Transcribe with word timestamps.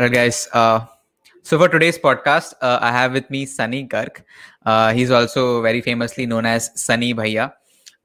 Alright, 0.00 0.14
guys. 0.14 0.48
Uh, 0.54 0.86
so 1.42 1.58
for 1.58 1.68
today's 1.68 1.98
podcast, 1.98 2.54
uh, 2.62 2.78
I 2.80 2.90
have 2.90 3.12
with 3.12 3.28
me 3.28 3.44
Sunny 3.44 3.86
Garg. 3.86 4.22
Uh, 4.64 4.94
he's 4.94 5.10
also 5.10 5.60
very 5.60 5.82
famously 5.82 6.24
known 6.24 6.46
as 6.46 6.70
Sunny 6.74 7.12
Bhaiya. 7.12 7.52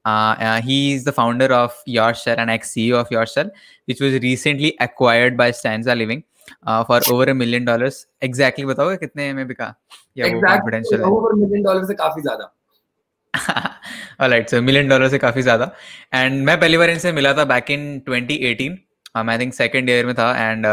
Uh, 0.04 0.08
uh, 0.08 0.60
he 0.60 0.92
is 0.92 1.04
the 1.04 1.12
founder 1.12 1.46
of 1.46 1.72
Yourshell 1.86 2.34
and 2.38 2.50
ex-CEO 2.50 3.00
of 3.00 3.10
Yourshell, 3.10 3.50
which 3.86 4.02
was 4.02 4.12
recently 4.20 4.76
acquired 4.78 5.38
by 5.38 5.50
Stanza 5.52 5.94
Living 5.94 6.22
uh, 6.66 6.84
for 6.84 7.00
over 7.10 7.30
a 7.30 7.34
million 7.34 7.64
dollars. 7.64 8.04
Exactly 8.20 8.66
बताओगे 8.66 8.96
कितने 8.96 9.32
में 9.32 9.46
बिका 9.48 9.74
या 10.18 10.26
वो 10.26 10.42
confidential 10.48 11.00
है 11.00 11.10
over 11.12 11.32
million 11.44 11.64
dollars 11.68 11.86
से 11.86 11.94
काफी 11.94 12.22
ज्यादा 12.28 12.52
Alright, 14.20 14.50
so 14.50 14.62
million 14.68 14.88
डॉलर 14.90 15.08
से 15.08 15.18
काफी 15.18 15.42
ज्यादा 15.42 15.72
एंड 16.14 16.44
मैं 16.46 16.60
पहली 16.60 16.78
बार 16.78 16.90
इनसे 16.90 17.12
मिला 17.12 17.32
था 17.34 17.44
back 17.54 17.70
in 17.70 17.88
2018 18.10 18.78
I 19.30 19.38
think 19.38 19.54
second 19.54 19.90
year 19.90 20.06
में 20.06 20.14
था 20.14 20.30
and 20.50 20.66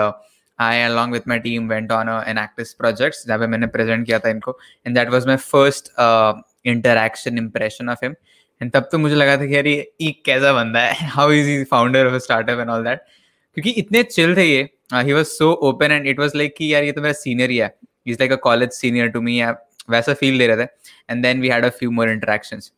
I 0.59 0.75
along 0.85 1.12
with 1.12 1.27
my 1.27 1.39
team 1.39 1.69
went 1.69 1.93
on 1.93 2.09
a, 2.09 2.17
an 2.27 2.37
Actis 2.37 2.75
projects 2.79 3.27
जहाँ 3.27 3.38
पे 3.38 3.47
मैंने 3.47 3.66
present 3.75 4.07
किया 4.07 4.19
था 4.19 4.29
इनको 4.29 4.57
and 4.87 4.97
that 4.97 5.11
was 5.11 5.27
my 5.27 5.37
first 5.37 5.91
uh, 5.98 6.34
interaction 6.65 7.38
impression 7.38 7.88
of 7.88 8.02
him 8.07 8.16
and 8.61 8.73
तब 8.73 8.88
तो 8.93 8.98
मुझे 8.98 9.15
लगा 9.15 9.37
था 9.37 9.47
कि 9.47 9.55
यार 9.57 9.66
ये 9.66 9.93
ये 10.01 10.11
कैसा 10.27 10.52
बंदा 10.52 10.80
है 10.80 11.11
how 11.16 11.29
is 11.30 11.47
he 11.47 11.65
founder 11.75 12.07
of 12.07 12.15
a 12.15 12.20
startup 12.20 12.65
and 12.65 12.75
all 12.77 12.83
that 12.88 13.07
क्योंकि 13.55 13.70
इतने 13.70 14.02
chill 14.16 14.37
थे 14.37 14.45
ये 14.45 14.69
uh, 14.93 15.05
he 15.05 15.15
was 15.19 15.37
so 15.38 15.51
open 15.70 15.97
and 15.98 16.11
it 16.15 16.25
was 16.25 16.34
like 16.41 16.57
कि 16.59 16.73
यार 16.75 16.84
ये 16.84 16.93
तो 16.93 17.02
मेरा 17.02 17.15
senior 17.20 17.48
ही 17.51 17.57
है 17.57 17.70
he's 18.05 18.20
like 18.20 18.37
a 18.38 18.41
college 18.48 18.73
senior 18.73 19.09
to 19.16 19.25
me 19.29 19.38
या 19.38 19.55
वैसा 19.91 20.16
feel 20.23 20.38
दे 20.38 20.47
रहे 20.47 20.65
थे 20.65 20.69
and 21.09 21.25
then 21.25 21.47
we 21.47 21.55
had 21.55 21.65
a 21.65 21.73
few 21.79 21.93
more 22.01 22.09
interactions 22.16 22.70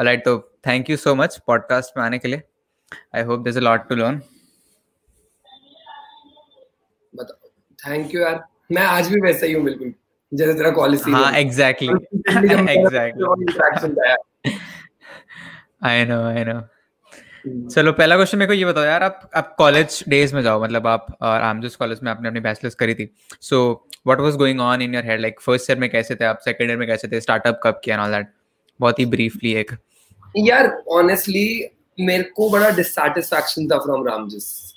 alright 0.00 0.24
तो 0.24 0.36
thank 0.68 0.92
you 0.92 1.00
so 1.06 1.16
much 1.22 1.38
podcast 1.50 1.96
में 1.96 2.04
आने 2.04 2.18
के 2.18 2.28
लिए 2.28 2.42
I 3.14 3.22
hope 3.22 3.44
there's 3.44 3.56
a 3.56 3.66
lot 3.70 3.88
to 3.88 3.96
learn 4.02 4.22
Thank 7.87 8.13
you 8.15 8.21
यार। 8.21 8.43
मैं 8.71 8.81
आज 8.83 9.07
भी 9.07 9.19
वैसा 9.21 9.45
ही 9.45 9.53
हूँ 9.53 9.63
बिल्कुल। 9.63 9.93
जैसे 10.31 10.53
तेरा 10.53 10.69
कॉलेज 10.71 11.01
हाँ 11.07 11.31
exactly 11.37 11.87
exactly 12.73 13.25
I 15.83 16.05
know 16.05 16.21
I 16.27 16.43
know 16.43 16.61
चलो 17.69 17.91
पहला 17.91 18.15
क्वेश्चन 18.15 18.37
मेरे 18.37 18.47
को 18.47 18.53
ये 18.53 18.65
बताओ 18.65 18.83
यार 18.83 19.03
आप 19.03 19.29
आप 19.35 19.53
कॉलेज 19.57 20.03
डेज़ 20.09 20.33
में 20.35 20.41
जाओ 20.43 20.63
मतलब 20.63 20.87
आप 20.87 21.07
और 21.21 21.41
आमजस 21.41 21.75
कॉलेज 21.75 21.99
में 22.03 22.11
आपने 22.11 22.27
अपनी 22.27 22.39
बैचलर्स 22.39 22.75
करी 22.75 22.93
थी। 22.93 23.09
So 23.41 23.59
what 24.07 24.19
was 24.19 24.35
going 24.37 24.59
on 24.61 24.81
in 24.81 24.95
your 24.95 25.05
head 25.05 25.21
like 25.21 25.39
first 25.41 25.69
year 25.69 25.79
में 25.79 25.89
कैसे 25.89 26.15
थे 26.15 26.25
आप? 26.25 26.39
सेकंड 26.45 26.69
ईयर 26.69 26.79
में 26.79 26.87
कैसे 26.87 27.07
थे? 27.07 27.21
स्टार्टअप 27.21 27.59
कब 27.63 27.79
किया 27.83 28.03
ऑल 28.03 28.11
दैट 28.11 28.27
बहुत 28.79 28.99
ही 28.99 29.05
ब्रीफली 29.05 29.53
एक। 29.55 29.71
यार 30.37 30.67
ऑनेस्टली 30.91 31.47
मेरे 31.99 32.23
को 32.35 32.49
बड़ा 32.49 32.69
डिससैटिस्फैक्शन 32.69 33.67
था 33.67 33.77
from 33.79 34.07
Ramjas 34.07 34.74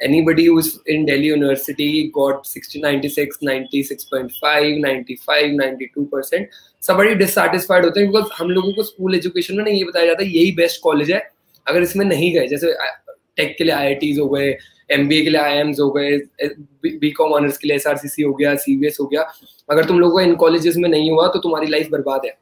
anybody 0.00 0.44
who's 0.46 0.66
in 0.86 1.04
Delhi 1.06 1.28
University 1.28 1.86
got 2.16 2.46
60, 2.46 2.80
96, 2.80 3.38
96.5, 3.44 4.80
95, 4.80 5.54
92 5.60 6.04
percent 6.12 6.48
सब 6.82 6.94
बड़ी 6.94 7.14
डिससेटिस्फाइड 7.14 7.84
होते 7.84 8.00
हैं 8.00 8.08
बिकॉज़ 8.08 8.24
हम 8.38 8.50
लोगों 8.50 8.72
को 8.72 8.82
स्कूल 8.82 9.14
एजुकेशन 9.14 9.56
में 9.56 9.64
नहीं 9.64 9.78
ये 9.78 9.84
बताया 9.84 10.06
जाता 10.06 10.22
यही 10.22 10.52
बेस्ट 10.52 10.80
कॉलेज 10.82 11.10
है 11.12 11.30
अगर 11.66 11.82
इसमें 11.82 12.04
नहीं 12.06 12.32
गए 12.34 12.46
जैसे 12.46 12.72
टेक 13.36 13.54
के 13.58 13.64
लिए 13.64 13.74
आई 13.74 14.16
हो 14.18 14.28
गए 14.28 14.56
MBA 14.92 15.22
के 15.22 15.30
लिए 15.30 15.40
आई 15.40 15.62
हो 15.62 15.90
गए 15.90 16.18
बी 16.86 17.10
कॉम 17.10 17.32
ऑनर्स 17.32 17.58
के 17.58 17.68
लिए 17.68 17.78
SRCC 17.78 18.26
हो 18.26 18.34
गया 18.34 18.54
CBS 18.54 19.00
हो 19.00 19.06
गया 19.06 19.22
अगर 19.70 19.84
तुम 19.84 20.00
लोगों 20.00 20.12
को 20.12 20.20
इन 20.20 20.34
कॉलेजेस 20.34 20.76
में 20.76 20.88
नहीं 20.88 21.10
हुआ 21.10 21.28
तो 21.28 21.38
तुम्हारी 21.38 21.66
लाइफ 21.66 21.88
बर्बाद 21.90 22.20
है। 22.26 22.38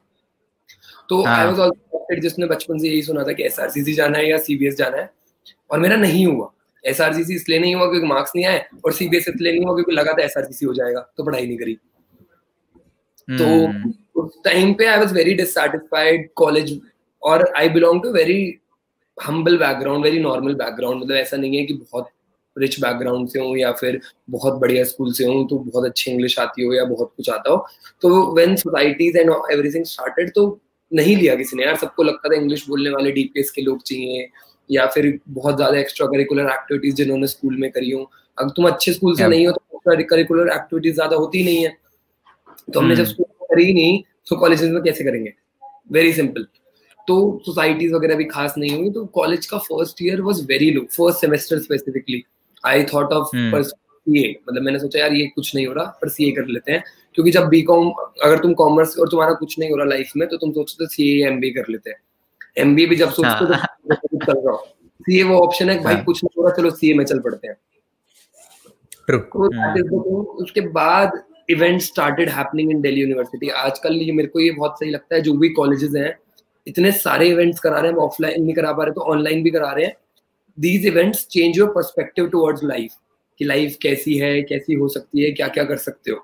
तो 1.09 1.25
आई 1.25 1.45
वॉज़ 1.45 1.59
ऑल्सो 1.59 2.19
जिसने 2.19 2.45
बचपन 2.45 2.77
से 2.79 2.87
यही 2.87 3.01
सुना 3.01 3.23
था 3.23 3.31
कि 3.31 3.43
एस 3.43 3.95
जाना 3.95 4.17
है 4.17 4.29
या 4.29 4.37
सी 4.37 4.71
जाना 4.71 4.97
है 4.97 5.09
और 5.71 5.79
मेरा 5.79 5.95
नहीं 5.95 6.25
हुआ। 6.25 6.51
एस 6.85 7.01
इसलिए 7.31 7.59
नहीं 7.59 7.75
हुआ 7.75 7.89
क्योंकि 7.89 8.07
मार्क्स 8.07 8.31
नहीं 8.35 8.45
आए 8.45 8.65
और 8.85 8.93
सीबीएस 8.93 9.27
इसलिए 9.27 9.51
नहीं 9.51 9.65
हुआ 9.65 9.73
क्योंकि 9.75 9.91
लगा 9.91 10.13
था 10.13 10.23
एस 10.23 10.59
हो 10.65 10.73
जाएगा 10.73 10.99
तो 11.17 11.23
पढ़ाई 11.23 11.45
नहीं 11.47 11.57
करी। 11.57 11.73
तो 13.27 13.45
hmm. 13.45 13.93
उस 14.15 14.33
टाइम 14.45 14.73
पे 14.73 14.85
I 14.85 14.99
was 14.99 15.13
very 15.13 15.33
dissatisfied 15.33 16.29
college 16.35 16.79
और 17.23 17.51
I 17.57 17.69
belong 17.69 18.01
to 18.03 18.11
very 18.11 18.37
humble 19.17 19.57
background 19.57 20.03
very 20.03 20.19
normal 20.19 20.53
background 20.55 21.01
मतलब 21.03 21.15
ऐसा 21.15 21.37
नहीं 21.37 21.57
है 21.57 21.65
कि 21.65 21.73
बहुत 21.73 22.09
रिच 22.55 22.79
बैकग्राउंड 22.81 23.29
से 23.29 23.39
हूँ 23.39 23.57
या 23.57 23.71
फिर 23.71 23.99
बहुत 24.29 24.59
बढ़िया 24.59 24.83
स्कूल 24.83 25.11
से 25.13 25.25
हूँ 25.25 25.47
तो 25.49 25.57
बहुत 25.59 25.85
अच्छी 25.85 26.11
इंग्लिश 26.11 26.37
आती 26.39 26.63
हो 26.63 26.73
या 26.73 26.83
बहुत 26.85 27.11
कुछ 27.17 27.29
आता 27.29 27.51
हो। 27.51 27.67
तो 28.01 28.35
when 28.35 28.55
societies 28.55 29.17
and 29.17 29.31
everything 29.51 29.85
started 29.85 30.31
तो 30.35 30.47
नहीं 30.91 31.15
लिया 31.17 31.35
किसी 31.35 31.57
ने। 31.57 31.63
यार 31.63 31.75
सबको 31.75 32.03
लगता 32.03 32.29
था 32.29 32.35
इंग्लिश 32.35 32.67
बोलने 32.67 32.89
वाले 32.89 33.11
डीपीएस 33.11 33.51
के 33.51 33.61
लोग 33.61 33.81
चाहिए 33.83 34.29
या 34.69 34.85
फिर 34.87 35.19
बहुत 35.29 35.55
ज़्यादा 35.55 35.79
एक्स्ट्रा 35.79 36.07
करिकुलर 36.07 36.49
एक्टिविटीज़ 36.49 36.95
जिन्होंने 36.95 37.27
स्कूल 37.27 37.57
में 37.57 37.69
करी 37.71 37.91
हो। 37.91 38.09
अगर 38.37 38.49
तुम 38.51 38.67
अच्छे 38.67 38.93
स्कूल 38.93 39.15
से 39.15 39.27
नहीं 39.27 39.45
हो 39.47 39.51
तो 39.53 39.81
करिकुलर 40.05 40.51
एक्टिविटीज़ 40.53 40.93
ज़्यादा 40.95 41.15
होती 41.15 41.43
नहीं 41.43 41.63
है। 41.63 41.75
तो 42.73 42.79
हमने 42.79 42.95
जब 42.95 43.05
स्कूल 43.05 43.25
hmm. 43.25 43.47
करी 43.49 43.73
नहीं 43.73 44.01
तो 44.27 44.35
कॉलेज 44.35 44.63
में 44.63 44.81
कैसे 44.83 45.03
करेंगे? 45.03 45.33
वेरी 45.91 46.13
सिंपल 46.13 46.45
तो 47.07 47.15
सोसाइटीज 47.45 47.91
वगैरह 47.93 48.15
भी 48.15 48.25
खास 48.25 48.53
नहीं 48.57 48.77
हुई 48.77 48.89
तो 48.91 49.05
कॉलेज 49.15 49.45
का 49.45 49.57
first 49.59 50.01
year 50.01 50.21
was 50.21 50.45
very 50.49 50.69
low 50.71 50.81
first 50.91 51.21
semester 51.21 51.59
specifically 51.59 52.23
I 52.63 52.83
thought 52.83 53.13
of 53.13 53.35
CA 53.35 54.29
मतलब 54.47 54.61
मैंने 54.61 54.79
सोचा 54.79 54.99
यार 54.99 55.13
ये 55.13 55.25
कुछ 55.35 55.53
नहीं 55.55 55.65
हो 55.67 55.73
रहा 55.73 55.85
पर 56.01 56.09
सीए 56.09 56.31
कर 56.31 56.47
लेते 56.47 56.71
हैं। 56.71 56.83
क्योंकि 57.15 57.31
जब 57.31 57.47
बीकॉम 57.49 57.91
अगर 58.23 58.37
तुम 58.37 58.53
कॉमर्स 58.53 58.97
और 58.99 59.09
तुम्हारा 59.09 59.33
कुछ 59.35 59.57
नहीं 59.59 59.69
हो 59.69 59.75
रहा 59.77 59.85
लाइफ 59.87 60.11
में 60.17 60.27
तो 60.29 60.37
तुम 60.37 60.51
सोचते 60.53 60.83
हो 60.83 61.03
एम 61.03 61.33
एमबीए 61.33 61.51
कर 61.53 61.65
लेते 61.69 61.89
हैं। 61.89 61.97
एमबीए 62.57 62.85
भी 62.85 62.95
जब 62.95 63.11
सोचते 63.11 63.55
हाँ। 63.55 63.67
तो 63.91 64.51
रहा 64.51 64.57
सीए 64.99 65.23
वो 65.23 65.39
ऑप्शन 65.39 65.69
है 65.69 65.83
भाई 65.83 65.95
हाँ। 65.95 66.03
कुछ 66.03 66.23
नहीं 66.23 66.41
हो 66.41 66.47
रहा 66.47 66.55
चलो 66.55 66.69
सीए 66.69 66.93
में 66.93 67.05
चल 67.05 67.19
पड़ते 67.19 67.47
हैं 67.47 67.57
तो 69.07 69.45
हम्म। 69.45 70.21
उसके 70.43 70.61
बाद 70.61 71.23
event 71.49 71.81
started 71.81 72.29
happening 72.29 72.71
in 72.71 72.81
Delhi 72.81 73.01
university 73.01 73.49
आजकल 73.49 73.93
ये 73.93 74.11
मेरे 74.11 74.27
को 74.27 74.39
ये 74.39 74.51
बहुत 74.51 74.79
सही 74.79 74.89
लगता 74.89 75.15
है 75.15 75.21
जो 75.21 75.33
भी 75.33 75.49
कॉलेजेस 75.49 75.91
हैं 75.95 76.17
इतने 76.67 76.91
सारे 76.91 77.27
इवेंट्स 77.29 77.59
करा 77.59 77.79
रहे 77.79 77.91
हैं 77.91 77.97
ऑफलाइन 77.97 78.43
नहीं 78.43 78.53
करा 78.53 78.71
पा 78.73 78.83
रहे 78.83 78.93
तो 78.93 79.01
ऑनलाइन 79.01 79.43
भी 79.43 79.51
करा 79.51 79.71
रहे 79.71 79.85
हैं 79.85 79.95
these 80.59 80.85
events 80.85 81.27
change 81.27 81.57
your 81.57 81.69
perspective 81.69 82.27
towards 82.27 82.63
life 82.63 82.91
कि 83.39 83.45
लाइफ 83.45 83.77
कैसी 83.81 84.17
है 84.17 84.41
कैसी 84.41 84.73
हो 84.73 84.87
सकती 84.87 85.23
है 85.23 85.31
क्या 85.31 85.47
क्या 85.47 85.63
कर 85.63 85.77
सकते 85.77 86.11
हो 86.11 86.23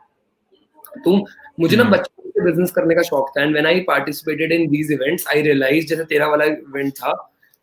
तुम 1.06 1.24
मुझे 1.60 1.78
ना। 1.78 1.84
बचपन 1.84 2.21
से 2.32 2.44
बिज़नेस 2.44 2.72
करने 2.72 2.96
का 2.96 3.02
शौक 3.02 3.30
था। 3.30 3.44
And 3.44 3.52
when 3.52 3.66
I 3.66 3.80
participated 3.88 4.52
in 4.52 4.68
these 4.70 4.92
events 4.92 5.28
I 5.28 5.42
realize 5.42 5.88
जैसे 5.88 6.04
तेरा 6.04 6.28
वाला 6.28 6.46
इवेंट 6.46 6.94
था 6.94 7.14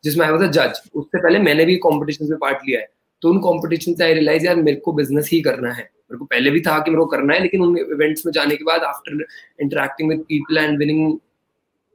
जिसमें 0.05 0.27
आई 0.27 0.33
वाज 0.33 0.43
अ 0.43 0.51
जज 0.53 0.81
उससे 0.95 1.19
पहले 1.19 1.39
मैंने 1.39 1.65
भी 1.65 1.77
कॉम्पिटिशन 1.87 2.31
में 2.31 2.39
पार्ट 2.39 2.59
लिया 2.69 2.81
है। 2.81 2.89
तो 3.23 3.31
उन 3.31 3.39
कॉम्पिटिशन 3.39 3.95
से 3.95 4.05
आई 4.05 4.15
रियलाइज़ 4.15 4.47
यार 4.47 4.57
मेरे 4.57 4.77
को 4.81 4.93
बिज़नेस 4.93 5.31
ही 5.33 5.41
करना 5.41 5.73
है। 5.73 5.83
मेरे 5.83 6.19
को 6.19 6.25
पहले 6.25 6.51
भी 6.51 6.61
था 6.61 6.79
कि 6.79 6.91
मेरे 6.91 7.01
को 7.01 7.07
करना 7.07 7.35
है 7.35 7.41
लेकिन 7.43 7.63
उन 7.63 7.79
इवेंट्स 7.79 8.27
में 8.27 8.33
जाने 8.33 8.57
के 8.57 8.65
बाद 8.65 8.83
after 8.83 9.25
interacting 9.63 10.11
with 10.11 10.21
people 10.29 10.59
and 10.59 10.79
winning 10.79 11.19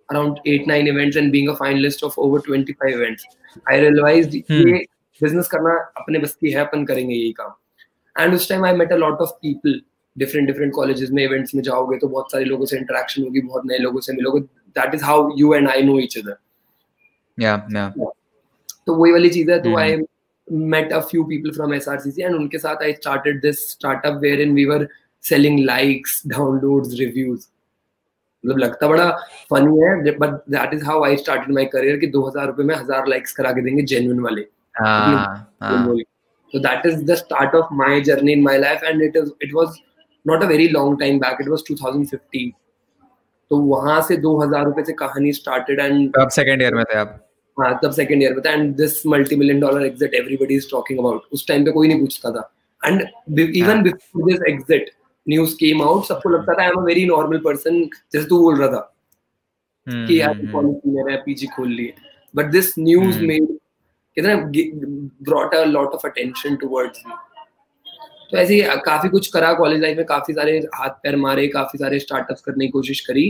around 0.10 0.40
eight 0.52 0.66
nine 0.70 0.88
events 0.88 1.18
and 1.20 1.32
being 1.34 1.50
a 1.52 1.54
finalist 1.56 2.02
of 2.08 2.16
over 2.24 2.40
25 2.48 2.90
events 2.96 3.22
i 3.74 3.76
realized 3.84 4.34
hmm. 4.34 4.58
ये 4.68 4.86
बिज़नेस 5.22 5.48
करना 5.48 5.74
अपने 5.98 6.20
बस 6.20 6.34
की 6.42 6.52
है 6.52 6.60
अपन 6.62 6.84
करेंगे 6.86 7.16
यही 7.16 7.32
काम। 7.32 7.54
एंड 8.16 8.34
उस 8.34 8.48
time 8.50 8.66
I 8.66 8.74
met 8.74 8.92
a 8.92 8.96
lot 8.96 9.22
of 9.22 9.30
people 9.42 9.80
different 10.16 10.47
different 10.47 10.74
colleges 10.74 11.09
में 11.12 11.24
इवेंट्स 11.24 11.56
में 11.56 11.62
जाओगे 11.63 11.97
तो 11.97 12.07
बहुत 12.07 12.31
सारे 12.31 12.46
लोगों 12.46 12.66
से 12.66 12.78
इंटरेक्शन 12.78 13.24
होगी 13.24 13.41
बहुत 13.41 13.66
नए 13.66 13.78
लोगों 13.79 14.00
से 14.00 14.13
मिलोगे। 14.13 14.40
That 14.79 14.96
is 14.96 15.03
how 15.03 15.29
you 15.38 15.53
and 15.53 15.69
I 15.69 15.81
know 15.84 16.00
each 16.00 16.18
other 16.18 16.35
या 17.38 17.53
या 17.75 17.88
तो 18.88 18.96
वही 18.96 19.12
वाली 19.12 19.29
चीज़ 19.29 19.51
है 19.51 19.59
तो 19.63 19.78
आई 19.78 19.97
met 20.47 20.90
a 20.91 20.97
few 21.09 21.22
people 21.28 21.51
from 21.56 21.74
SRCC 21.75 22.24
and 22.28 22.35
उनके 22.35 22.57
साथ 22.59 22.81
I 22.85 22.88
started 22.94 23.38
this 23.41 23.59
startup 23.68 24.16
wherein 24.24 24.56
we 24.56 24.66
were 24.72 24.88
selling 25.24 25.59
likes, 25.68 26.16
downloads, 26.31 26.95
reviews. 27.01 27.45
मतलब 28.44 28.57
लगता 28.59 28.88
बड़ा 28.88 29.09
फनी 29.53 29.80
है 29.80 30.12
but 30.18 30.34
that 30.51 30.74
is 30.74 30.84
how 30.85 31.03
I 31.03 31.18
started 31.18 31.53
my 31.56 31.66
career 31.75 31.97
कि 32.00 32.07
2000 32.12 32.47
रुपए 32.47 32.63
में 32.63 32.75
हज़ार 32.75 33.07
लाइक्स 33.07 33.34
करा 33.34 33.51
के 33.51 33.62
देंगे 33.62 33.84
जेन्युइन 33.91 34.19
वाले। 34.19 34.41
तो 36.53 36.59
that 36.59 36.85
is 36.85 37.03
the 37.12 37.16
start 37.16 37.56
of 37.56 37.74
my 37.75 38.01
journey 38.09 38.34
in 38.34 38.44
my 38.44 38.57
life 38.57 38.84
and 38.84 39.01
it 39.03 39.18
is 39.18 39.31
it 39.44 39.53
was 39.53 39.80
not 40.28 40.44
a 40.44 40.46
very 40.46 40.68
long 40.68 41.00
time 41.00 41.20
back 41.20 41.38
it 41.42 41.48
was 41.48 41.64
2015 41.72 42.52
तो 43.50 43.58
वहाँ 43.58 44.02
से 44.02 44.18
2000 44.18 44.66
रुपए 44.66 44.84
से 44.84 44.94
कहानी 44.94 45.34
स्टार्टेड 45.34 45.80
एंड 45.80 46.16
अब 46.18 46.30
सेकंड 46.30 46.62
ईयर 46.62 46.75
में 46.75 46.84
थे 46.86 46.98
आप? 46.98 47.30
हाँ 47.60 47.80
तब 47.84 47.92
सेकंड 47.92 48.24
ईयर 48.24 48.34
में 48.34 48.42
था 48.46 48.52
and 48.52 48.75
this 48.75 49.08
multi 49.08 49.36
million 49.36 49.60
dollar 49.60 49.86
exit 49.86 50.14
everybody 50.14 50.56
is 50.56 50.68
talking 50.72 51.00
about 51.00 51.22
उस 51.31 51.48
टाइम 51.48 51.66
पे 51.66 51.72
कोई 51.72 51.88
नहीं 51.88 52.00
पूछता 52.00 52.31
था. 52.31 52.54
And 52.86 53.02
even 53.40 53.81
before 53.81 54.31
this 54.31 54.40
exit 54.50 54.92
news 55.30 55.56
came 55.56 55.81
out 55.81 56.06
सबको 56.06 56.30
लगता 56.30 56.54
था 56.54 56.62
I 56.62 56.69
am 56.69 56.78
a 56.78 56.84
very 56.84 57.06
normal 57.06 57.38
person 57.38 57.84
जैसे 57.86 58.28
तू 58.28 58.40
बोल 58.40 58.60
रहा 58.60 58.68
था। 58.68 58.96
hmm, 59.88 60.08
कि 60.08 60.22
यार 60.22 60.34
पॉलिसी 60.34 60.92
में 60.92 61.12
है 61.12 61.18
पीजी 61.18 61.48
खोल 61.48 61.69
लिए। 61.69 61.94
बट 62.36 62.46
दिस 62.46 62.80
न्यूज़ 62.80 63.22
मेड 63.22 63.48
कितना 64.18 64.36
brought 65.24 65.54
a 65.54 65.64
lot 65.64 65.88
of 65.88 66.08
attention 66.08 66.56
towards 66.56 67.04
me 67.08 67.14
तो 68.33 68.38
ऐसे 68.38 68.59
काफ़ी 68.85 69.09
कुछ 69.09 69.27
करा 69.31 69.53
कॉलेज 69.53 69.81
लाइफ 69.81 69.97
में 69.97 70.06
काफ़ी 70.06 70.33
सारे 70.33 70.57
हाथ 70.75 70.89
पैर 71.03 71.15
मारे 71.25 71.47
काफ़ी 71.47 71.80
सारे 71.80 72.00
स्टार्टअप्स 72.00 72.41
करने 72.41 72.65
की 72.65 72.71
कोशिश 72.71 73.00
करी 73.07 73.25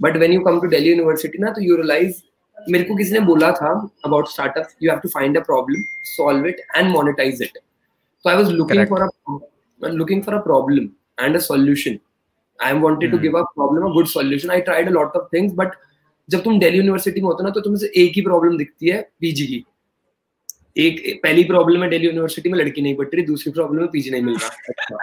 but 0.00 0.16
when 0.16 0.32
you 0.32 0.40
come 0.44 0.60
to 0.60 0.66
Delhi 0.68 0.88
university 0.90 1.38
ना 1.42 1.50
तो 1.50 1.62
यू 1.62 1.76
रियलाइज़ 1.76 2.22
मेरे 2.56 2.84
को 2.84 2.96
किसी 2.96 3.12
ने 3.12 3.20
बोला 3.26 3.50
था 3.60 3.70
about 4.04 4.28
startup 4.28 4.68
you 4.82 4.90
have 4.90 4.98
to 5.00 5.08
find 5.08 5.36
a 5.38 5.40
problem 5.42 5.82
solve 6.06 6.46
it 6.46 6.60
and 6.76 6.90
monetize 6.92 7.42
it 7.42 7.58
तो 7.58 8.30
I 8.30 8.36
was 8.36 8.50
looking 8.52 8.86
for 8.86 9.02
a 9.02 9.38
looking 9.80 10.22
for 10.22 10.34
a 10.34 10.42
problem 10.42 10.86
and 11.18 11.36
a 11.36 11.40
solution. 11.40 12.00
I 12.58 12.72
wanted 12.74 13.10
to 13.10 13.16
Hmm. 13.16 13.22
give 13.22 13.34
a 13.34 13.42
problem 13.54 13.84
a 13.86 13.90
good 13.92 14.08
solution. 14.08 14.50
I 14.50 14.60
tried 14.60 14.88
a 14.88 14.94
lot 14.94 15.18
of 15.18 15.28
things, 15.34 15.52
but 15.52 15.76
जब 16.28 16.42
तुम 16.44 16.58
Delhi 16.58 16.78
university 16.78 17.20
में 17.20 17.26
होते 17.26 17.44
ना 17.44 17.50
तो 17.50 17.60
तुम्हें 17.60 17.78
से 17.80 17.90
एक 17.96 18.12
ही 18.14 18.22
प्रॉब्लम 18.22 18.56
दिखती 18.56 18.88
है 18.88 19.00
पीजी 19.20 19.46
की 19.46 19.64
एक 20.78 21.20
पहली 21.22 21.44
प्रॉब्लम 21.44 21.82
है 21.82 21.88
दिल्ली 21.90 22.06
यूनिवर्सिटी 22.06 22.48
में 22.50 22.58
लड़की 22.58 22.82
नहीं 22.82 22.94
पढ़ 22.96 23.06
रही 23.14 23.22
दूसरी 23.26 23.52
प्रॉब्लम 23.52 23.82
है 23.82 23.88
पीजी 23.92 24.10
नहीं 24.10 24.22
मिल 24.22 24.36
रहा। 24.36 24.48
अच्छा। 24.68 24.96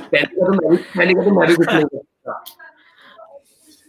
पहली 0.00 0.34
का 0.34 0.44
तो 0.46 0.52
मैं 0.52 0.70
भी 0.70 0.76
पहली 0.76 1.14
का 1.14 1.22
तो 1.22 1.30
मैं 1.30 1.48
भी 1.48 1.54
कुछ 1.54 1.68
नहीं 1.68 1.84
कर 1.84 2.00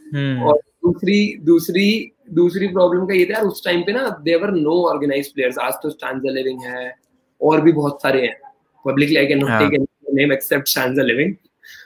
हम्म। 0.06 0.44
और 0.44 0.58
दूसरी 0.86 1.38
दूसरी 1.44 1.86
दूसरी 2.32 2.68
प्रॉब्लम 2.68 3.06
का 3.08 3.14
ये 3.14 3.26
था 3.26 3.34
यार 3.34 3.44
उस 3.46 3.64
टाइम 3.66 3.82
पे 3.84 3.92
ना 3.92 4.08
देवर 4.24 4.52
नो 4.52 4.76
ऑर्गेनाइज 4.90 5.32
प्लेयर्स 5.34 5.58
आज 5.60 5.74
तो 5.84 5.90
स्टैंडा 5.90 6.32
लिविंग 6.32 6.62
है 6.66 6.94
और 7.42 7.62
भी 7.62 7.72
बहुत 7.72 8.02
सारे 8.02 8.22
हैं। 8.22 8.36
Publicly 8.86 9.16
I 9.18 9.28
can 9.28 9.40
not. 9.40 9.60
Take 9.60 9.74
any 9.74 10.16
name 10.16 10.34
except 10.34 10.68
Stanza 10.68 11.04
Living 11.04 11.34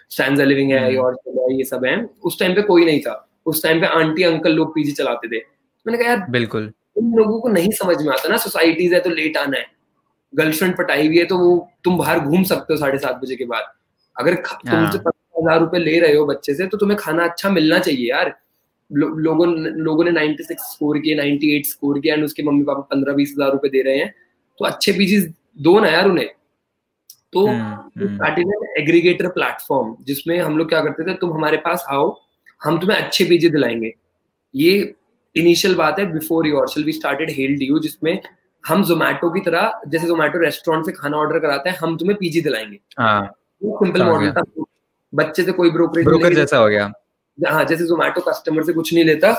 Stanza 0.10 0.44
Living 0.44 0.72
है 0.72 0.86
हम्म। 0.88 0.98
और 1.00 1.51
ये 1.54 1.63
सब 1.63 1.86
है। 1.86 1.95
उस 2.24 2.39
टाइम 2.39 2.56
पे 2.56 2.62
कोई 2.62 2.86
नहीं 2.86 3.00
था। 3.00 3.13
उस 3.45 3.63
टाइम 3.63 3.80
पे 3.81 3.88
आंटी 3.88 4.24
अंकल 4.24 4.51
लोग 4.54 4.74
पीजी 4.75 4.92
चलाते 4.92 5.28
थे। 5.28 5.44
मैंने 5.86 5.98
कहा 5.98 6.07
यार 6.07 6.25
बिल्कुल। 6.30 6.72
उन 6.97 7.13
लोगों 7.13 7.39
को 7.39 7.49
नहीं 7.49 7.71
समझ 7.71 8.01
में 8.01 8.13
आता 8.13 8.29
ना 8.29 8.38
सोसाइटीज 8.38 8.94
है 8.94 8.99
तो 8.99 9.09
लेट 9.09 9.38
आना 9.38 9.57
है। 9.57 9.65
गर्लफ्रेंड 10.35 10.77
पटाई 10.77 11.07
हुई 11.07 11.17
है 11.17 11.25
तो 11.25 11.38
वो 11.38 11.69
तुम 11.83 11.97
बाहर 11.97 12.19
घूम 12.19 12.44
सकते 12.44 12.73
हो 12.73 12.79
साढ़े 12.79 12.97
सात 12.97 13.15
बजे 13.15 13.35
के 13.35 13.45
बाद। 13.45 13.63
अगर 14.19 14.35
ख- 14.35 14.59
हाँ। 14.67 14.91
पचास 14.91 15.11
हज़ार 15.39 15.59
रुपए 15.59 15.77
ले 15.77 15.99
रहे 15.99 16.15
हो 16.15 16.25
बच्चे 16.25 16.53
से 16.53 16.67
तो 16.67 16.77
तुम्हें 16.77 16.99
खाना 16.99 17.23
अच्छा 17.23 17.49
मिलना 17.49 17.79
चाहिए 17.79 18.09
यार। 18.09 18.39
लो, 18.91 19.07
लोगों 19.07 19.57
लोगों 19.57 20.03
ने 20.03 20.11
96 20.11 20.57
स्कोर 20.59 20.99
किए 20.99 21.15
98 21.15 21.65
स्कोर 21.65 21.99
किया 21.99 22.15
एंड 22.15 22.23
उसके 22.23 22.44
मम्मी 22.44 22.63
पापा 22.63 22.81
पंद्रह 22.81 23.13
बीस 23.13 23.33
हज़ार 23.38 23.51
रुपए 23.51 23.69
दे 23.69 23.81
रहे 23.81 23.97
हैं। 23.97 24.13
तो 24.59 24.65
अच्छे 24.65 24.91
पीजी 24.91 25.19
दो 25.57 25.79
ना 25.79 25.88
यार 25.88 26.07
उन्हें। 26.07 26.29
तो 27.33 27.47
हम्म, 27.47 27.61
हम्म, 27.61 28.15
स्टार्टिंग 28.15 28.51
एग्रीगेटर 28.77 29.27
प्लेटफॉर्म 29.27 29.97
जिसमें 30.01 30.39
हम 30.39 30.57
लोग 30.57 30.69
क्या 30.69 30.81
करते 30.81 31.03
थे 31.03 31.13
तुम 31.13 31.33
हमारे 31.33 31.57
पास 31.57 31.85
आओ 31.89 32.21
हम 32.63 32.79
तुम्हें 32.79 32.97
अच्छे 32.97 33.25
पीजी 33.25 33.50
दिलाएँगे। 33.50 33.93
ये 34.55 34.95
इनिशियल 35.38 35.75
बात 35.75 36.00
है 36.00 36.06
before 36.13 36.48
your 36.48 36.84
we 36.84 36.92
started 36.92 37.30
hell 37.30 37.57
you 37.62 37.80
जिसमें 37.80 38.22
हम 38.68 38.84
जोमेटो 38.84 39.30
की 39.30 39.39
तरह 39.39 39.81
जैसे 39.88 40.07
जोमेटो 40.07 40.39
रेस्टोरेंट 40.39 40.86
से 40.86 40.92
खाना 40.92 41.18
ऑर्डर 41.18 41.39
कराते 41.39 41.69
हैं 41.69 41.78
हम 41.78 41.98
तुम्हें 41.98 42.18
पीजी 42.18 42.42
दिलाएँगे। 42.42 42.80
हाँ। 43.00 43.28
सिंपल 43.63 44.04
मॉडल 44.04 44.31
था। 44.31 44.42
बच्चे 45.13 45.44
से 45.44 45.51
कोई 45.51 45.69
ब्रोकरेज 45.69 46.06
ब्रोकर 46.06 46.34
जैसा 46.34 46.57
हो 46.57 46.68
गया। 46.68 46.92
हाँ 47.38 47.66
जैसे 47.66 47.86
जोमेटो 47.86 48.22
कस्टमर 48.22 48.63
से 48.63 48.74
कुछ 48.74 48.94
नहीं 48.94 49.04
लेता 49.06 49.31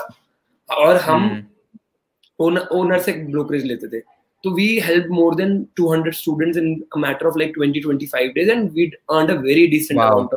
और 0.68 0.96
हम 0.96 1.22
हम्म, 1.22 2.58
ओनर 2.72 2.98
से 2.98 3.12
ब्रोकरेज 3.12 3.64
लेते 3.64 3.88
थे। 3.88 4.00
तो 4.44 4.50
we 4.50 4.80
help 4.80 5.06
more 5.10 5.34
than 5.34 5.66
200 5.80 6.12
students 6.14 6.58
in 6.58 6.84
a 6.94 6.98
matter 6.98 7.26
of 7.26 7.38
like 7.38 7.58
20 7.58 7.82
25 7.84 8.34
days 8.34 8.50
and 8.50 8.70
we 8.72 8.90
a 9.10 9.22
very 9.32 9.66
decent 9.66 10.00
amount 10.00 10.36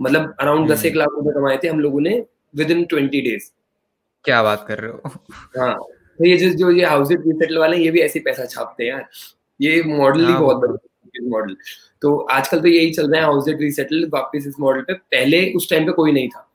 मतलब 0.00 0.34
अराउंड 0.40 0.70
दस 0.70 0.78
हम्म। 0.78 0.88
एक 0.88 0.96
लाख 0.96 1.08
रुपए 1.14 1.30
कमाए 1.30 1.58
थे 1.64 1.68
हम 1.68 1.80
लोगों 1.80 2.00
ने 2.00 2.24
विद 2.56 2.70
इन 2.70 2.84
ट्वेंटी 2.84 3.20
डेज़ 3.20 3.50
क्या 4.24 4.42
बात 4.42 4.64
कर 4.68 4.78
रहे 4.78 4.90
हो? 4.90 5.10
हाँ 5.58 5.74
तो 6.18 6.26
ये 6.26 6.36
जो 6.36 6.48
जो 6.56 6.70
ये 6.70 6.84
हाउस 6.84 7.10
रीसेटल 7.10 7.58
वाले 7.58 7.76
ये 7.76 7.90
भी 7.90 8.00
ऐसे 8.00 8.20
पैसा 8.20 8.44
छापते 8.46 8.84
हैं 8.84 8.90
यार। 8.90 9.08
ये 9.60 9.82
मॉडल 9.82 10.20
ही 10.20 10.32
हाँ, 10.32 10.40
बहुत 10.40 10.56
बड़ा 10.56 11.28
मॉडल 11.28 11.56
तो 12.02 12.16
आजकल 12.32 12.60
तो 12.60 12.68
यही 12.68 12.90
चल 12.94 13.10
रहा 13.10 13.20
है 13.20 13.26
हाउस 13.26 13.48
रीसेटल 13.50 14.08
वापस 14.12 14.46
इस 14.48 14.54
मॉडल 14.60 14.80
पे। 14.80 14.94
पहले 14.94 15.42
उस 15.56 15.68
टाइम 15.70 15.86
पे 15.86 15.92
कोई 15.92 16.12
नहीं 16.12 16.28
था। 16.28 16.48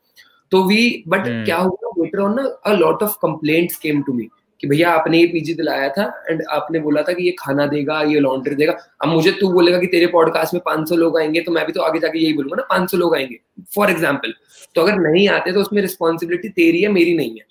तो 0.51 0.63
वी 0.63 1.03
बट 1.07 1.27
हम्म। 1.27 1.43
क्या 1.45 1.57
हुआ 1.57 1.91
लेटर 1.97 2.19
ऑन 2.19 2.35
ना 2.35 2.43
a 2.65 2.73
lot 2.73 3.03
of 3.03 3.15
complaints 3.21 3.77
came 3.77 4.01
to 4.03 4.13
me 4.13 4.27
कि 4.63 4.67
भैया 4.67 4.91
आपने 4.91 5.19
ये 5.19 5.25
पीजी 5.27 5.53
दिलाया 5.53 5.89
था 5.89 6.03
एंड 6.29 6.41
आपने 6.51 6.79
बोला 6.79 7.01
था 7.01 7.13
कि 7.13 7.23
ये 7.23 7.31
खाना 7.39 7.65
देगा 7.67 8.01
ये 8.03 8.19
लॉन्ड्री 8.19 8.55
देगा। 8.55 8.73
अब 9.03 9.07
मुझे 9.07 9.31
तू 9.31 9.51
बोलेगा 9.53 9.79
कि 9.79 9.87
तेरे 9.87 10.07
पॉडकास्ट 10.07 10.53
में 10.53 10.61
500 10.67 10.95
लोग 10.95 11.17
आएँगे 11.19 11.41
तो 11.41 11.51
मैं 11.51 11.65
भी 11.65 11.71
तो 11.71 11.81
आगे 11.81 11.99
जाके 11.99 12.19
यही 12.19 12.33
बोलूँगा 12.33 12.55
ना 12.55 12.67
500 12.71 12.97
लोग 12.97 13.15
आएँगे 13.15 13.39
फॉर 13.75 13.89
एग्ज़ाम्पल 13.89 14.33
तो 14.75 14.81
अगर 14.81 14.95
नहीं 15.01 15.27
आते 15.29 15.51
तो 15.53 15.61
उसमें 15.61 15.81
रिस्पॉन्सिबिलिटी 15.81 16.49
तेरी 16.51 16.81
है 16.81 16.89
मेरी 16.91 17.13
नहीं 17.17 17.37
है। 17.37 17.45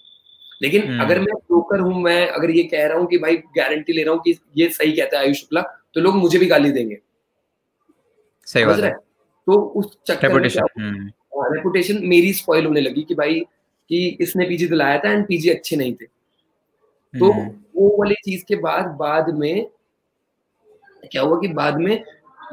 लेकिन 0.60 0.82
हम्म। 0.82 1.00
अगर 1.00 1.18
मैं 1.18 1.34
ब्रोकर 1.36 1.80
हूँ 1.80 2.02
मैं 2.02 2.26
अगर 2.28 2.50
ये 2.50 2.62
कह 2.64 2.86
रहा 2.86 2.98
हूँ 2.98 3.06
कि 3.06 3.18
भाई 3.18 3.36
गारंटी 3.56 3.92
ले 3.92 4.02
रहा 4.02 4.14
हूँ 4.14 4.22
कि 4.22 4.38
ये 4.56 4.68
सही 4.70 4.92
कहता 4.92 5.18
है 5.18 5.24
आयुष 5.24 5.40
शुक्ला 5.40 5.62
तो 5.94 6.00
लोग 6.00 6.14
मुझे 6.14 6.38
भी 6.38 6.46
गाली 6.46 6.70
देंगे। 6.72 6.98
सही 8.46 8.64
बात 8.64 8.80
है। 8.80 8.90
तो 8.92 9.60
उस 9.76 9.96
चक्कर 10.06 10.28
रेपुटेशन 10.28 11.12
रेपुटेशन 11.46 12.00
मेरी 12.04 12.32
स्पॉइल 12.32 12.66
होने 12.66 12.80
लगी 12.80 13.02
कि 13.02 13.14
भाई 13.14 13.40
कि 13.90 14.06
इसने 14.20 14.46
पीजी 14.48 14.66
दिलाया 14.66 14.98
था 14.98 15.10
एंड 15.12 15.26
पीजी 15.26 15.50
अच्छे 15.50 15.76
नहीं 15.76 15.94
थे। 15.94 16.04
तो 17.14 17.32
वो 17.76 17.88
वाली 17.98 18.14
चीज़ 18.24 18.44
के 18.44 18.56
बाद 18.56 18.86
बाद 18.98 19.28
में 19.34 19.66
क्या 21.12 21.22
हुआ 21.22 21.40
कि 21.40 21.48
बाद 21.54 21.76
में 21.76 22.02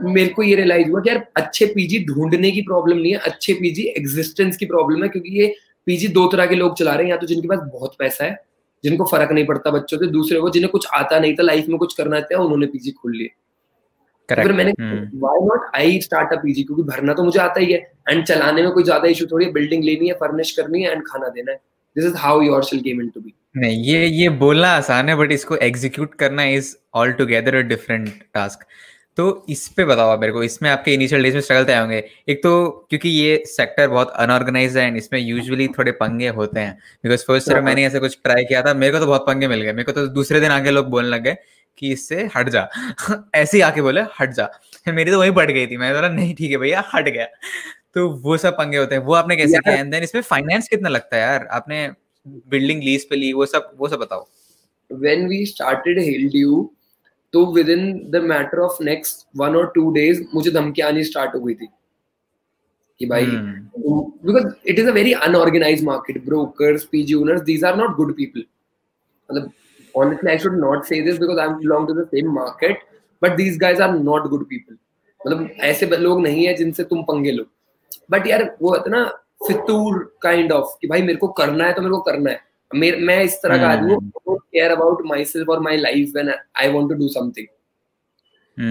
मेरे 0.02 0.30
को 0.30 0.44
ये 0.44 0.56
रियलाइज़ 0.56 0.90
हुआ 0.90 1.02
कि 1.02 1.10
यार 1.10 1.26
अच्छे 1.36 1.66
पीजी 1.66 2.04
ढूँढने 2.06 2.52
की 2.52 2.62
प्रॉब्लम 2.62 2.98
नहीं 2.98 3.12
है 3.14 3.20
अच्छे 3.26 3.54
पीजी 3.54 3.84
एग्जिस्टेंस 3.98 4.58
की 4.58 4.66
प्रॉब्लम 4.66 5.04
है 5.04 5.10
क्योंकि 5.10 5.40
ये 5.40 5.54
पीजी 5.88 6.08
दो 6.14 6.28
तरह 6.28 6.46
के 6.46 6.56
लोग 6.56 6.78
चला 6.78 6.94
रहे 6.94 7.04
हैं 7.04 7.12
या 7.12 7.18
तो 7.18 7.28
जिनके 7.28 7.48
पास 7.48 7.60
बहुत 7.74 7.96
पैसा 8.00 8.26
है 8.26 8.36
जिनको 8.84 9.06
फ़र्क 9.06 9.32
नहीं 9.32 9.46
पड़ता 9.46 9.72
बच्चों 9.72 9.98
से 9.98 10.08
दूसरे 10.12 10.40
वो 10.40 10.50
जिन्हें 10.50 10.72
कुछ 10.72 10.88
आता 10.94 11.20
नहीं 11.20 11.36
था 11.36 11.44
लाइफ 11.44 11.68
में 11.70 11.78
कुछ 11.78 11.94
करना 11.98 12.20
था 12.22 12.40
उन्होंने 12.40 12.68
पीजी 12.68 12.92
खोल 12.92 13.16
लिए 13.16 13.30
तो 14.30 14.36
फिर 14.36 14.52
मैंने 14.54 14.72
why 14.80 15.46
not 15.46 15.70
I 15.76 16.00
start 16.02 16.34
a 16.34 16.36
PG? 16.36 16.64
क्योंकि 16.64 16.84
भरना 16.84 17.14
तो 17.14 17.24
मुझे 17.24 17.40
आता 17.40 17.60
ही 17.60 17.72
है 17.72 17.80
एंड 18.10 18.26
चलाने 18.26 18.62
में 18.64 18.72
कोई 18.72 18.84
ज़्यादा 18.84 19.08
इशू 19.08 19.26
थोड़ी 19.32 19.46
है 19.46 19.52
बिल्डिंग 19.52 19.84
लेनी 19.84 20.08
है 20.08 20.14
फर्निश 20.16 20.52
करनी 20.58 20.84
है 20.84 20.92
एंड 20.92 21.04
खाना 21.08 21.30
देना 21.30 21.52
है। 21.52 21.58
This 21.96 22.06
is 22.06 22.16
how 22.18 22.42
your 22.42 22.64
sale 22.64 22.80
came 22.82 23.02
into 23.02 23.22
be 23.22 23.34
नहीं 23.58 23.84
ये 23.84 24.06
ये 24.08 24.30
बोलना 24.38 24.70
आसान 24.76 25.10
है 25.10 25.16
बट 25.16 25.32
इसको 25.32 25.56
एग्जीक्यूट 25.64 26.14
करना 26.16 26.44
is 26.52 26.76
all 26.94 27.12
together 27.14 27.56
a 27.56 27.62
different 27.68 28.10
task 28.34 28.66
तो 29.18 29.45
इस 29.50 29.68
पे 29.68 29.86
बताओ 29.86 30.10
आप 30.10 30.19
मेरे 30.19 30.33
को 30.33 30.44
इसमें 30.44 30.69
आपके 30.69 30.94
इनिशियल 30.94 31.24
डेज़ 31.24 31.33
में 31.33 31.42
स्ट्रगल 31.42 31.65
तय 31.65 31.77
होंगे। 31.77 31.98
एक 32.30 32.44
तो 32.44 32.69
क्योंकि 32.89 33.10
ये 33.10 33.44
सेक्टर 33.48 33.88
बहुत 33.88 34.12
अनऑर्गेनाइज 34.12 34.77
है 34.77 34.86
एंड 34.88 34.98
इसमें 34.98 35.19
यूजुअली 35.19 35.68
थोड़े 35.68 35.92
पंगे 35.92 36.27
होते 36.30 36.60
हैं। 36.60 36.77
बिकॉज़ 37.04 37.24
फ़र्स्ट 37.25 37.50
ईयर 37.50 37.57
हाँ। 37.57 37.65
मैंने 37.65 37.86
ऐसे 37.86 38.00
कुछ 38.00 38.18
ट्राई 38.24 38.44
किया 38.44 38.62
था 38.62 38.74
मेरे 38.74 38.94
को 38.94 39.00
तो 39.00 39.06
बहुत 39.06 39.25
पंगे 39.27 39.48
मिल 39.48 39.62
गए। 39.62 39.71
मेरे 39.71 39.83
को 39.83 39.92
तो 39.92 40.07
दूसरे 40.07 40.39
दिन 40.39 40.51
आके 40.51 40.71
लोग 40.71 40.86
बोलने 40.86 41.10
लग 41.10 41.24
गए 41.24 41.36
कि 41.77 41.92
इससे 41.92 42.30
हट 42.38 42.50
जा। 42.50 42.68
ऐसे 43.36 43.57
ही 43.57 43.62
आके 43.62 43.81
बोले 43.81 44.01
हट 44.19 44.33
जा। 44.33 44.50
मेरी 44.88 45.12
तो 45.12 45.19
वही 45.19 45.31
बढ़ 45.31 45.51
गई 45.51 45.68
थी। 45.68 45.77
मैंने 45.77 45.95
बोला 45.95 46.10
नहीं 46.10 46.36
ठीक 46.36 46.51
है 46.51 46.57
भैया 46.57 46.83
हट 46.95 47.10
गया। 47.10 47.25
तो 47.94 48.10
वो 48.10 48.38
सब 48.38 48.54
पंगे 48.54 48.77
होते 48.77 48.95
हैं। 48.95 49.01
वो 49.01 49.13
आपने 49.13 49.36
कैसे 49.36 49.60
किया? 49.60 49.75
एंड 49.75 49.92
देन 49.92 50.04
इसमें 50.04 50.21
फाइनेंस 50.21 50.68
कितना 50.68 50.89
लगता 50.89 51.18
है 51.18 51.21
यार? 51.21 51.48
आपने 51.51 51.89
बिल्डिंग 52.27 52.83
लीज 52.83 53.10
पे 53.10 53.15
ली 53.15 53.33
वो 53.33 53.45
सब 53.45 53.71
वो 53.77 53.88
सब 53.88 54.00
बताओ। 54.00 54.27
When 54.89 55.27
we 55.27 55.38
started 55.45 56.00
you 56.36 56.69
तो 57.34 57.46
with 57.54 57.70
in 57.70 57.92
the 58.12 58.24
matter 58.24 58.60
of 58.60 58.84
next 58.84 59.28
one 59.38 59.56
और 59.56 59.72
टू 59.76 59.90
डेज़ 59.94 60.24
मुझे 60.36 60.52
धमकी 60.52 60.82
आनी 60.82 61.04
स्टार्ट 61.04 61.36
हो 61.36 61.40
गई 61.40 61.54
थी। 61.54 61.68
कि 63.00 63.06
भाई 63.06 63.26
because 63.26 64.54
it 64.68 64.80
is 64.80 64.88
a 64.90 64.94
very 64.94 65.13
unorganised 65.28 65.84
market 65.84 66.24
brokers 66.25 66.84
PG 66.92 67.13
owners 67.13 67.42
these 67.42 67.63
are 67.66 67.75
not 67.78 67.96
good 67.96 68.16
people 68.18 68.44
मतलब 69.30 69.52
honestly 69.96 70.30
i 70.32 70.34
should 70.42 70.56
not 70.60 70.88
say 70.88 70.98
this 71.08 71.18
because 71.22 71.40
i 71.42 71.44
belong 71.58 71.84
to 71.88 71.96
the 71.96 72.04
same 72.12 72.30
market 72.36 72.80
but 73.22 73.36
these 73.40 73.58
guys 73.63 73.82
are 73.86 73.90
not 73.98 74.24
good 74.30 74.46
people. 74.52 74.78
मतलब 75.22 75.50
ऐसे 75.62 75.86
लोग 75.98 76.22
नहीं 76.22 76.46
है 76.46 76.54
जिनसे 76.54 76.84
तुम 76.84 77.04
पंगे 77.04 77.32
लो। 77.32 77.44
But 78.12 78.28
यार 78.28 78.44
वो 78.62 78.74
है 78.75 78.90
ना 78.90 79.04
फितूर 79.48 80.00
काइंड 80.22 80.52
ऑफ़ 80.52 80.75
कि 80.82 80.88
भाई 80.88 81.02
मेरे 81.02 81.18
को 81.18 81.28
करना 81.40 81.66
है 81.66 81.74
तो 81.74 81.82
मेरे 81.82 81.92
को 81.92 82.02
करना 82.02 82.32
है। 82.32 82.42
मेर, 82.75 82.98
मैं 82.98 83.24
इस 83.24 83.36
तरह 83.44 83.58
का 83.58 83.68
आदमी 83.70 83.94
हूँ 83.94 84.38
केयर 84.38 84.72
अबाउट 84.72 85.06
माई 85.06 85.25
सेल्फ 85.25 85.50
और 85.50 85.60
my 85.62 85.77
life 85.77 86.12
when 86.15 86.30
I 86.30 86.72
want 86.72 86.89
to 86.89 86.96
do 86.96 87.08
something 87.10 87.48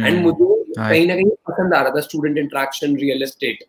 and 0.06 0.20
मुझे 0.22 0.44
हाँ। 0.78 0.90
कहीं 0.90 1.06
ना 1.06 1.14
कहीं 1.14 1.30
पसंद 1.48 1.74
आ 1.74 1.80
रहा 1.82 1.94
था 1.94 2.00
स्टूडेंट 2.00 2.38
इंट्रैक्शन 2.38 2.96
रियल 2.96 3.22
एस्टेट 3.22 3.64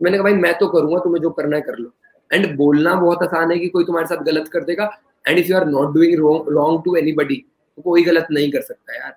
मैंने 0.00 0.16
कहा 0.16 0.24
भाई 0.24 0.34
मैं 0.34 0.52
तो 0.58 0.66
करूँगा 0.68 0.98
तुम्हें 1.04 1.22
जो 1.22 1.30
करना 1.30 1.56
है 1.56 1.62
कर 1.62 1.76
लो. 1.78 1.90
एंड 2.30 2.56
बोलना 2.56 2.94
बहुत 2.94 3.22
आसान 3.22 3.50
है 3.50 3.58
कि 3.58 3.68
कोई 3.68 3.84
तुम्हारे 3.84 4.06
साथ 4.06 4.22
गलत 4.24 4.48
कर 4.48 4.64
देगा 4.64 4.90
and 5.24 5.38
if 5.38 5.46
you 5.46 5.56
are 5.56 5.66
not 5.66 5.94
doing 5.94 6.18
wrong 6.48 6.82
to 6.84 6.96
anybody 6.96 7.36
तो 7.76 7.82
कोई 7.82 8.02
गलत 8.04 8.26
नहीं 8.30 8.50
कर 8.52 8.60
सकता 8.62 8.96
यार। 8.96 9.16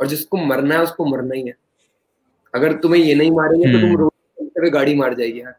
और 0.00 0.06
जिसको 0.06 0.36
मरना 0.36 0.74
है 0.74 0.82
उसको 0.82 1.04
मरना 1.06 1.34
ही 1.34 1.46
है। 1.46 1.54
अगर 2.54 2.72
तुम्हें 2.78 3.02
ये 3.02 3.14
नहीं 3.14 3.30
मारेंगे 3.30 3.72
तो 3.72 3.78
तुम 3.80 3.88
हम्म। 3.88 3.98
रोड 3.98 4.68
गाड़ी 4.72 4.94
मार 4.94 5.14
जाएगी 5.14 5.40
यार। 5.40 5.54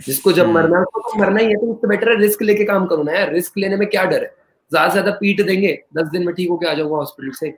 जिसको 0.00 0.32
जब 0.32 0.44
हम्म। 0.44 0.54
मरना 0.54 0.78
है 0.78 0.84
उसको 0.84 1.00
तो 1.02 1.18
मरना 1.18 1.40
ही 1.40 1.46
है 1.46 1.54
तो 1.56 1.72
उससे 1.72 1.88
बेटर 1.88 2.10
है 2.10 2.18
रिस्क 2.20 2.42
लेके 2.42 2.64
काम 2.64 2.86
करो 2.86 3.02
ना 3.02 3.12
यार 3.12 3.32
रिस्क 3.32 3.58
लेने 3.58 3.76
में 3.76 3.88
क्या 3.88 4.04
डर 4.04 4.22
है? 4.22 4.34
ज़्यादा 4.72 4.88
से 4.88 4.92
ज़्यादा 4.92 5.10
पीट 5.20 5.40
देंगे 5.46 5.72
दस 5.96 6.08
दिन 6.10 6.26
में 6.26 6.34
ठीक 6.34 6.50
होके 6.50 6.66
आ 6.66 6.74
जाऊँगा 6.74 6.96
हॉस्पिटल 6.96 7.32
से। 7.36 7.52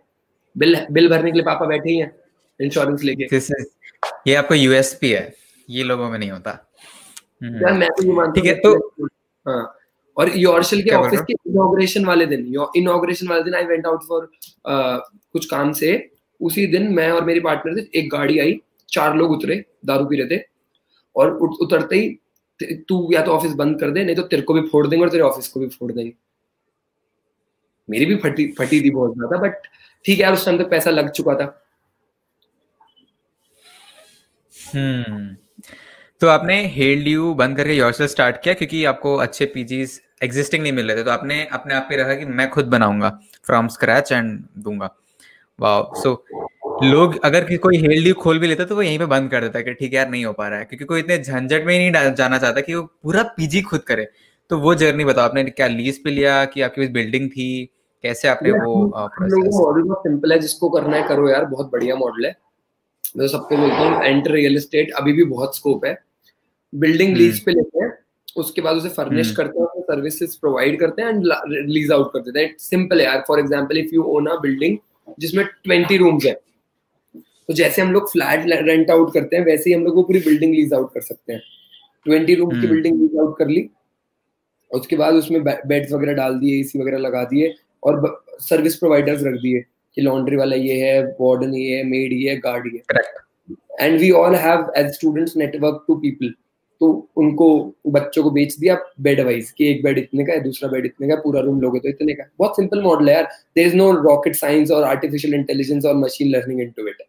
बिल 0.57 0.77
बिल 0.91 1.09
भरने 1.11 1.31
के 1.31 1.37
लिए 1.37 1.45
पापा 1.45 1.67
बैठे 1.67 1.91
ही 1.91 1.97
हैं 1.99 2.13
इंश्योरेंस 2.61 3.03
लेके। 3.05 3.37
ये 4.29 4.35
आपको 4.35 4.55
यूएसपी 4.55 5.11
है 5.11 5.33
ये 5.69 5.83
लोगों 5.85 6.09
में 6.11 6.19
नहीं 6.19 6.31
होता। 6.31 6.51
हम्म, 7.43 7.57
यार 7.57 7.73
मैं 7.73 7.89
तो 7.91 8.05
ये 8.05 8.13
मानता 8.13 8.41
ठीक 8.41 8.47
है, 8.47 8.55
हूँ 8.67 9.09
हाँ 9.47 9.77
और 10.17 10.31
योरशल 10.37 10.81
के 10.83 10.91
ऑफ़िस 10.93 11.21
के 11.21 11.33
इनॉग्रेशन 11.49 12.05
वाले 12.05 12.27
दिन 12.27 12.47
इनॉग्रेशन 12.77 13.29
वाले 13.29 13.43
दिन 13.43 13.55
आई 13.55 13.65
वेंट 13.67 13.87
आउट 13.87 14.03
फॉर 14.09 14.31
कुछ 14.67 15.47
काम 15.47 15.73
से। 15.73 15.93
उसी 16.41 16.67
दिन 16.67 16.89
मैं 16.95 17.11
और 17.11 17.25
मेरी 17.25 17.41
पार्टनर 17.41 17.77
थे 17.77 17.99
एक 17.99 18.11
गाड़ी 18.13 18.39
आई 18.39 18.61
चार 18.89 19.17
लोग 19.17 19.31
उतरे 19.31 19.65
दारू 19.87 20.05
पी 20.05 20.17
रहे 20.17 20.37
थे। 20.37 20.43
और 21.17 21.33
उतरते 21.63 21.97
ही 21.97 22.09
ते- 22.61 22.77
तू 22.89 23.11
या 23.13 23.23
तो 23.23 23.31
ऑफ़िस 23.31 23.53
बंद 23.53 23.81
कर 23.81 23.91
दे, 23.91 24.05
नहीं 24.05 24.17
तो 24.17 24.23
तेरे 24.23 24.43
को 24.43 24.55
भी 24.55 24.69
फोड़ 24.69 24.87
देंगे 24.87 25.05
और 25.05 25.11
तेरे 25.11 25.23
ऑफ़िस 25.23 25.49
को 25.49 25.61
भी 25.61 25.69
फोड़ 25.69 25.93
देंगे। 25.93 26.13
मेरी 27.91 28.07
भी 28.07 28.17
फटी 28.17 28.47
फटी 28.59 28.81
थी 28.81 28.91
बहुत 28.91 29.15
ज़्यादा 29.15 29.37
बट 29.37 29.67
ठीक 30.05 30.19
है 30.19 30.25
यार, 30.25 30.33
उस 30.33 30.45
टाइम 30.45 30.59
तक 30.59 30.71
पैसा 30.71 30.91
लग 30.91 31.11
चुका 31.11 31.35
था। 31.35 31.65
हम्म। 34.75 35.37
तो 36.21 36.29
आपने 36.29 36.67
हेल्ड 36.67 37.09
यू 37.09 37.35
बंद 37.35 37.57
करके 37.57 37.75
योर 37.75 37.93
स्टार्ट 37.93 38.43
किया 38.43 38.55
क्योंकि 38.55 38.85
आपको 38.85 39.15
अच्छे 39.17 39.47
पीजीज 39.47 40.01
एग्जिस्टिंग 40.23 40.63
नहीं 40.63 40.73
मिल 40.73 40.89
रहे 40.89 40.97
थे। 40.97 41.05
तो 41.05 41.11
आपने 41.11 41.45
अपने 41.47 41.75
आप 41.75 41.87
पे 41.89 41.97
रखा 41.97 42.15
कि 42.15 42.25
मैं 42.25 42.51
खुद 42.51 42.65
बनाऊँगा 42.65 43.21
फ्रॉम 43.45 43.69
स्क्रैच 43.69 44.13
एंड 44.13 44.45
दूँगा। 44.59 44.95
वाह 45.61 46.01
सो 46.01 46.15
लोग 46.85 47.19
अगर 47.25 47.57
कोई 47.57 47.77
हेल्ड 47.79 48.13
खोल 48.15 48.39
भी 48.39 48.47
लेता 48.47 48.65
तो 48.65 48.77
वो 48.77 48.83
यहीं 48.83 48.99
पे 48.99 49.07
बंद 49.07 49.31
कर 49.31 49.41
देता 49.41 49.59
है 49.59 49.65
कि 49.65 49.73
ठीक 49.75 49.93
है 49.93 49.97
यार 49.97 50.09
नहीं 50.11 50.25
हो 50.25 50.33
पा 50.33 50.49
रहा 50.49 50.59
है। 50.59 50.65
क्योंकि 50.65 50.85
कोई 50.85 51.01
इतने 51.01 51.19
झंझट 51.19 51.65
में 51.67 51.73
ही 51.75 51.91
नहीं 51.91 52.15
जाना 52.15 52.39
चाहता 52.39 52.61
कि 52.61 52.75
वो 52.75 52.83
पूरा 53.03 53.23
पीजी 53.37 53.63
खुद 53.63 53.81
करे। 53.81 54.09
तो 54.51 54.59
वो 54.59 54.75
जर्नी 54.75 55.05
बताओ 55.05 55.25
आपने 55.25 55.45
क्या 55.45 55.67
लीज 55.67 56.03
पे 56.05 56.11
लिया 56.11 56.45
कि 56.45 56.63
आपके 56.63 56.81
पास 56.81 56.91
बिल्डिंग 56.91 57.29
थी? 57.31 57.71
कैसे 58.05 58.29
आपने 58.29 58.51
वो 58.53 58.75
मॉडल 58.87 59.83
बहुत 59.83 60.03
सिंपल 60.03 60.33
है 60.33 60.39
जिसको 60.39 60.69
करना 60.71 60.97
है 60.97 61.03
करो 61.09 61.29
यार 61.29 61.45
बहुत 61.47 61.71
बढ़िया 61.73 61.97
मॉडल 61.97 62.27
है। 62.27 62.35
मैं 63.17 63.27
तो 63.27 63.29
सबको 63.29 63.57
बोलता 63.57 63.77
हूँ 63.77 64.03
एंटर 64.05 64.31
रियल 64.31 64.57
एस्टेट 64.57 64.91
अभी 64.97 65.13
भी 65.13 65.25
बहुत 65.27 65.57
स्कोप 65.57 65.85
है। 65.85 65.99
Building 66.73 67.17
lease 67.17 67.33
hmm. 67.33 67.45
पे 67.47 67.53
लेते 67.53 67.85
हैं 67.85 67.93
उसके 68.37 68.63
बाद 68.63 68.77
उसे 68.77 68.89
फर्निश 68.89 69.27
हम्म। 69.27 69.37
करते 69.37 69.61
हैं 69.61 69.83
सर्विसेज़ 69.83 70.37
प्रोवाइड 70.41 70.79
करते 70.81 71.03
हैं 71.03 71.09
एंड 71.09 71.25
लीज 71.69 71.93
आउट 71.93 72.13
कर 72.13 72.21
देते 72.21 72.41
हैं। 72.41 72.55
सिंपल 72.59 73.01
है 73.01 73.05
यार 73.05 73.25
for 73.29 73.41
example 73.41 73.79
if 73.79 73.95
you 73.95 74.03
own 74.17 74.27
a 74.27 74.37
building 74.43 74.77
जिसमें 75.19 75.45
ट्वेंटी 75.65 75.97
रूम्स 75.97 76.27
है 76.27 76.33
तो 77.51 77.55
जैसे 77.55 77.83
हम 77.83 77.93
लोग 77.93 78.11
फ्लैट 78.11 78.45
रेंट 78.67 78.91
आउट 78.91 79.13
करते 79.15 79.37
हैं 79.37 79.45
वैसे 79.45 79.71
ही 79.71 79.75
हम 79.77 79.85
लोग 79.85 79.95
वो 79.97 80.03
पूरी 80.03 80.19
बिल्डिंग 80.21 80.55
लीज 80.55 80.73
आउट 80.75 80.93
कर 80.95 81.01
सकते 81.01 81.33
हैं। 81.33 81.41
ट्वेंटी 82.07 82.35
रूम 82.35 82.51
की 82.51 82.67
बिल्डिंग 82.67 83.01
लीज 83.01 83.17
आउट 83.21 83.37
कर 83.39 83.49
ली। 83.49 83.69
उसके 84.71 84.97
बाद 84.97 85.15
उसमें 85.15 85.43
बेड 85.43 85.93
वगैरह 85.93 86.13
डाल 86.13 86.39
दिए 86.39 86.61
एसी 86.61 86.79
वगैरह 86.79 86.99
लगा 86.99 87.23
दिए 87.25 87.53
और 87.83 88.23
सर्विस 88.41 88.77
प्रोवाइडर्स 88.77 89.23
रख 89.23 89.41
दिए 89.43 89.61
कि 89.97 90.03
लॉन्ड्री 90.03 90.37
वाला 90.37 90.57
ये 90.57 90.77
है 90.83 91.03
वार्डन 91.21 91.55
ये 91.55 91.77
है 91.77 91.83
मेड 91.85 92.13
ये 92.13 92.31
है 92.31 92.37
गार्ड 92.39 92.75
ये 92.75 92.83
and 93.81 93.99
we 94.01 94.11
all 94.21 94.35
have 94.37 94.73
as 94.77 94.93
students 94.95 95.37
network 95.37 95.85
to 95.89 95.95
people 95.97 96.33
तो 96.81 96.89
उनको 97.17 97.47
बच्चों 97.87 98.23
को 98.23 98.31
बेच 98.31 98.57
दिया 98.59 98.77
बेड 99.01 99.21
वाइज 99.21 99.51
कि 99.51 99.69
एक 99.71 99.83
बेड 99.85 99.99
इतने 99.99 100.25
का 100.25 100.33
है 100.33 100.41
दूसरा 100.41 100.69
बेड 100.71 100.87
इतने 100.87 101.09
का 101.09 101.17
पूरा 101.23 101.41
रूम 101.41 101.61
लोगे 101.61 101.81
तो 101.81 101.89
इतने 101.89 102.15
का 102.15 102.25
बहुत 102.39 102.57
सिंपल 102.57 102.83
मॉडल 102.83 103.09
है 103.09 103.15
यार। 103.15 103.29
There 103.57 103.67
is 103.67 103.77
no 103.77 103.91
rocket 104.01 104.37
science 104.37 104.71
और 104.71 104.85
आर्टिफिशियल 104.85 105.35
इंटेलिजेंस 105.35 105.85
और 105.85 105.95
मशीन 105.97 106.31
लर्निंग 106.31 106.61
इनटू 106.61 106.89
इट 106.89 107.03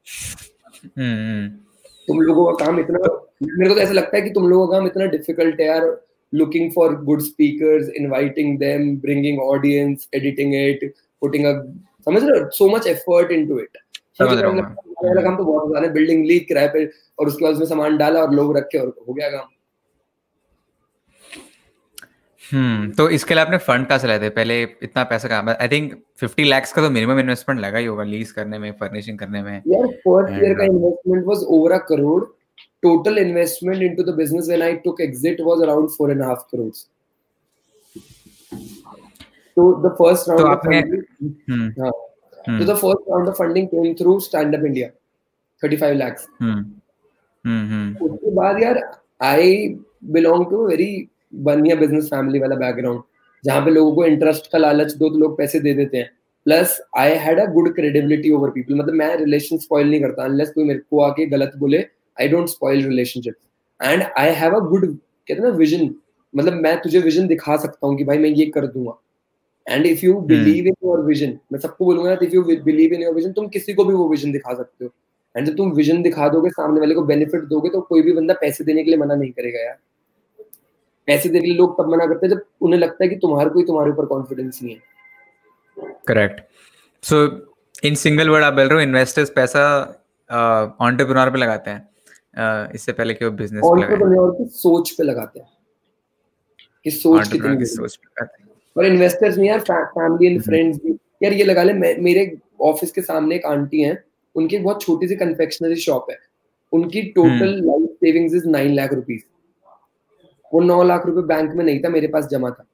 तुम 2.07 2.21
लोगों 2.21 2.45
का 2.45 2.65
काम 2.65 2.79
इतना 2.79 2.99
मेरे 3.43 3.69
को 3.69 3.75
तो 3.75 3.81
ऐसा 3.81 3.93
लगता 3.93 4.17
है 4.17 4.21
कि 4.23 4.29
तुम 4.29 4.47
लोगों 4.49 4.67
का 4.67 4.77
काम 4.77 4.87
इतना 4.87 5.05
डिफ़िकल्ट 5.17 5.61
है 5.61 5.67
यार 5.67 5.89
looking 6.33 6.67
for 6.73 6.85
good 7.07 7.23
speakers 7.23 7.87
inviting 7.99 8.51
them 8.59 8.83
bringing 8.99 9.39
audience 9.45 10.05
editing 10.19 10.53
it 10.59 10.85
putting 11.21 11.47
a 11.47 11.51
समझ 12.05 12.21
रहे 12.23 12.39
हो? 12.39 12.49
So 12.49 12.67
much 12.69 12.87
effort 12.87 13.31
into 13.31 13.57
it 13.59 13.77
काम 14.21 15.35
तो 15.37 15.43
बहुत 15.43 15.89
बिल्डिंग 15.91 16.23
ली 16.25 16.39
किराए 16.41 16.67
पे 16.73 16.85
और 17.19 17.27
उसके 17.27 17.45
बाद 17.45 17.53
उसमें 17.53 17.67
सामान 17.67 17.97
डाला 17.97 18.21
और 18.21 18.33
लोग 18.35 18.55
रखे 18.57 18.77
और 18.77 18.87
हो 19.07 19.13
गया 19.13 19.29
काम। 19.29 19.47
हम्म 22.53 22.89
तो 22.91 23.09
इसके 23.09 23.33
लिए 23.33 23.43
आपने 23.43 23.57
फंड 23.57 23.85
कहाँ 23.87 23.99
से 23.99 24.19
थे? 24.19 24.29
पहले 24.29 24.61
इतना 24.63 25.03
पैसा 25.03 25.27
कहाँ 25.27 25.55
आई 25.61 25.67
थिंक 25.67 25.93
फिफ्टी 26.19 26.43
लैक्स 26.43 26.73
का 26.73 26.81
तो 26.81 26.89
मिनिमम 26.89 27.19
इन्वेस्टमेंट 27.19 27.61
लगा 27.61 27.77
ही 27.77 27.85
होगा 27.85 28.03
लीज 28.03 28.31
करने 28.31 28.59
में 28.59 28.71
फर्निशिंग 28.71 29.19
करने 29.19 29.41
में। 29.41 29.53
यार 29.67 29.87
फ़र्स्ट 29.87 30.43
ईयर 30.43 30.53
का 30.53 30.63
investment 30.63 31.25
was 31.25 31.43
over 31.49 31.71
a 31.71 31.77
crore 31.77 32.23
total 32.83 33.17
investment 33.17 33.81
into 33.83 34.03
the 34.03 34.15
business 34.15 34.47
when 34.47 34.61
I 34.61 34.73
took 34.75 35.01
exit 35.01 35.41
was 35.41 35.61
around 35.61 35.89
four 35.89 36.11
and 36.11 36.21
half 36.21 36.43
crore 36.51 36.69
तो 39.57 39.71
द 39.83 39.95
फ़र्स्ट 39.95 40.29
राउंड 40.29 41.03
तो 42.47 42.65
the 42.65 42.75
first 42.75 43.09
round 43.09 43.27
of 43.27 43.35
funding 43.35 43.67
came 43.67 43.93
through 43.93 44.19
stand 44.19 44.55
up 44.55 44.65
India 44.65 44.87
35 45.61 45.93
lakh 45.93 46.25
hmm 46.41 48.05
उसके 48.05 48.31
बाद 48.31 48.61
यार 48.63 48.79
I 49.21 49.67
belong 50.03 50.45
to 50.45 50.67
very 50.67 51.09
बढ़िया 51.33 51.75
business 51.75 52.05
family 52.05 52.39
वाला 52.39 52.55
background 52.57 53.01
जहाँ 53.43 53.61
पे 53.65 53.71
लोगों 53.71 53.93
को 53.95 54.05
इंटरेस्ट 54.05 54.51
का 54.51 54.57
लालच 54.57 54.93
दो 54.93 55.09
तो 55.09 55.17
लोग 55.17 55.37
पैसे 55.37 55.59
दे 55.59 55.73
देते 55.73 55.97
हैं। 55.97 56.09
Plus 56.45 56.77
I 56.97 57.13
had 57.17 57.39
a 57.39 57.45
good 57.53 57.73
credibility 57.75 58.31
over 58.31 58.49
people 58.49 58.75
मतलब 58.75 58.93
मैं 58.93 59.15
रिलेशन 59.17 59.57
स्पॉइल 59.57 59.89
नहीं 59.89 60.01
करता 60.01 60.23
अनलेस 60.23 60.51
कोई 60.51 60.63
मेरे 60.63 60.79
को 60.79 61.01
आके 61.01 61.25
गलत 61.27 61.53
बोले 61.57 61.85
I 62.17 62.27
don't 62.27 62.47
spoil 62.49 62.87
relationship 62.87 63.35
and 63.79 64.03
I 64.19 64.31
have 64.35 64.55
a 64.55 64.59
good 64.61 64.85
कहते 64.87 65.41
ना 65.41 65.49
विजन 65.57 65.89
मतलब 66.33 66.53
मैं 66.53 66.75
तुझे 66.81 66.99
विजन 66.99 67.27
दिखा 67.27 67.57
सकता 67.57 67.87
हूँ 67.87 67.97
कि 67.97 68.03
भाई 68.03 68.17
मैं 68.17 68.29
ये 68.29 68.45
कर 68.47 68.65
दूँगा। 68.67 68.97
And 69.67 69.85
if 69.85 70.05
you 70.05 70.13
believe 70.21 70.67
in 70.67 70.73
your 70.85 71.01
vision 71.05 71.37
मैं 71.51 71.59
सबको 71.59 71.85
बोलूँगा 71.85 72.13
if 72.13 72.33
you 72.35 72.43
believe 72.43 72.93
in 72.93 73.01
your 73.01 73.13
vision 73.15 73.31
तुम 73.31 73.47
किसी 73.47 73.73
को 73.73 73.83
भी 73.85 73.93
वो 73.93 74.07
विजन 74.09 74.31
दिखा 74.31 74.53
सकते 74.53 74.85
हो। 74.85 74.91
एंड 75.35 75.47
जब 75.47 75.55
तुम 75.57 75.71
विजन 75.71 76.01
दिखा 76.01 76.27
दोगे 76.29 76.49
सामने 76.49 76.79
वाले 76.79 76.95
को 76.95 77.01
बेनिफिट 77.03 77.43
दोगे 77.45 77.69
तो 77.69 77.81
कोई 77.81 78.01
भी 78.01 78.13
बंदा 78.13 78.33
पैसे 78.41 78.63
देने 78.63 78.83
के 78.83 78.91
लिए 78.91 78.99
मना 78.99 79.15
नहीं 79.15 79.31
करेगा 79.31 79.63
यार। 79.63 79.77
देने 81.19 81.39
के 81.39 81.47
लिए 81.47 81.55
लोग 81.57 81.77
तब 81.77 81.89
मना 81.91 82.05
करते 82.05 82.25
हैं 82.25 82.33
जब 82.33 82.41
उन्हें 82.61 82.79
लगता 82.79 83.03
है 83.03 83.09
कि 83.09 83.15
तुम्हारे 83.15 83.49
कोई 83.49 83.63
तुम्हारे 83.65 83.91
ऊपर 83.91 84.05
कॉन्फिडेंस 84.05 84.59
नहीं 84.63 84.75
है। 84.75 84.81
Correct 86.07 86.41
so 87.03 87.23
in 87.85 87.95
single 87.95 88.29
word 88.29 88.43
आप 88.43 88.53
बोल 88.53 88.67
रहे 88.67 88.75
हो 88.75 88.81
इन्वेस्टर्स 88.81 89.29
पैसा 89.35 89.63
ऑन्टरप्रेन्योर 90.81 91.29
पे 91.31 91.37
लगाते 91.37 91.71
हैं। 91.71 92.69
इससे 92.75 92.91
पहले 92.91 93.13
कि 93.13 93.25
वो 93.25 93.31
बिज़नेस 93.31 93.63
एंटरप्रेन्योर 93.65 94.31
की 94.31 94.45
सोच 94.49 94.91
पे 94.91 95.03
लगाते 95.03 95.39
हैं। 95.39 95.47
कि 96.85 96.91
सोच 96.91 97.27
कितनी 97.27 97.57
की 97.57 97.65
सोच 97.65 97.95
पे 97.95 98.25
और 98.75 98.85
इन्वेस्टर्स 98.85 99.37
नहीं 99.37 99.49
यार 99.49 99.59
फैमिली 99.59 100.27
एंड 100.27 100.41
फ्रेंड्स 100.43 100.77
भी। 100.85 100.97
यार 101.23 101.33
ये 101.33 101.43
लगा 101.43 101.63
ले 101.63 101.73
मेरे 101.73 102.37
ऑफ़िस 102.61 102.91
के 102.91 103.01
सामने 103.01 103.35
एक 103.35 103.45
आंटी 103.45 103.81
हैं। 103.81 103.97
उनकी 104.35 104.57
बहुत 104.57 104.81
छोटी 104.81 105.07
सी 105.07 105.15
कन्फेक्शनरी 105.15 105.75
शॉप 105.75 106.07
है। 106.11 106.17
उनकी 106.73 107.01
total 107.15 107.53
life 107.65 107.89
savings 107.95 108.33
is 108.33 108.47
nine 108.47 108.73
lakh 108.73 108.93
rupees 108.93 109.21
वो 110.53 110.59
नौ 110.59 110.83
लाख 110.83 111.05
रुपए 111.05 111.21
बैंक 111.21 111.53
में 111.53 111.65
नहीं 111.65 111.79
था 111.79 111.89
मेरे 111.89 112.07
पास 112.07 112.25
जमा 112.25 112.49
था। 112.49 112.65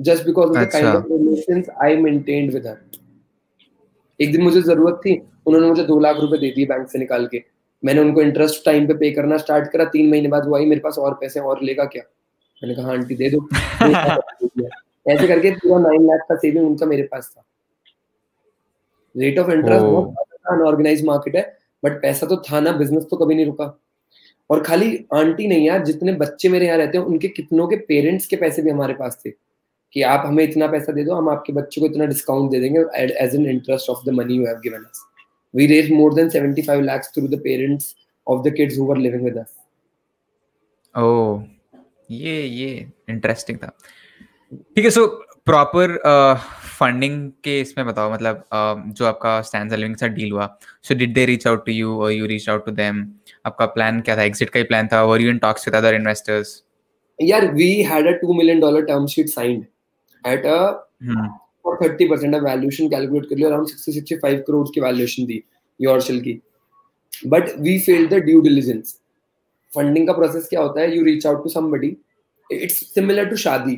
Just 0.00 0.24
because 0.24 0.50
of 0.50 0.58
the 0.58 0.70
kind 0.70 0.88
of 0.88 1.04
relations 1.12 1.68
I 1.82 1.96
maintained 1.96 2.52
with 2.54 2.66
her 2.66 2.76
एक 4.20 4.32
दिन 4.32 4.42
मुझे 4.42 4.62
ज़रूरत 4.62 5.00
थी 5.06 5.28
उन्होंने 5.46 5.68
मुझे 5.68 5.82
दो 5.84 6.00
लाख 6.00 6.16
रुपए 6.16 6.38
दे 6.38 6.50
दिए 6.50 6.66
बैंक 6.66 6.88
से 6.88 6.98
निकाल 6.98 7.26
के। 7.26 7.42
मैंने 7.84 8.00
उनको 8.00 8.22
इंटरेस्ट 8.22 8.64
टाइम 8.64 8.86
पे 8.86 8.94
पे 8.94 9.10
करना 9.10 9.36
स्टार्ट 9.36 9.70
करा 9.70 9.84
तीन 9.84 10.10
महीने 10.10 10.28
बाद 10.28 10.48
वो 10.48 10.56
आई 10.56 10.66
मेरे 10.66 10.80
पास 10.80 10.98
और 10.98 11.14
पैसे 11.14 11.40
और 11.40 11.62
लेगा 11.62 11.84
क्या? 11.84 12.02
मैंने 12.62 12.74
कहा 12.74 12.92
आंटी 12.92 13.14
दे 13.14 13.30
दो। 13.30 13.48
ऐसे 15.08 15.28
करके 15.28 15.50
पूरा 15.50 15.78
नाइन 15.78 16.06
लाख 16.06 16.20
का 16.28 16.36
सेविंग 16.36 16.66
उनका 16.66 16.86
मेरे 16.86 17.02
पास 17.02 17.34
था। 17.36 17.44
रेट 19.16 19.38
ऑफ़ 19.38 19.50
इंटरेस्ट 19.50 19.84
बहुत 19.84 20.14
अनऑर्गेनाइज 20.50 21.04
मार्केट 21.04 21.36
है 21.36 21.58
बट 21.84 22.02
पैसा 22.02 22.26
तो 22.26 22.36
था 22.36 22.60
ना 22.60 22.72
बिज़नेस 22.72 23.06
तो 23.10 23.16
कभी 23.16 23.34
नहीं 23.34 23.46
रुका। 23.46 23.78
और 24.50 24.62
खाली 24.64 24.96
आंटी 25.14 25.46
नहीं 25.48 25.66
यार, 25.66 25.84
जितने 25.84 26.12
बच्चे 26.12 26.48
मेरे 26.48 26.66
यहाँ 26.66 26.78
रहते 26.78 26.98
हैं, 26.98 27.04
उनके 27.04 27.28
कितनों 27.28 27.66
के 27.68 27.76
पेरेंट्स 27.88 28.26
के 28.26 28.36
पैसे 28.36 28.62
भी 28.62 28.70
हमारे 28.70 28.94
पास 28.94 29.20
थे 29.24 29.30
कि 29.30 30.02
आप 30.02 30.26
हमें 30.26 30.42
इतना 30.44 30.66
पैसा 30.66 30.92
दे 30.92 31.04
दो, 31.04 31.14
हम 31.14 31.28
आपके 31.28 31.52
बच्चे 31.52 31.80
को 31.80 31.86
इतना 31.86 32.04
डिस्काउंट 32.06 32.50
दे 32.50 32.60
देंगे 32.60 32.80
as 32.96 33.34
an 33.36 33.46
interest 33.50 33.90
of 33.90 34.04
the 34.06 34.14
money 34.14 34.34
you 34.36 34.46
have 34.46 34.60
given 34.64 34.84
us 34.84 35.06
we 35.54 35.64
raised 35.70 35.92
more 35.92 36.10
than 36.16 36.28
75 36.32 36.82
lakhs 36.82 37.08
through 37.14 37.28
the 37.30 37.38
parents 37.44 37.86
of 38.26 38.42
the 38.42 38.50
kids 38.58 38.76
who 38.76 38.84
were 38.90 38.96
living 38.98 39.24
with 39.28 39.38
us. 39.40 39.48
Oh 40.94 41.42
ये 42.10 42.34
ये 42.42 42.68
इंटरेस्टिंग 43.10 43.58
था। 43.58 43.72
ठीक 44.76 44.84
है 44.84 44.90
सो 44.90 45.06
प्रॉपर 45.46 45.96
फंडिंग 46.80 47.30
के 47.44 47.60
इसमें 47.60 47.86
बताओ 47.86 48.12
मतलब 48.12 48.36
uh, 48.36 48.94
जो 48.96 49.06
आपका 49.06 49.40
स्टैंड 49.42 49.72
लिविंग 49.72 49.96
से 49.96 50.08
डील 50.08 50.32
हुआ 50.32 50.46
so 50.82 50.94
did 50.94 51.14
they 51.14 51.24
reach 51.26 51.46
out 51.46 51.64
to 51.66 51.72
you 51.72 52.00
और 52.02 52.12
you 52.12 52.26
reach 52.26 52.48
out 52.48 52.64
to 52.66 52.72
them 52.72 53.04
आपका 53.46 53.66
प्लान 53.74 54.00
क्या 54.00 54.16
था? 54.16 54.22
एग्जिट 54.22 54.50
का 54.50 54.58
ही 54.58 54.64
प्लान 54.64 54.88
था? 54.92 55.02
Were 55.04 55.20
you 55.20 55.30
in 55.30 55.38
talks 55.38 55.68
with 55.68 55.76
other 55.76 55.94
investors 55.94 56.62
यार 57.18 57.46
we 57.54 57.70
had 57.82 58.06
a 58.06 58.18
2 58.20 58.36
million 58.36 58.60
dollar 58.60 58.84
term 58.86 59.06
sheet 59.14 59.28
signed 59.28 59.64
at 60.24 60.46
a 60.46 60.58
और 61.66 61.76
thirty 61.82 62.08
percent 62.08 62.34
of 62.34 62.42
valuation 62.42 62.88
calculate 62.90 63.28
कर 63.30 63.36
लिया 63.36 63.48
around 63.48 63.68
sixty 63.68 63.92
sixty 63.92 64.16
five 64.18 64.44
crore 64.46 64.66
की 64.74 64.80
वैल्यूएशन 64.80 65.26
दी 65.26 65.42
योरशेल 65.80 66.20
की. 66.20 66.40
But 67.26 67.50
we 67.60 67.78
fail 67.78 68.06
the 68.08 68.22
due 68.24 68.40
diligence 68.40 68.94
funding 69.72 70.06
का 70.06 70.12
process 70.12 70.46
क्या 70.50 70.60
होता 70.60 70.80
है? 70.80 70.96
You 70.96 71.04
reach 71.04 71.26
out 71.26 71.42
to 71.42 71.48
somebody 71.50 71.96
it's 72.50 72.76
similar 72.94 73.24
to 73.30 73.36
शादी. 73.36 73.74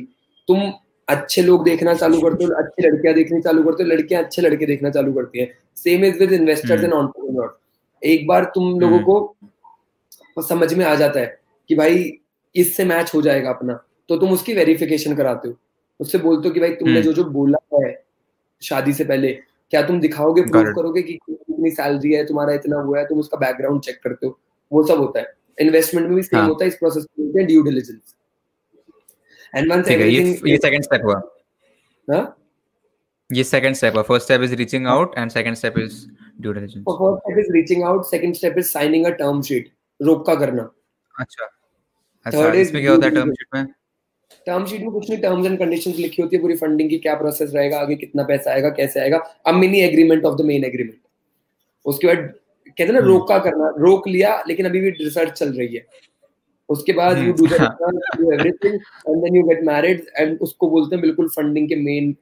तुम 0.47 0.71
अच्छे 1.07 1.41
लोग 1.41 1.63
देखना 1.63 1.93
चालू 1.93 2.21
करते 2.21 2.43
हो 2.43 2.53
अच्छी 2.53 2.87
लड़कियाँ 2.87 3.13
देखनी 3.15 3.41
चालू 3.41 3.63
करते 3.63 3.83
हो 3.83 3.89
लड़कियाँ 3.89 4.23
अच्छे 4.23 4.41
लड़के 4.41 4.65
देखना 4.65 4.89
चालू 4.89 5.13
करती 5.13 5.39
हैं। 5.39 5.49
Same 5.75 6.05
is 6.05 6.19
with 6.19 6.31
investors 6.31 6.83
and 6.83 6.93
entrepreneur 6.93 7.59
एक 8.01 8.27
बार 8.27 8.51
तुम 8.55 8.79
लोगों 8.79 8.97
hmm. 8.97 9.05
को 9.05 10.41
समझ 10.41 10.73
में 10.73 10.85
आ 10.85 10.95
जाता 10.95 11.19
है 11.19 11.39
कि 11.69 11.75
भाई 11.75 12.11
इससे 12.55 12.85
मैच 12.85 13.11
हो 13.15 13.21
जाएगा 13.21 13.49
अपना 13.49 13.83
तो 14.09 14.17
तुम 14.17 14.31
उसकी 14.31 14.53
वेरिफिकेशन 14.53 15.15
कराते 15.15 15.47
हो। 15.47 15.55
उससे 15.99 16.17
बोलते 16.17 16.47
हो 16.47 16.53
कि 16.53 16.59
भाई 16.59 16.69
तुमने 16.69 16.93
हम्म। 16.93 17.03
जो 17.03 17.13
जो 17.13 17.23
बोला 17.23 17.57
है 17.73 17.93
शादी 18.61 18.93
से 18.93 19.03
पहले 19.03 19.31
क्या 19.71 19.81
तुम 19.81 19.99
दिखाओगे 19.99 20.41
प्रूव 20.41 20.73
करोगे 20.73 21.01
कि 21.01 21.13
कितनी 21.13 21.71
सैलरी 21.71 22.13
है 22.13 22.25
तुम्हारा 22.25 22.53
इतना 22.53 22.79
हुआ 22.79 22.99
है 22.99 23.05
तुम 23.05 23.19
उसका 23.19 23.37
बैकग्राउंड 23.37 23.81
चेक 23.81 23.99
करते 24.03 24.27
हो। 24.27 24.37
वो 24.71 24.83
सब 24.83 24.99
होता 24.99 25.19
है। 25.19 25.33
इन्वेस्टमेंट 25.57 26.07
में 26.07 26.15
भी 26.15 26.23
सेम 26.23 26.39
हाँ. 26.39 26.47
होता 26.47 26.63
है 26.65 26.67
इस 26.67 26.75
प्रोसेस 26.75 27.03
को 27.05 27.45
due 27.45 27.61
diligence 27.61 28.12
and 29.53 29.71
once 29.71 29.87
everything 29.91 30.49
ये 30.49 30.57
सेकंड 30.57 30.83
स्टेप 30.83 31.01
हुआ। 31.05 31.21
हाँ? 32.07 32.23
ये 33.29 33.43
second 33.43 33.77
step 33.77 33.97
है 33.97 34.19
step 34.19 34.41
is 34.41 34.53
reaching 34.57 34.87
out 34.93 35.13
and 35.17 35.31
second 35.31 35.57
step 35.57 35.77
is 35.77 35.93
due 36.39 36.53
diligence 36.53 36.83
So 36.87 36.95
first 36.97 37.21
step 37.21 37.37
is 37.43 37.51
reaching 37.55 37.83
out 37.83 38.05
second 38.07 38.37
step 38.39 38.57
is 38.57 38.71
signing 38.71 39.05
a 39.05 39.13
term 39.21 39.41
sheet 39.49 39.71
रोका 39.99 40.35
करना। 40.35 40.69
अच्छा। 41.15 41.49
अच्छा 42.25 42.51
इसमें 42.61 42.81
क्या 42.81 42.91
होता 42.91 43.07
है 43.07 43.13
टर्म 43.15 43.31
शीट 43.31 43.47
में? 43.55 43.65
टर्म 44.45 44.65
शीट 44.65 44.81
में 44.81 44.89
कुछ 44.91 45.09
नहीं 45.09 45.19
टर्म्स 45.21 45.45
एंड 45.45 45.57
कंडीशंस 45.59 45.97
लिखी 45.97 46.21
होती 46.21 46.35
है 46.35 46.41
पूरी 46.41 46.55
फंडिंग 46.57 46.89
की 46.89 46.97
क्या 46.99 47.15
प्रोसेस 47.15 47.51
रहेगा 47.55 47.79
आगे 47.79 47.95
कितना 47.95 48.23
पैसा 48.23 48.51
आएगा 48.51 48.69
कैसे 48.79 48.99
आएगा 48.99 49.17
a 49.47 49.51
mini 49.51 49.81
agreement 49.81 50.25
of 50.25 50.37
the 50.37 50.45
main 50.45 50.63
agreement 50.65 50.99
उसके 51.85 52.07
बाद 52.07 52.17
कहते 52.17 52.83
हैं 52.83 52.91
ना 52.93 52.99
हम्म। 52.99 53.09
रोका 53.09 53.37
करना 53.39 53.73
रोक 53.79 54.07
लिया 54.07 54.41
लेकिन 54.47 54.65
अभी 54.65 54.79
भी 54.81 54.89
रिसर्च 55.03 55.31
चल 55.39 55.51
रही 55.53 55.75
है। 55.75 55.85
उसके 56.69 56.93
बाद 56.93 57.17
you 57.17 57.33
do. 57.33 57.45
Do 57.45 58.31
everything 58.33 58.73
and 58.73 59.23
then 59.23 59.35
you 59.35 59.43
get 59.43 59.63
married 59.63 60.05
and 60.17 60.37
उसको 60.41 60.69
बोलते 60.69 60.95
हैं 60.95 61.01
बिल्कुल 61.01 61.27
फंडिंग 61.29 61.67
के 61.69 61.75
मेन 61.75 62.15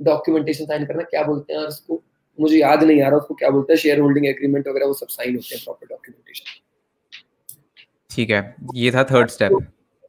डॉक्यूमेंटेशन 0.00 0.64
साइन 0.64 0.86
करना 0.86 1.02
क्या 1.02 1.22
बोलते 1.22 1.52
हैं 1.52 1.60
उसको? 1.60 2.02
मुझे 2.38 2.58
याद 2.58 2.82
नहीं 2.84 3.02
आ 3.02 3.08
रहा 3.08 3.18
उसको 3.18 3.34
क्या 3.34 3.50
बोलते 3.50 3.72
हैं 3.72 3.78
शेयर 3.80 4.00
होल्डिंग 4.00 4.26
एग्रीमेंट 4.26 4.68
वगैरह 4.68 4.86
वो 4.86 4.94
सब 4.94 5.06
साइन 5.08 5.36
होते 5.36 5.54
हैं 5.54 5.64
प्रॉपर 5.64 5.86
डॉक्यूमेंटेशन 5.86 6.60
ठीक 8.10 8.30
है 8.30 8.54
ये 8.74 8.90
था 8.90 9.04
थर्ड 9.04 9.28
स्टेप 9.28 9.58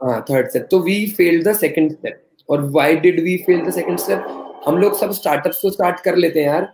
हाँ 0.02 0.26
थर्ड 0.30 0.50
स्टेप 0.50 0.68
तो 0.72 0.80
we 0.80 1.06
failed 1.08 1.48
the 1.48 1.56
second 1.56 1.92
step 1.92 2.22
और 2.50 2.62
why 2.62 2.96
did 2.98 3.20
we 3.20 3.38
fail 3.38 3.66
the 3.66 3.74
second 3.74 4.00
step 4.00 4.62
हम 4.68 4.78
लोग 4.78 4.98
सब 5.00 5.12
स्टार्टअप्स 5.12 5.62
तो 5.62 5.70
स्टार्ट 5.70 6.00
कर 6.00 6.16
लेते 6.16 6.40
हैं 6.40 6.48
यार 6.48 6.74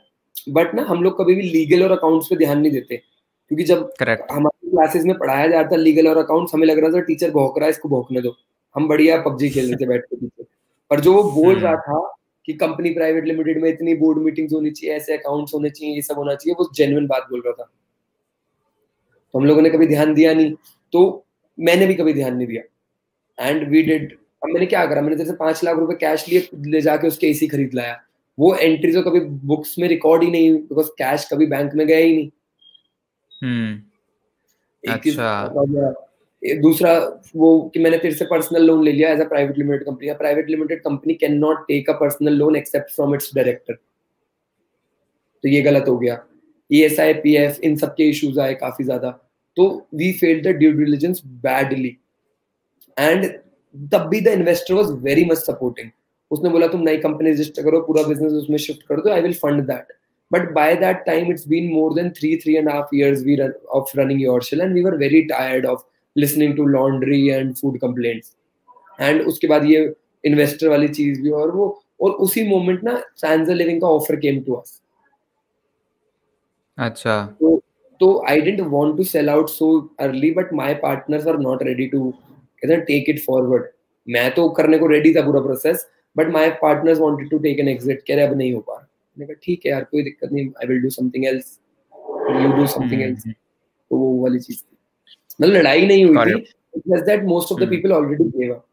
बट 0.50 0.75
ना 0.75 0.84
हम 0.84 1.03
लोग 1.03 1.17
कभी 1.20 1.36
भी 1.36 1.41
लीगल 1.41 1.84
और 1.84 1.91
अकाउंट्स 1.91 2.27
पे 2.27 2.36
ध्यान 2.36 2.60
नहीं 2.60 2.72
देते 2.72 2.98
क्योंकि 2.98 3.63
जब 3.63 3.89
करेक्ट 4.00 4.32
हमारी 4.32 4.54
क्लासेस 4.75 5.03
में 5.05 5.17
पढ़ाया 5.17 5.48
जाता 5.48 5.75
है 5.75 5.82
लीगल 5.82 6.08
और 6.08 6.17
अकाउंट्स 6.17 6.53
हमें 6.53 6.67
लग 6.67 6.79
रहा 6.79 6.89
था 6.89 7.00
टीचर 7.00 7.32
भौंक 7.32 7.58
रहा 7.58 7.65
है 7.65 7.70
इसको 7.70 7.89
भौंकने 7.89 8.22
दो। 8.22 8.36
हम 8.75 8.88
बढ़िया 8.88 9.22
पबजी 9.22 9.50
खेल 9.50 9.65
रहे 9.65 9.75
थे 9.75 9.86
बैठ 9.86 10.05
के 10.05 10.15
पीछे। 10.15 10.44
पर 10.89 11.00
जो 11.00 11.13
वो 11.13 11.24
बोल 11.32 11.53
हम्म। 11.53 11.63
रहा 11.63 11.75
था 11.75 12.17
कि 12.46 12.53
कंपनी 12.53 12.89
प्राइवेट 12.89 13.25
लिमिटेड 13.25 13.62
में 13.62 13.70
इतनी 13.70 13.94
बोर्ड 13.94 14.17
मीटिंग्स 14.17 14.53
होनी 14.53 14.72
चाहिए 14.72 14.96
ऐसे 14.96 15.17
अकाउंट्स 15.17 15.53
होने 15.53 15.70
चाहिए 15.70 15.96
ये 15.96 16.01
सब 16.01 16.15
होना 16.15 16.36
चाहिए 16.36 16.55
वो 16.60 16.70
जेन्युइन 16.75 17.08
बात 17.08 17.24
बोल 17.24 17.39
रहा 17.39 17.53
था। 17.53 17.72
तो 19.34 19.39
हम 19.39 19.46
लोगों 19.46 19.62
ने 19.62 19.70
कभी 19.70 19.88
ध्यान 19.88 20.13
दिया 20.13 20.34
नहीं। 20.34 20.53
तो 20.94 21.25
मैंने 21.60 21.88
भी 21.88 21.96
कभी 21.96 22.13
ध्यान 22.13 22.36
नहीं 22.36 22.48
दिया। 22.48 23.50
एंड 23.50 23.70
वी 23.70 23.82
डिड 23.82 24.17
अब 24.44 24.50
मैंने 24.50 24.65
क्या 24.65 24.86
करा? 24.86 25.01
मैंने 25.01 25.15
जैसे 25.15 25.34
पाँच 25.34 25.63
लाख 25.63 25.77
रुपए 25.77 25.96
कैश 25.96 26.27
लिए 26.29 26.50
ले 26.65 26.82
जाके 26.82 27.08
उसके 27.08 27.27
एसी 27.27 27.48
खरीद 27.48 27.74
लाया। 27.74 28.01
वो 28.39 28.55
एंट्री 28.55 28.94
तो 28.94 29.01
कभी 29.01 29.20
बुक्स 29.20 29.79
में 29.79 29.88
रिकॉर्ड 29.88 30.24
ही 30.24 30.32
नहीं 30.32 30.53
बिकॉज़ 30.53 30.89
कैश 30.98 31.29
कभी 31.34 31.46
बैंक 31.46 31.75
में 31.75 31.88
गया 31.88 31.98
ही 31.98 32.15
नहीं। 32.15 32.29
हम्म। 33.44 33.82
अच्छा। 34.88 35.94
दूसरा 36.62 36.94
वो 37.36 37.50
कि 37.74 37.80
मैंने 37.80 37.98
तेरे 37.98 38.15
से 38.15 38.25
पर्सनल 38.25 38.65
लोन 38.65 38.84
ले 38.84 38.92
लिया 38.92 39.12
as 39.12 39.22
a 39.22 39.27
private 39.27 39.58
limited 39.58 39.86
company 39.86 40.13
private 40.15 40.50
limited 40.50 40.82
company 40.82 41.13
can 41.15 41.38
not 41.38 41.65
take 41.68 41.89
a 41.89 41.94
personal 42.00 42.34
loan 42.34 42.56
except 42.56 42.92
from 42.96 43.15
its 43.15 43.32
director 43.36 43.74
तो 45.44 45.50
ये 45.50 45.62
गलत 45.62 45.88
हो 45.88 45.98
गया। 45.98 46.18
E 46.70 46.82
S 46.84 47.00
I 47.00 47.13
P 47.15 47.36
F 47.38 47.60
इन 47.63 47.75
सब 47.77 47.94
के 47.96 48.10
इश्यूज़ 48.10 48.39
आए 48.39 48.54
काफ़ी 48.56 48.86
ज़्यादा। 48.86 49.10
तो 49.58 49.68
we 49.96 50.12
fail 50.13 50.42
the 50.44 50.56
due 50.58 50.72
diligence 50.74 51.22
badly 51.44 51.98
and 52.98 53.25
तब 53.92 54.08
भी 54.10 54.22
the 54.22 54.27
investor 54.30 54.74
was 54.74 54.92
very 55.04 55.25
much 55.25 55.38
supporting 55.38 55.89
उसने 56.32 56.50
बोला 56.50 56.68
तुम 56.68 56.82
नई 56.82 56.98
कंपनी 57.00 57.32
रजिस्टर 57.32 57.63
करो 57.63 57.80
पूरा 57.82 58.04
बिज़नेस 58.04 58.34
उसमें 58.34 58.58
शिफ्ट 58.58 58.84
कर 58.88 59.01
दो 59.01 59.12
I 59.12 59.22
will 59.22 59.34
fund 59.42 59.62
that 59.68 59.94
but 60.36 60.54
by 60.54 60.70
that 60.75 61.06
time 61.08 61.34
it's 61.34 61.46
been 61.46 61.68
more 61.74 61.92
than 61.94 62.13
three 62.13 62.36
three 62.39 62.58
and 62.58 62.68
a 62.68 62.72
half 62.72 62.89
years 62.92 63.24
we 63.24 63.39
run 63.42 63.54
of 63.74 63.92
running 63.96 64.20
yourself 64.20 64.63
and 64.63 64.74
we 64.74 64.84
were 64.84 64.98
very 64.98 65.27
tired 65.27 65.65
of 65.65 65.84
listening 66.15 66.56
to 66.56 66.68
laundry 66.68 67.22
and 67.30 67.60
food 67.60 67.80
complaints. 67.80 68.36
And 69.00 69.22
उसके 69.32 69.48
बाद 69.48 69.65
ये 69.65 69.82
investor 70.24 70.68
वाली 70.70 70.88
चीज़ 70.89 71.22
भी 71.22 71.30
और 71.42 71.51
वो 71.56 71.68
और 72.01 72.12
उसी 72.25 72.48
moment 72.50 72.84
ना 72.84 72.96
सैंजा 73.18 73.54
लिविंग 73.54 73.82
का 73.82 73.88
ऑफ़र 73.88 74.15
केम 74.20 74.42
टू 74.44 74.54
अस 74.54 74.82
अच्छा 76.77 77.22
तो 77.42 77.56
तो 78.01 78.08
I 78.30 78.42
didn't 78.42 78.68
want 78.72 78.96
to 78.98 79.04
sell 79.04 79.30
out 79.30 79.50
so 79.50 79.68
early 80.01 80.32
but 80.32 80.54
my 80.54 80.74
partners 80.84 81.27
are 81.27 81.38
not 81.39 81.63
ready 81.63 81.88
to 81.88 82.10
कहते 82.12 82.74
हैं 82.74 82.84
टेक 82.86 83.10
इट 83.10 83.19
फॉरवर्ड 83.26 83.65
मैं 84.08 84.30
तो 84.36 84.48
करने 84.58 84.78
को 84.78 84.88
रेडी 84.88 85.13
था 85.15 85.26
पूरा 85.26 85.41
process 85.41 85.88
but 86.17 86.30
my 86.34 86.50
partners 86.62 87.00
wanted 87.00 87.30
to 87.30 87.38
take 87.45 87.60
an 87.60 87.67
exit 87.67 88.04
कह 88.08 88.15
रहे 88.15 88.28
अब 88.28 88.38
नहीं 88.38 88.54
हो 88.54 88.60
पा 88.69 88.85
मैंने 89.17 89.34
कहा 89.34 89.39
ठीक 89.43 89.65
है 89.65 89.71
यार 89.71 89.84
कोई 89.91 90.04
दिक्कत 90.04 90.32
नहीं 90.32 90.47
I 90.62 90.67
will 90.67 90.82
do 90.82 90.89
something 90.99 91.25
else 91.25 91.58
you 92.43 92.51
do 92.56 92.65
something 92.75 93.01
else 93.01 93.28
तो 93.28 93.97
वो 93.97 94.13
वाली 94.23 94.39
चीज़ 94.39 94.58
थी। 94.58 94.78
मतलब 95.41 95.54
लड़ाई 95.56 95.86
नहीं 95.88 96.06
हुई 96.06 96.15
थी 96.17 97.28
most 97.28 97.51
of 97.54 97.60
the 97.60 97.65
Hmm. 97.65 97.73
people 97.73 97.93
already 97.97 98.25
gave 98.38 98.51
up. 98.56 98.63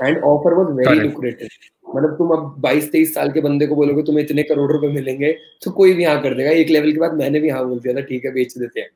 And 0.00 0.18
offer 0.30 0.50
was 0.56 0.68
very 0.78 0.86
Correct. 0.88 1.06
lucrative. 1.06 1.54
मतलब 1.86 2.14
तुम 2.18 2.30
अब 2.36 2.60
22 2.62 2.90
23 2.92 3.12
साल 3.14 3.30
के 3.32 3.40
बंदे 3.40 3.66
को 3.66 3.74
बोलोगे 3.76 4.02
तुम्हें 4.02 4.24
इतने 4.24 4.42
करोड़ 4.50 4.70
रुपए 4.72 4.88
मिलेंगे 4.94 5.32
तो 5.64 5.70
कोई 5.78 5.92
भी 5.94 6.04
हाँ 6.04 6.20
कर 6.22 6.34
देगा. 6.34 6.50
एक 6.62 6.68
लेवल 6.70 6.92
के 6.92 6.98
बाद 7.00 7.14
मैंने 7.18 7.40
भी 7.40 7.48
हाँ 7.48 7.64
बोल 7.68 7.80
दिया 7.80 7.94
था 7.94 8.00
ठीक 8.10 8.24
है 8.24 8.32
बेच 8.32 8.56
देते 8.58 8.80
हैं. 8.80 8.88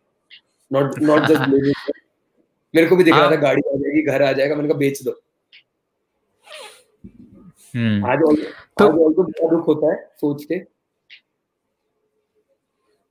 नॉट 0.71 0.99
नॉट 1.03 1.27
जस्ट 1.29 1.49
मेरे 2.75 2.87
को 2.89 2.97
भी 2.97 3.05
दिख 3.05 3.15
रहा 3.15 3.23
हाँ। 3.23 3.31
था 3.33 3.37
गाड़ी 3.41 3.63
आ 3.69 3.77
जाएगी 3.77 4.03
घर 4.03 4.23
आ 4.23 4.33
जाएगा 4.33 4.55
मैंने 4.57 4.69
कहा 4.69 4.79
बेच 4.79 5.03
दो. 5.05 5.11
आज 7.79 8.19
तो- 8.19 8.39
आज 8.39 9.15
तो 9.15 9.23
बड़ा 9.23 9.57
दुख 9.57 9.67
होता 9.67 9.93
है 9.93 10.09
सोच 10.17 10.45
के। 10.45 10.61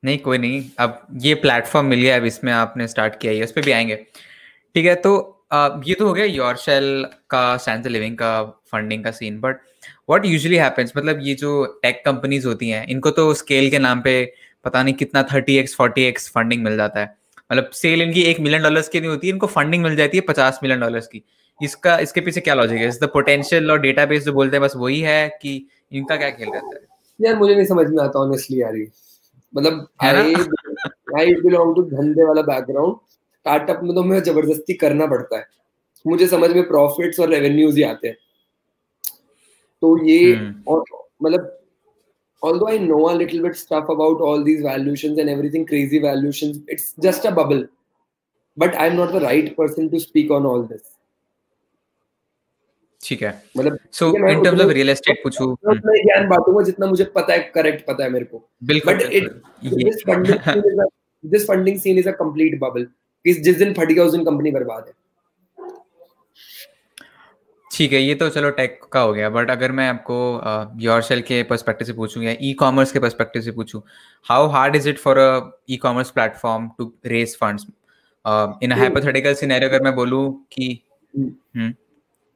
नहीं 0.03 0.17
कोई 0.17 0.37
नहीं। 0.37 0.69
अब 0.79 1.07
ये 1.15 1.35
प्लेटफॉर्म 1.35 1.87
मिल 1.87 2.01
गया 2.01 2.17
अब 2.17 2.25
इसमें 2.25 2.53
आपने 2.53 2.87
स्टार्ट 2.87 3.19
किया 3.19 3.33
है 3.33 3.43
उस 3.43 3.51
पर 3.51 3.61
भी 3.61 3.71
आएँगे। 3.71 3.95
ठीक 4.75 4.85
है 4.85 4.95
तो 4.95 5.35
अ, 5.51 5.81
ये 5.87 5.93
तो 5.93 6.07
हो 6.07 6.13
गया 6.13 6.25
योर 6.25 6.55
शेल 6.55 7.07
का 7.29 7.57
स्टैंड 7.57 7.87
लिविंग 7.87 8.17
का 8.17 8.43
फंडिंग 8.43 9.03
का 9.03 9.11
scene 9.11 9.39
but 9.39 9.55
what 10.09 10.25
usually 10.25 10.57
happens 10.57 10.93
मतलब 10.97 11.19
ये 11.21 11.35
जो 11.35 11.79
टेक 11.83 12.03
कंपनीज़ 12.05 12.47
होती 12.47 12.69
हैं 12.69 12.87
इनको 12.87 13.11
तो 13.11 13.33
स्केल 13.33 13.69
के 13.69 13.79
नाम 13.79 14.01
पे 14.01 14.33
पता 14.63 14.83
नहीं 14.83 14.93
कितना 14.93 15.23
thirty 15.23 15.57
x 15.57 15.75
forty 15.75 16.03
x 16.03 16.29
funding 16.29 16.63
मिल 16.63 16.77
जाता 16.77 16.99
है। 16.99 17.17
मतलब 17.51 17.69
सेल 17.69 18.01
इनकी 18.01 18.21
एक 18.23 18.39
मिलियन 18.39 18.63
डॉलर्स 18.63 18.89
की 18.89 18.99
नहीं 18.99 19.09
होती 19.09 19.29
इनको 19.29 19.47
फंडिंग 19.47 19.83
मिल 19.83 19.95
जाती 19.95 20.17
है 20.17 20.21
पचास 20.21 20.59
मिलियन 20.63 20.79
डॉलर्स 20.79 21.07
की। 21.07 21.23
इसका 21.63 21.97
इसके 21.99 22.21
पीछे 22.21 22.41
क्या 22.41 22.53
लॉजिक 22.53 22.77
है? 22.77 22.89
द 22.99 23.09
पोटेंशियल 23.13 23.71
और 23.71 23.79
डेटाबेस 23.81 24.23
जो 24.25 24.33
बोलते 24.33 24.57
हैं 24.57 24.63
बस 24.63 24.73
वही 24.75 24.99
है 25.01 25.27
कि 25.41 25.55
इनका 25.91 26.15
क्या 26.15 26.29
खेल 26.29 26.49
रहता 26.53 26.75
है? 26.75 26.81
यार 27.21 27.35
मुझे 27.35 27.53
नहीं 27.55 27.65
समझ 27.65 27.87
में 27.89 28.01
आता 28.03 28.19
ऑनेस्टली 28.19 28.61
यार। 28.61 28.75
मतलब 29.53 29.87
आई 30.03 30.33
आई 31.19 31.33
बिलोंग 31.41 31.75
टू 31.75 31.83
धंधे 31.95 32.23
वाला 32.25 32.41
बैकग्राउंड 32.49 32.95
स्टार्टअप 32.95 33.83
में 33.83 33.93
तो 33.95 34.03
मैं 34.03 34.21
ज़बरदस्ती 34.23 34.73
करना 34.73 35.05
पड़ता 35.07 35.37
है। 35.37 35.47
मुझे 36.05 36.27
समझ 36.27 36.49
में 36.51 36.67
प्रॉफिट्स 36.67 37.19
और 37.19 37.29
रेवेन्यूज 37.29 37.75
ही 37.77 37.83
आते 37.83 38.07
हैं। 38.07 38.17
तो 39.81 39.97
ये 40.05 40.33
हम्म। 40.33 40.63
और 40.67 40.83
मतलब 41.23 41.55
although 42.41 42.67
I 42.71 42.77
know 42.81 42.97
a 43.07 43.15
little 43.15 43.41
bit 43.45 43.57
stuff 43.59 43.89
about 43.93 44.21
all 44.25 44.43
these 44.43 44.61
valuations 44.65 45.17
and 45.21 45.31
everything 45.31 45.63
crazy 45.71 45.99
valuations 46.03 46.59
it's 46.75 46.85
just 47.05 47.25
a 47.29 47.31
bubble. 47.39 47.63
But 48.57 48.77
I'm 48.83 48.95
not 48.99 49.11
the 49.15 49.21
right 49.23 49.49
person 49.57 49.89
to 49.89 49.99
speak 50.03 50.31
on 50.37 50.45
all 50.51 50.63
this. 50.69 50.85
ठीक 53.01 53.21
है। 53.23 53.29
मतलब 53.57 53.77
so 53.91 54.07
in 54.29 54.43
terms 54.43 54.61
of 54.61 54.71
real 54.73 54.89
estate 54.89 55.21
पूछूँ 55.23 55.47
मैं 55.65 56.01
ज्ञान 56.03 56.27
बांटूँगा 56.29 56.63
जितना 56.65 56.85
मुझे 56.87 57.03
पता 57.15 57.33
है 57.33 57.39
करेक्ट 57.55 57.85
पता 57.87 58.03
है 58.03 58.09
मेरे 58.09 58.25
को। 58.25 58.47
बिल्कुल। 58.63 58.97
this 59.79 60.01
funding 60.07 60.39
scene 60.45 60.65
is 60.71 60.79
a 60.79 60.87
this 61.23 61.45
funding 61.45 61.77
scene 61.83 62.01
is 62.01 62.07
a 62.07 62.13
complete 62.13 62.87
जिस 63.25 63.57
दिन 63.57 63.73
फट 63.73 63.87
गया 63.87 64.03
उस 64.03 64.11
दिन 64.11 64.23
कंपनी 64.25 64.51
बर्बाद 64.51 64.85
है। 64.87 64.93
ठीक 67.71 67.93
है 67.93 68.01
ये 68.01 68.13
तो 68.15 68.27
चलो 68.29 68.49
टेक 68.51 68.79
का 68.91 68.99
हो 68.99 69.11
गया 69.13 69.29
बट 69.29 69.49
अगर 69.51 69.71
मैं 69.71 69.87
आपको 69.89 70.15
योर 70.81 71.01
सेल 71.01 71.21
के 71.21 71.41
पर्सपेक्टिव 71.49 71.87
से 71.87 71.93
पूछूँ 71.93 72.23
या 72.23 72.33
ई 72.41 72.53
कॉमर्स 72.59 72.91
के 72.91 72.99
पर्सपेक्टिव 72.99 73.41
से 73.41 73.51
पूछूँ 73.51 73.81
how 74.25 74.47
hard 74.51 74.75
is 74.75 74.89
it 74.89 74.97
for 74.99 75.17
a 75.17 75.27
e 75.69 75.77
commerce 75.83 76.09
platform 76.11 76.69
to 76.77 76.91
raise 77.07 77.35
funds 77.41 77.65
in 78.25 78.71
Hmm. 78.71 78.79
Hypothetical 78.79 79.33
scenario 79.33 79.69
अगर 79.69 79.83
मैं 79.83 79.93
बोलूँ 79.95 80.23
कि 80.53 80.65
हम्म, 81.13 81.73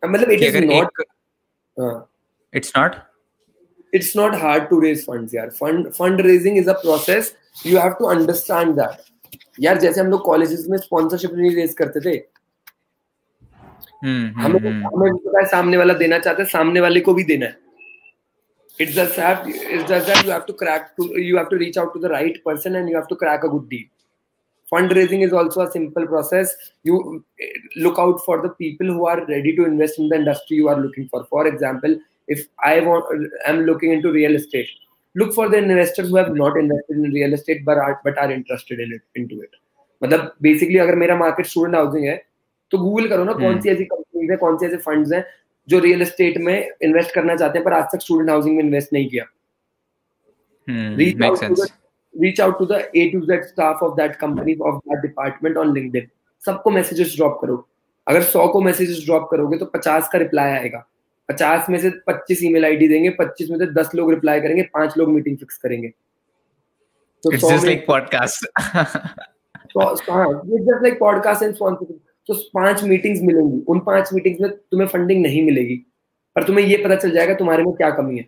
मतलब 0.04 0.32
it 0.32 0.42
is 0.44 0.58
not 0.66 1.04
it's 2.54 2.72
not 2.78 2.96
it's 3.94 4.16
not 4.18 4.36
hard 4.42 4.68
to 4.70 4.80
raise 4.80 5.06
funds 5.06 5.34
यार। 5.36 5.50
Fund 5.60 5.89
fund 5.94 6.22
raising 6.22 6.58
is 6.58 6.70
a 6.70 6.74
process 6.82 7.36
you 7.66 7.80
have 7.80 7.92
to 8.00 8.06
understand 8.08 8.76
that 8.76 9.02
यार 9.62 9.80
जैसे 9.80 10.02
हम 10.02 10.08
लोग 10.08 10.24
कॉलेजेस 10.26 10.66
में 10.70 10.78
स्पॉन्सरशिप 10.78 11.34
नहीं 11.34 11.56
रेज 11.56 11.74
करते 11.74 12.00
थे। 12.06 12.16
हम 14.06 14.58
हमें 14.86 15.12
जो 15.12 15.38
है 15.38 15.46
सामने 15.48 15.78
वाला 15.78 15.94
देना 15.94 16.20
चाहते 16.20 16.42
हैं 16.42 16.50
सामने 16.50 16.80
वाले 16.82 17.00
को 17.00 17.13
भी 17.13 17.24
देना 17.24 17.46
है। 17.46 17.58
It's 18.80 18.94
just 18.96 19.20
have 19.20 19.48
it's 19.48 19.86
just 19.89 20.08
that 20.08 20.26
you 20.26 20.32
have 20.32 20.42
to 20.48 20.54
crack 20.62 20.88
to 20.98 21.04
you 21.18 21.38
have 21.38 21.46
to 21.50 21.58
reach 21.58 21.78
out 21.78 21.94
to 21.94 22.00
the 22.00 22.12
right 22.12 22.42
person 22.46 22.76
and 22.76 22.89
you 22.89 22.96
have 22.96 23.06
to 23.10 23.16
crack 23.16 23.46
a 23.46 23.48
good 23.48 23.68
deal 23.70 23.86
fundraising 24.71 25.23
is 25.23 25.34
also 25.34 25.62
a 25.62 25.71
simple 25.71 26.06
process 26.08 26.56
you 26.84 27.23
eh, 27.39 27.47
look 27.78 27.99
out 27.99 28.23
for 28.26 28.41
the 28.41 28.49
people 28.49 28.88
who 28.88 29.06
are 29.06 29.26
ready 29.26 29.56
to 29.56 29.65
invest 29.65 29.99
in 29.99 30.10
the 30.10 30.15
industry 30.15 30.58
you 30.58 30.69
are 30.69 30.80
looking 30.80 31.08
for 31.10 31.23
for 31.26 31.47
example 31.47 31.97
if 32.28 32.47
i 32.63 32.80
want 32.80 33.28
i'm 33.47 33.62
looking 33.62 33.91
into 33.91 34.12
real 34.12 34.36
estate 34.36 34.69
look 35.15 35.34
for 35.34 35.49
the 35.49 35.58
investors 35.58 36.10
who 36.10 36.15
have 36.15 36.34
not 36.36 36.58
invested 36.58 36.97
in 36.97 37.12
real 37.12 37.34
estate 37.34 37.65
but 37.65 37.78
are 37.78 37.99
but 38.04 38.17
are 38.17 38.32
interested 38.32 38.80
in 38.80 38.97
it 38.99 39.21
into 39.21 39.41
it 39.41 39.60
मतलब 40.02 40.32
basically 40.41 40.78
अगर 40.80 40.95
मेरा 40.95 41.15
market 41.17 41.45
student 41.45 41.76
housing 41.76 42.06
है 42.06 42.15
तो 42.71 42.78
Google 42.78 43.08
करो 43.10 43.23
ना 43.23 43.34
कौन 43.34 43.45
हम्म। 43.45 43.60
सी 43.62 43.69
ऐसी 43.69 43.86
companies 43.91 44.32
है 44.32 44.38
कौन 44.38 44.58
से 44.58 44.65
ऐसे 44.65 44.78
फंड्स 44.86 45.12
हैं 45.13 45.23
जो 45.67 45.80
रियल 45.80 46.02
एस्टेट 46.02 46.38
में 46.47 46.56
इन्वेस्ट 46.84 47.13
करना 47.15 47.36
चाहते 47.36 47.58
हैं 47.58 47.65
पर 47.65 47.73
आज 47.73 47.86
तक 47.93 48.02
स्टूडेंट 48.02 48.30
हाउसिंग 48.30 48.56
में 48.56 48.63
इन्वेस्ट 48.63 48.93
नहीं 48.93 49.10
किया 49.10 49.26
hmm, 50.67 50.95
makes 51.23 51.39
sense. 51.39 51.71
Reach 52.15 52.39
out 52.39 52.60
to 52.60 52.65
the 52.65 52.80
A 52.95 53.12
to 53.12 53.19
Z 53.26 53.38
staff 53.49 53.82
of 53.82 53.95
that 53.97 54.19
company 54.19 54.56
of 54.62 54.82
that 54.86 55.02
department 55.02 55.58
on 55.58 55.73
LinkedIn. 55.73 56.08
सबको 56.45 56.71
मैसेजेस 56.71 57.15
ड्रॉप 57.15 57.38
करो। 57.41 57.67
अगर 58.08 58.21
सौ 58.21 58.47
को 58.47 58.62
मैसेजेस 58.62 59.06
ड्रॉप 59.06 59.28
करोगे 59.32 59.58
तो 59.58 59.65
पचास 59.65 60.10
का 60.13 60.19
रिप्लाई 60.19 60.52
आएगा। 60.52 60.86
पचास 61.30 61.69
में 61.69 61.80
से 61.80 61.89
पच्चीस 62.08 62.43
ईमेल 62.43 62.65
आईडी 62.65 62.88
देंगे 62.88 63.10
पच्चीस 63.10 63.49
में 63.49 63.58
से 63.60 63.65
दस 63.65 63.89
लोग 63.95 64.10
रिप्लाई 64.10 64.41
करेंगे 64.41 64.62
पाँच 64.63 64.97
लोग 64.97 65.10
मीटिंग 65.10 65.38
फिक्स 65.38 65.58
करेंगे। 65.58 65.88
तो 67.23 67.32
तो 72.30 72.34
पाँच 72.54 72.84
मीटिंग्स 72.84 73.21
मिलेंगी। 73.21 73.63
उन 73.67 73.80
पाँच 73.80 74.13
मीटिंग्स 74.13 74.41
में 74.41 74.52
तुम्हें 74.52 74.88
फंडिंग 74.88 75.21
नहीं 75.21 75.45
मिलेगी। 75.45 75.76
पर 76.36 76.43
तुम्हें 76.43 76.65
ये 76.65 76.78
पता 76.78 76.95
चल 76.95 77.12
जाएगा 77.12 77.34
तुम्हारे 77.34 77.63
में 77.63 77.73
क्या 77.73 77.89
कमी 77.89 78.17
है। 78.17 78.28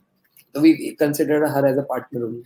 we 0.55 0.95
considered 0.95 1.47
her 1.47 1.65
as 1.67 1.77
a 1.77 1.83
partner 1.83 2.25
only 2.25 2.43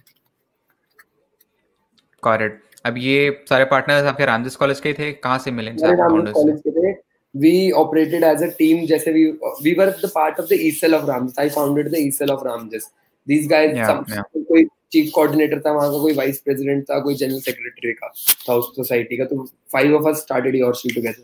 got 2.23 2.41
it 2.41 2.61
अब 2.85 2.97
ये 2.97 3.29
सारे 3.49 3.65
पार्टनर्स 3.65 4.05
आपके 4.07 4.25
रामजिस 4.25 4.55
कॉलेज 4.55 4.79
के 4.79 4.93
थे 4.93 5.11
कहाँ 5.23 5.37
से 5.39 5.51
मिले 5.51 5.71
कॉलेज 5.81 6.61
के 6.67 6.71
थे 6.71 6.93
we 7.35 7.53
operated 7.79 8.23
as 8.23 8.43
a 8.43 8.51
team 8.59 8.85
जैसे 8.87 9.13
we 9.13 9.23
we 9.63 9.73
were 9.79 9.91
the 10.01 10.11
part 10.11 10.37
of 10.43 10.47
the 10.49 10.59
ECL 10.67 10.97
of 10.97 11.09
Ramjas 11.09 11.39
I 11.43 11.49
founded 11.49 11.91
the 11.91 12.03
ECL 12.07 12.31
of 12.35 12.43
Ramjas 12.47 12.85
these 13.27 13.47
guys 13.47 13.75
yeah, 13.75 13.87
some, 13.87 14.05
yeah. 14.09 14.23
कोई 14.51 14.67
चीफ 14.91 15.09
कोऑर्डिनेटर 15.15 15.59
था 15.59 15.71
वहाँ 15.73 15.91
का 15.91 15.97
कोई 16.01 16.13
वाइस 16.15 16.37
प्रेसिडेंट 16.45 16.83
था 16.89 16.99
कोई 17.03 17.15
जनरल 17.15 17.39
सेक्रेटरी 17.41 17.93
का 17.93 18.11
था 18.49 18.53
उस 18.55 18.71
सोसाइटी 18.75 19.17
का 19.17 19.25
तो 19.25 19.43
five 19.73 19.95
of 19.97 20.07
us 20.09 20.21
started 20.21 20.55
Yourshell 20.75 20.93
together 20.95 21.23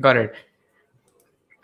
got 0.00 0.16
it 0.22 0.32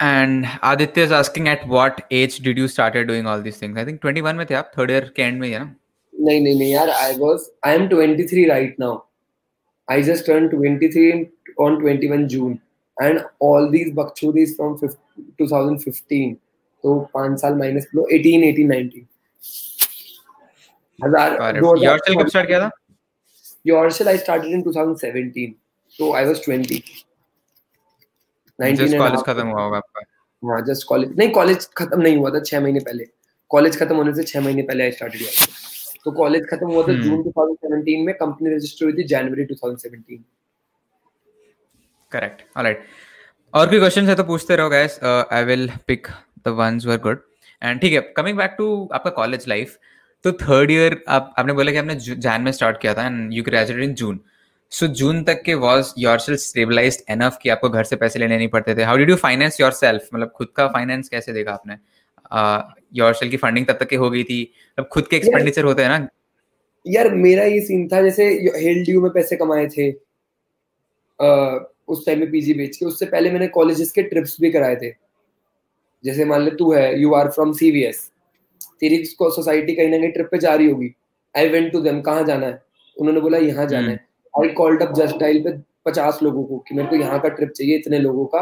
And 0.02 0.46
Aditya 0.62 1.04
is 1.04 1.12
asking 1.12 1.48
at 1.48 1.64
what 1.68 2.00
age 2.10 2.38
did 2.44 2.56
you 2.56 2.66
started 2.66 3.06
doing 3.06 3.26
all 3.26 3.40
these 3.40 3.58
things? 3.58 3.78
I 3.78 3.84
think 3.84 4.00
21 4.04 4.36
में 4.36 4.46
थे 4.50 4.54
आप 4.54 4.70
थर्ड 4.78 4.90
ईयर 4.90 5.12
के 5.16 5.22
एंड 5.22 5.40
में 5.40 5.48
है 5.48 5.58
ना? 5.58 5.74
नहीं 6.14 6.40
नहीं 6.40 6.54
नहीं 6.58 6.70
यार 6.72 6.90
I 6.90 7.12
was 7.18 7.44
I 7.66 7.74
am 7.74 7.86
23 7.88 8.48
right 8.48 8.80
now 8.80 8.98
I 9.88 10.02
just 10.02 10.26
turn 10.26 10.48
23 10.54 11.22
on 11.66 11.76
21 11.84 12.26
June 12.34 12.58
and 13.02 13.20
all 13.42 13.68
these 13.70 13.92
बकचोदीज 13.94 14.56
from 14.56 14.76
2015 15.42 16.34
तो 16.84 16.98
पाँच 17.14 17.40
साल 17.40 17.54
माइनस 17.58 17.86
लो 17.94 18.06
18 18.18 18.44
18 18.50 18.68
19 18.72 19.06
हज़ार 21.04 21.56
योरसेल 21.84 22.22
कब 22.22 22.28
स्टार्ट 22.28 22.48
किया 22.48 22.60
था? 22.60 22.70
Yourshell 23.66 24.08
I 24.08 24.18
started 24.26 24.50
in 24.52 24.62
2017 24.70 25.54
so 25.98 26.12
i 26.18 26.26
was 26.26 26.38
20 26.48 26.76
19 28.62 28.98
college 28.98 29.22
खत्म 29.26 29.46
हुआ 29.48 29.62
होगा 29.62 29.76
आपका। 29.76 30.00
हाँ 30.42 30.60
जस्ट 30.66 30.86
कॉलेज 30.88 31.16
नहीं 31.18 31.30
कॉलेज 31.32 31.68
खत्म 31.76 32.00
नहीं 32.02 32.16
हुआ 32.16 32.30
था 32.30 32.40
छह 32.42 32.60
महीने 32.60 32.80
पहले। 32.86 33.04
कॉलेज 33.50 33.78
खत्म 33.78 33.96
होने 33.96 34.14
से 34.14 34.22
छह 34.24 34.40
महीने 34.40 34.62
पहले 34.62 34.84
आई 34.84 34.92
स्टार्टेड 34.92 35.22
तो 36.04 36.10
कॉलेज 36.12 36.46
खत्म 36.50 36.66
हुआ 36.66 36.82
था 36.86 36.92
जून 37.00 37.22
2017 37.22 38.04
में 38.06 38.14
कंपनी 38.20 38.54
रजिस्टर 38.54 38.84
हुई 38.84 38.92
थी 38.92 39.02
जनवरी 39.08 39.44
2017 39.46 40.18
करेक्ट 42.12 42.42
ऑलराइट 42.58 42.82
और 43.54 43.68
भी 43.68 43.78
क्वेश्चंस 43.78 44.08
है 44.08 44.14
तो 44.14 44.24
पूछते 44.24 44.56
रहो 44.56 44.68
guys 44.70 44.98
I 45.04 45.44
will 45.44 45.70
pick 45.86 46.06
the 46.46 46.54
ones 46.58 46.86
were 46.86 46.98
good 47.06 47.22
and 47.62 47.80
ठीक 47.80 47.92
है 47.92 48.00
कमिंग 48.16 48.36
बैक 48.38 48.54
टू 48.58 48.66
आपका 48.92 49.10
कॉलेज 49.20 49.44
लाइफ 49.48 49.78
तो 50.24 50.32
थर्ड 50.42 50.70
ईयर 50.70 51.02
आप 51.08 51.32
आपने 51.38 51.52
बोला 51.52 51.72
कि 51.72 51.78
आपने 51.78 51.94
जैन 52.26 52.42
में 52.42 52.52
स्टार्ट 52.52 52.80
किया 52.80 52.94
था 52.94 53.06
and 53.06 53.32
you 53.32 53.42
graduated 53.42 53.84
in 53.84 53.94
June 54.02 54.20
so 54.72 54.86
June 54.98 55.22
तक 55.24 55.42
के 55.42 55.54
वाज 55.54 55.92
योरसेल्फ 55.98 56.40
स्टेबलाइज्ड 56.40 57.00
एनफ 57.10 57.38
कि 57.42 57.48
आपको 57.48 57.68
घर 57.68 57.84
से 57.84 57.96
पैसे 57.96 58.18
लेने 58.18 58.36
नहीं 58.36 58.48
पड़ते 58.48 58.74
थे? 58.74 58.82
How 58.82 58.96
did 58.96 59.10
you 59.10 59.16
finance 59.16 59.60
yourself 59.60 60.08
मतलब 60.14 60.30
खुद 60.36 60.48
का 60.56 60.66
फाइनेंस 60.68 61.08
कैसे 61.08 61.32
देखा 61.32 61.52
आपने? 61.52 61.74
योरसेल्फ 62.94 63.30
की 63.30 63.36
फंडिंग 63.36 63.66
तब 63.66 63.76
तक 63.80 63.88
की 63.88 63.96
हो 63.96 64.10
गई 64.10 64.22
थी? 64.24 64.52
अब 64.78 64.86
खुद 64.92 65.06
के 65.06 65.16
एक्सपेंडिचर 65.16 65.64
होते 65.64 65.82
हैं 65.82 65.88
ना? 65.88 66.08
यार 66.86 67.08
मेरा 67.14 67.44
ये 67.44 67.60
सीन 67.60 67.86
था 67.88 68.00
जैसे 68.02 68.24
हेल 68.56 68.84
ड्यू 68.84 69.00
में 69.02 69.10
पैसे 69.12 69.36
कमाए 69.36 69.66
थे 69.66 69.90
uh, 69.92 71.58
उस 71.88 72.06
टाइम 72.06 72.18
में 72.20 72.30
पीजी 72.30 72.54
बेच 72.54 72.76
के 72.76 72.86
उससे 72.86 73.06
पहले 73.06 73.30
मैंने 73.30 73.46
कॉलेजेस 73.48 73.90
के 73.92 74.02
ट्रिप्स 74.02 74.36
भी 74.40 74.50
कराए 74.52 74.76
थे। 74.76 74.90
जैसे 76.04 76.24
मान 76.24 76.42
ले 76.42 76.50
तू 76.56 76.72
है 76.72 77.00
यू 77.00 77.12
आर 77.14 77.28
फ्रॉम 77.30 77.52
सीवीएस 77.54 78.00
तेरी 78.80 79.04
सोसाइटी 79.06 79.74
कहीं 79.74 79.88
ना 79.88 79.98
कहीं 79.98 80.10
ट्रिप 80.12 80.28
पे 80.30 80.38
जा 80.38 80.54
रही 80.54 80.70
होगी। 80.70 80.94
आई 81.34 81.48
वेंट 81.48 81.70
टू 81.72 81.80
देम 81.80 82.00
कहाँ 82.00 82.24
जाना 82.26 82.46
है? 82.46 82.62
उन्होंने 82.96 83.20
बोला 83.20 83.38
यहाँ 83.38 83.66
जाना 83.66 83.90
है। 83.90 84.11
I 84.34 84.48
called 84.58 84.82
up 84.82 84.92
just 84.94 85.16
dial 85.20 85.42
पे 85.42 85.50
पचास 85.86 86.18
लोगों 86.22 86.44
को 86.44 86.58
कि 86.68 86.74
मेरे 86.74 86.88
को 86.88 86.96
यहाँ 86.96 87.18
का 87.20 87.28
ट्रिप 87.28 87.50
चाहिए 87.50 87.76
इतने 87.76 87.98
लोगों 87.98 88.24
का 88.34 88.40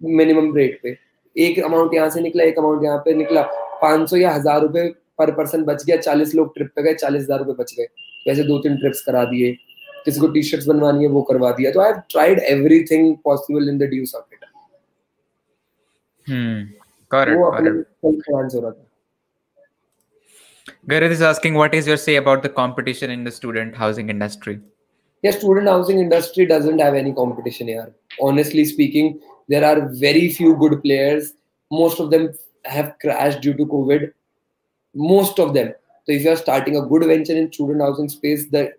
मिनिमम 0.00 0.54
रेट 0.56 0.78
पे। 0.82 0.96
एक 1.36 1.58
अमाउंट 1.64 1.94
यहाँ 1.94 2.08
से 2.10 2.20
निकला 2.20 2.44
एक 2.44 2.58
अमाउंट 2.58 2.84
यहाँ 2.84 2.98
पे 3.04 3.14
निकला। 3.14 3.42
पाँच 3.82 4.08
सौ 4.10 4.16
या 4.16 4.30
हज़ार 4.32 4.60
रुपए 4.62 4.88
पर 5.18 5.30
पर्सन 5.34 5.64
बच 5.64 5.84
गया 5.84 5.96
चालीस 5.96 6.34
लोग 6.34 6.54
ट्रिप 6.54 6.70
पे 6.76 6.82
गए 6.82 6.94
चालीस 6.94 7.22
हज़ार 7.22 7.38
रुपए 7.38 7.62
बच 7.62 7.74
गए। 7.78 7.86
वैसे 8.28 8.42
दो 8.44 8.58
तीन 8.62 8.76
ट्रिप्स 8.78 9.00
करा 9.06 9.24
दिए। 9.24 9.52
किसी 10.04 10.20
को 10.20 10.28
टी 10.28 10.42
शर्ट्स 10.42 10.66
बनवानी 10.66 11.04
है 11.04 11.10
वो 11.10 11.22
करवा 11.22 11.50
दिया। 11.52 11.70
तो 11.70 11.80
I 11.80 11.90
have 11.90 12.00
tried 12.10 12.38
everything 12.50 13.14
possible 13.24 13.68
in 13.68 13.78
the 13.78 13.88
due 13.90 14.06
socket 14.06 14.44
hmm 16.26 16.64
correct 17.10 17.38
correct 17.38 18.54
हो 18.54 18.60
रहा 18.60 18.70
था। 18.70 18.86
Gareth 20.90 21.12
is 21.12 21.22
asking 21.26 21.56
what 21.56 21.74
is 21.76 21.88
your 21.88 21.96
say 22.02 22.14
about 22.16 22.44
the 22.44 22.50
competition 22.58 23.10
in 23.14 23.24
the 23.24 23.32
student 23.32 23.76
housing 23.80 24.08
industry? 24.14 24.54
Yeah 25.22 25.30
student 25.30 25.68
housing 25.68 25.98
industry 25.98 26.46
doesn't 26.46 26.78
have 26.78 26.94
any 26.94 27.12
competition 27.12 27.68
here. 27.68 27.94
Honestly 28.20 28.64
speaking 28.64 29.20
there 29.48 29.64
are 29.64 29.88
very 29.88 30.32
few 30.32 30.56
good 30.56 30.82
players. 30.82 31.32
Most 31.70 32.00
of 32.00 32.10
them 32.10 32.32
have 32.64 32.94
crashed 33.00 33.40
due 33.40 33.54
to 33.54 33.66
covid. 33.66 34.12
Most 34.94 35.38
of 35.38 35.54
them. 35.54 35.72
So 36.04 36.12
if 36.12 36.22
you 36.22 36.30
are 36.30 36.36
starting 36.36 36.76
a 36.76 36.86
good 36.86 37.04
venture 37.06 37.36
in 37.36 37.52
student 37.52 37.80
housing 37.80 38.08
space 38.08 38.48
that 38.50 38.78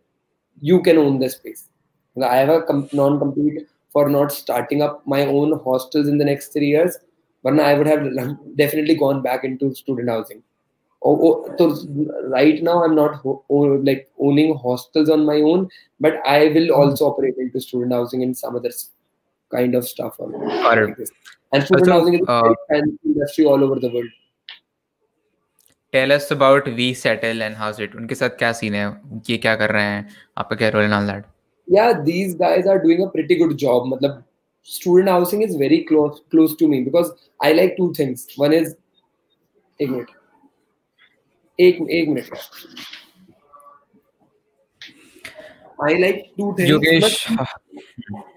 you 0.62 0.82
can 0.82 0.98
own 0.98 1.20
the 1.20 1.30
space. 1.30 1.70
I 2.22 2.36
have 2.38 2.50
a 2.50 2.88
non-compete 2.94 3.68
for 3.94 4.10
not 4.10 4.32
starting 4.32 4.82
up 4.82 5.06
my 5.06 5.26
own 5.26 5.60
hostels 5.64 6.08
in 6.08 6.18
the 6.18 6.26
next 6.26 6.52
three 6.52 6.68
years 6.68 6.98
but 7.44 7.60
i 7.60 7.74
would 7.76 7.88
have 7.88 8.04
definitely 8.64 8.96
gone 8.96 9.22
back 9.22 9.44
into 9.44 9.74
student 9.76 10.10
housing 10.10 10.42
oh, 11.04 11.16
oh, 11.28 11.56
so 11.58 11.66
right 12.30 12.64
now 12.64 12.84
i'm 12.84 12.96
not 12.96 13.16
ho- 13.16 13.44
oh, 13.50 13.62
like 13.90 14.10
owning 14.20 14.56
hostels 14.56 15.10
on 15.10 15.26
my 15.26 15.38
own 15.52 15.70
but 16.00 16.20
i 16.26 16.48
will 16.50 16.68
hmm. 16.68 16.80
also 16.82 17.06
operate 17.06 17.36
into 17.38 17.60
student 17.60 17.92
housing 17.92 18.24
and 18.24 18.38
some 18.38 18.56
other 18.56 18.72
kind 19.52 19.76
of 19.76 19.88
stuff 19.88 20.20
on 20.20 20.32
like 20.32 20.98
this. 20.98 21.12
and 21.52 21.64
student 21.64 21.90
also, 21.90 22.00
housing 22.00 22.14
is 22.16 22.28
uh, 22.28 22.54
an 22.70 22.98
industry 23.06 23.46
all 23.46 23.64
over 23.64 23.80
the 23.80 23.90
world 23.90 24.10
tell 25.92 26.12
us 26.12 26.32
about 26.32 26.66
we 26.82 26.94
settle 26.94 27.44
and 27.44 27.56
how's 27.56 27.80
it 27.80 27.96
उनके 27.96 28.16
साथ 28.16 28.38
क्या 28.38 28.52
scene 28.60 28.76
है 28.76 28.86
ये 29.30 29.38
क्या 29.38 29.56
कर 29.56 29.72
रहे 29.72 29.84
हैं 29.84 30.08
आपका 30.38 30.56
क्या 30.56 30.70
role 30.76 30.84
in 30.84 30.94
all 30.94 31.08
that 31.08 31.26
yeah 31.68 31.92
these 32.06 32.34
guys 32.40 32.66
are 32.72 32.80
doing 32.86 33.04
a 33.04 33.10
pretty 33.12 33.36
good 33.42 33.58
job 33.66 33.86
मतलब 33.92 34.24
student 34.64 35.10
housing 35.10 35.44
is 35.44 35.56
very 35.56 35.84
close 35.84 36.20
close 36.34 36.56
to 36.56 36.68
me 36.68 36.82
because 36.88 37.12
I 37.48 37.52
like 37.60 37.78
two 37.78 37.94
things 38.00 38.26
one 38.46 38.54
is 38.62 38.74
एक 39.82 39.90
मिनट 39.90 40.12
एक 41.60 41.78
एक 41.92 42.08
minute 42.10 42.30
I 45.84 45.98
like 45.98 46.24
two 46.38 46.52
things 46.54 47.26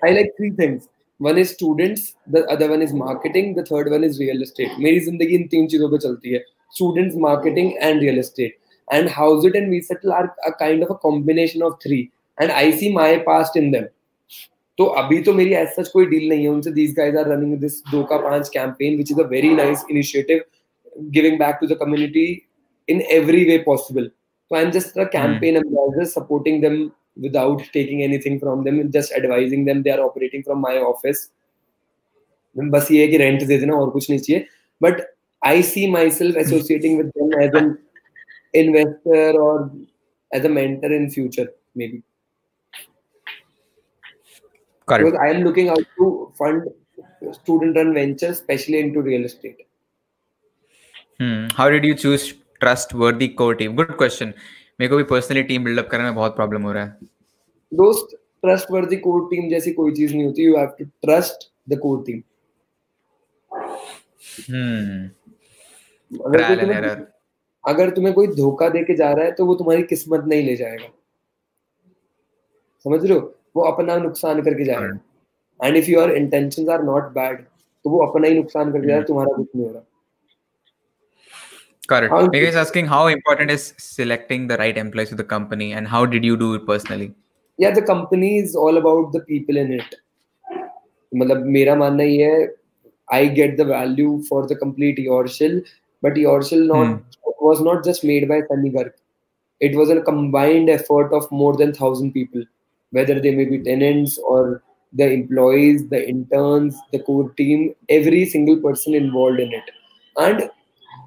I 0.05 0.13
like 0.13 0.33
three 0.33 0.51
things 0.57 0.89
one 1.21 1.39
is 1.39 1.49
students 1.49 2.13
the 2.31 2.47
other 2.51 2.71
one 2.71 2.83
is 2.83 2.95
marketing 2.95 3.55
the 3.57 3.65
third 3.71 3.89
one 3.89 4.05
is 4.05 4.19
real 4.21 4.43
estate 4.43 4.79
मेरी 4.79 5.01
ज़िंदगी 5.01 5.35
इन 5.35 5.47
तीन 5.49 5.67
चीज़ों 5.67 5.89
पे 5.91 5.99
चलती 5.99 6.33
है 6.33 6.39
students 6.73 7.17
marketing 7.19 7.73
and 7.73 8.01
real 8.01 8.19
estate 8.19 8.59
and 8.89 9.09
house 9.09 9.47
it 9.47 9.57
and 9.57 9.71
we 9.71 9.81
settle 9.83 10.13
are 10.13 10.27
a 10.27 10.51
kind 10.59 10.85
of 10.85 10.93
a 10.93 10.97
combination 11.03 11.63
of 11.63 11.75
three 11.83 12.01
and 12.39 12.51
I 12.51 12.73
see 12.73 12.93
my 12.93 13.17
past 13.27 13.57
in 13.57 13.71
them 13.71 13.87
तो 14.79 14.85
अभी 15.01 15.21
तो 15.23 15.33
मेरी 15.33 15.53
ऐसा 15.55 15.83
सच 15.83 15.89
कोई 15.89 16.07
डील 16.07 16.29
नहीं 16.29 16.43
है 16.43 16.49
उनसे 16.49 16.73
these 16.73 16.95
guys 16.95 17.17
are 17.17 17.29
running 17.29 17.57
this 17.59 17.81
दो 17.91 18.03
का 18.05 18.17
पाँच 18.21 18.49
campaign 18.49 18.97
which 18.97 19.11
is 19.13 19.21
a 19.21 19.27
very 19.27 19.55
nice 19.55 19.85
initiative 19.91 20.45
giving 21.11 21.39
back 21.39 21.59
to 21.61 21.67
the 21.67 21.79
community 21.81 22.27
in 22.88 23.04
every 23.10 23.48
way 23.48 23.64
possible. 23.64 24.10
So 24.50 24.58
I'm 24.58 24.72
just 24.72 24.98
a 24.98 25.08
campaign 25.08 25.56
mm. 25.56 25.62
ambassador 25.66 26.06
supporting 26.06 26.62
them 26.62 26.92
without 27.18 27.62
taking 27.74 28.04
anything 28.04 28.40
from 28.40 28.64
them, 28.64 28.92
just 28.92 29.12
advising 29.12 29.66
them. 29.66 29.84
They 29.84 29.92
are 29.92 30.02
operating 30.02 30.44
from 30.44 30.62
my 30.62 30.78
office. 30.94 31.30
बस 32.58 32.88
ये 32.92 33.02
है 33.02 33.08
कि 33.08 33.18
rent 33.18 33.44
दे 33.48 33.58
देना 33.58 33.74
और 33.74 33.90
कुछ 33.90 34.10
नहीं 34.10 34.20
चाहिए 34.20 34.46
but 34.84 35.02
I 35.48 35.62
see 35.64 35.86
myself 36.12 36.38
associating 36.38 36.98
with 36.98 37.06
them 37.18 37.42
as 37.42 37.56
an 37.56 37.76
investor 38.62 39.38
और 39.42 39.62
as 40.36 40.46
a 40.46 40.50
mentor 40.50 40.94
in 40.94 41.10
future 41.10 41.48
maybe 41.88 42.02
Correct. 44.88 45.06
because 45.06 45.20
I 45.24 45.30
am 45.34 45.44
looking 45.44 45.70
out 45.70 45.84
to 45.98 46.34
fund 46.38 46.64
student 47.34 47.78
run 47.78 47.94
ventures, 47.94 48.32
especially 48.32 48.80
into 48.80 49.02
real 49.02 49.26
estate. 49.26 49.60
Hmm. 51.20 51.48
How 51.56 51.70
did 51.70 51.86
you 51.86 51.96
choose 51.96 52.34
trustworthy 52.61 53.29
core 53.41 53.55
team? 53.61 53.75
Good 53.77 53.97
question. 54.03 54.33
मेरे 54.81 54.91
को 54.91 54.97
भी 54.97 55.05
personally 55.11 55.43
team 55.43 55.65
buildup 55.65 55.89
करने 55.91 56.05
में 56.05 56.15
बहुत 56.15 56.37
problem 56.37 56.63
हो 56.63 56.73
रहा 56.73 56.85
है। 56.85 56.99
दोस्त 57.73 58.17
ट्रस्टवर्दी 58.43 58.97
कोर 58.97 59.21
टीम 59.31 59.49
जैसी 59.51 59.73
कोई 59.73 59.93
चीज़ 59.95 60.15
नहीं 60.15 60.25
होती। 60.25 60.45
You 60.45 60.57
have 60.57 60.75
to 60.79 60.85
trust 60.85 61.51
the 61.69 61.79
core 61.83 62.03
team 62.07 62.23
hmm 64.51 65.09
अगर 66.11 66.39
ट्रायल 66.39 66.59
एंड 66.59 66.61
तुम्हें 66.61 66.79
एरर 66.79 67.07
अगर 67.65 67.91
तुम्हें 67.91 68.15
कोई 68.15 68.27
धोखा 68.35 68.69
दे 68.69 68.83
के 68.85 68.95
जा 68.97 69.11
रहा 69.13 69.25
है 69.25 69.33
तो 69.33 69.47
वो 69.47 69.55
तुम्हारी 69.55 69.83
किस्मत 69.83 70.25
नहीं 70.27 70.43
ले 70.47 70.57
जाएगा। 70.57 70.89
समझ 72.85 73.05
रहे 73.05 73.19
हो? 73.19 73.35
वो 73.57 73.63
अपना 73.63 73.97
नुकसान 73.99 74.43
करके 74.43 74.65
जाएगा 74.65 75.67
and 75.67 75.77
if 75.77 75.91
your 75.91 76.11
intentions 76.13 76.69
are 76.69 76.83
not 76.85 77.13
bad 77.15 77.45
तो 77.85 77.91
वो 77.91 78.07
अपना 78.07 78.29
ही 78.29 78.35
नुकसान 78.35 78.73
करके 78.73 78.87
जाएगा 78.87 79.05
तुम्हारा 79.07 79.37
कुछ 79.37 79.49
नहीं 79.57 79.67
हो 79.67 79.73
रहा। 79.73 79.83
Correct. 81.88 82.12
How- 82.14 82.28
Mega 82.28 82.48
is 82.48 82.56
asking 82.56 82.86
how 82.88 83.08
important 83.08 83.52
is 83.52 83.74
selecting 83.78 84.48
the 84.48 84.58
right 84.58 84.78
employees 84.78 85.10
to 85.10 85.16
the 85.16 85.24
company 85.24 85.74
and 85.74 85.88
how 85.88 86.06
did 86.06 86.24
you 86.24 86.38
do 86.38 86.54
it 86.56 86.66
personally? 86.66 87.14
yeah 87.58 87.74
the 87.78 87.82
company 87.88 88.30
is 88.40 88.56
all 88.56 88.78
about 88.78 89.12
the 89.14 89.20
people 89.30 89.58
in 89.58 89.74
it 89.80 89.96
मतलब 91.16 91.46
मेरा 91.56 91.76
मानना 91.76 92.04
ये 92.04 92.30
है 92.32 92.48
I 93.16 93.28
get 93.38 93.58
the 93.58 93.66
value 93.66 94.12
for 94.28 94.48
the 94.48 94.56
complete 94.56 95.00
Yorshil 95.06 95.56
but 96.06 96.14
Yorshil 96.14 96.62
not 96.68 97.18
was 97.48 97.60
not 97.68 97.84
just 97.88 98.06
made 98.12 98.28
by 98.30 98.38
Sunny 98.52 98.72
Garg 98.76 98.92
it 99.60 99.76
was 99.80 99.90
a 99.90 100.02
combined 100.02 100.70
effort 100.76 101.14
of 101.18 101.30
more 101.42 101.52
than 101.58 101.74
thousand 101.80 102.14
people 102.14 102.46
whether 102.92 103.20
they 103.20 103.36
may 103.40 103.46
be 103.52 103.60
tenants 103.68 104.18
or 104.36 104.64
the 105.02 105.10
employees 105.18 105.84
the 105.90 106.02
interns 106.14 106.80
the 106.94 107.00
core 107.10 107.30
team 107.42 107.68
every 107.90 108.24
single 108.36 108.58
person 108.68 108.96
involved 109.02 109.44
in 109.48 109.54
it 109.60 109.76
and 110.28 110.50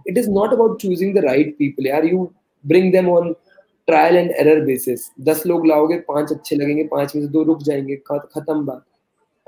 it 0.10 0.17
is 0.19 0.28
not 0.30 0.58
about 0.58 0.80
choosing 0.82 1.13
the 1.15 1.24
right 1.24 1.56
people 1.62 1.88
यार 1.88 2.10
you 2.10 2.26
bring 2.65 2.91
them 2.95 3.15
on 3.17 3.34
trial 3.88 4.15
and 4.15 4.32
error 4.32 4.60
basis 4.65 5.02
दस 5.28 5.41
लोग 5.48 5.65
लाओगे 5.67 5.95
पाँच 6.08 6.32
अच्छे 6.32 6.56
लगेंगे 6.56 6.84
पाँच 6.88 7.15
में 7.15 7.22
से 7.22 7.28
दो 7.28 7.43
रुक 7.43 7.62
जाएँगे 7.63 7.95
खत्म 8.08 8.65
बात। 8.65 8.84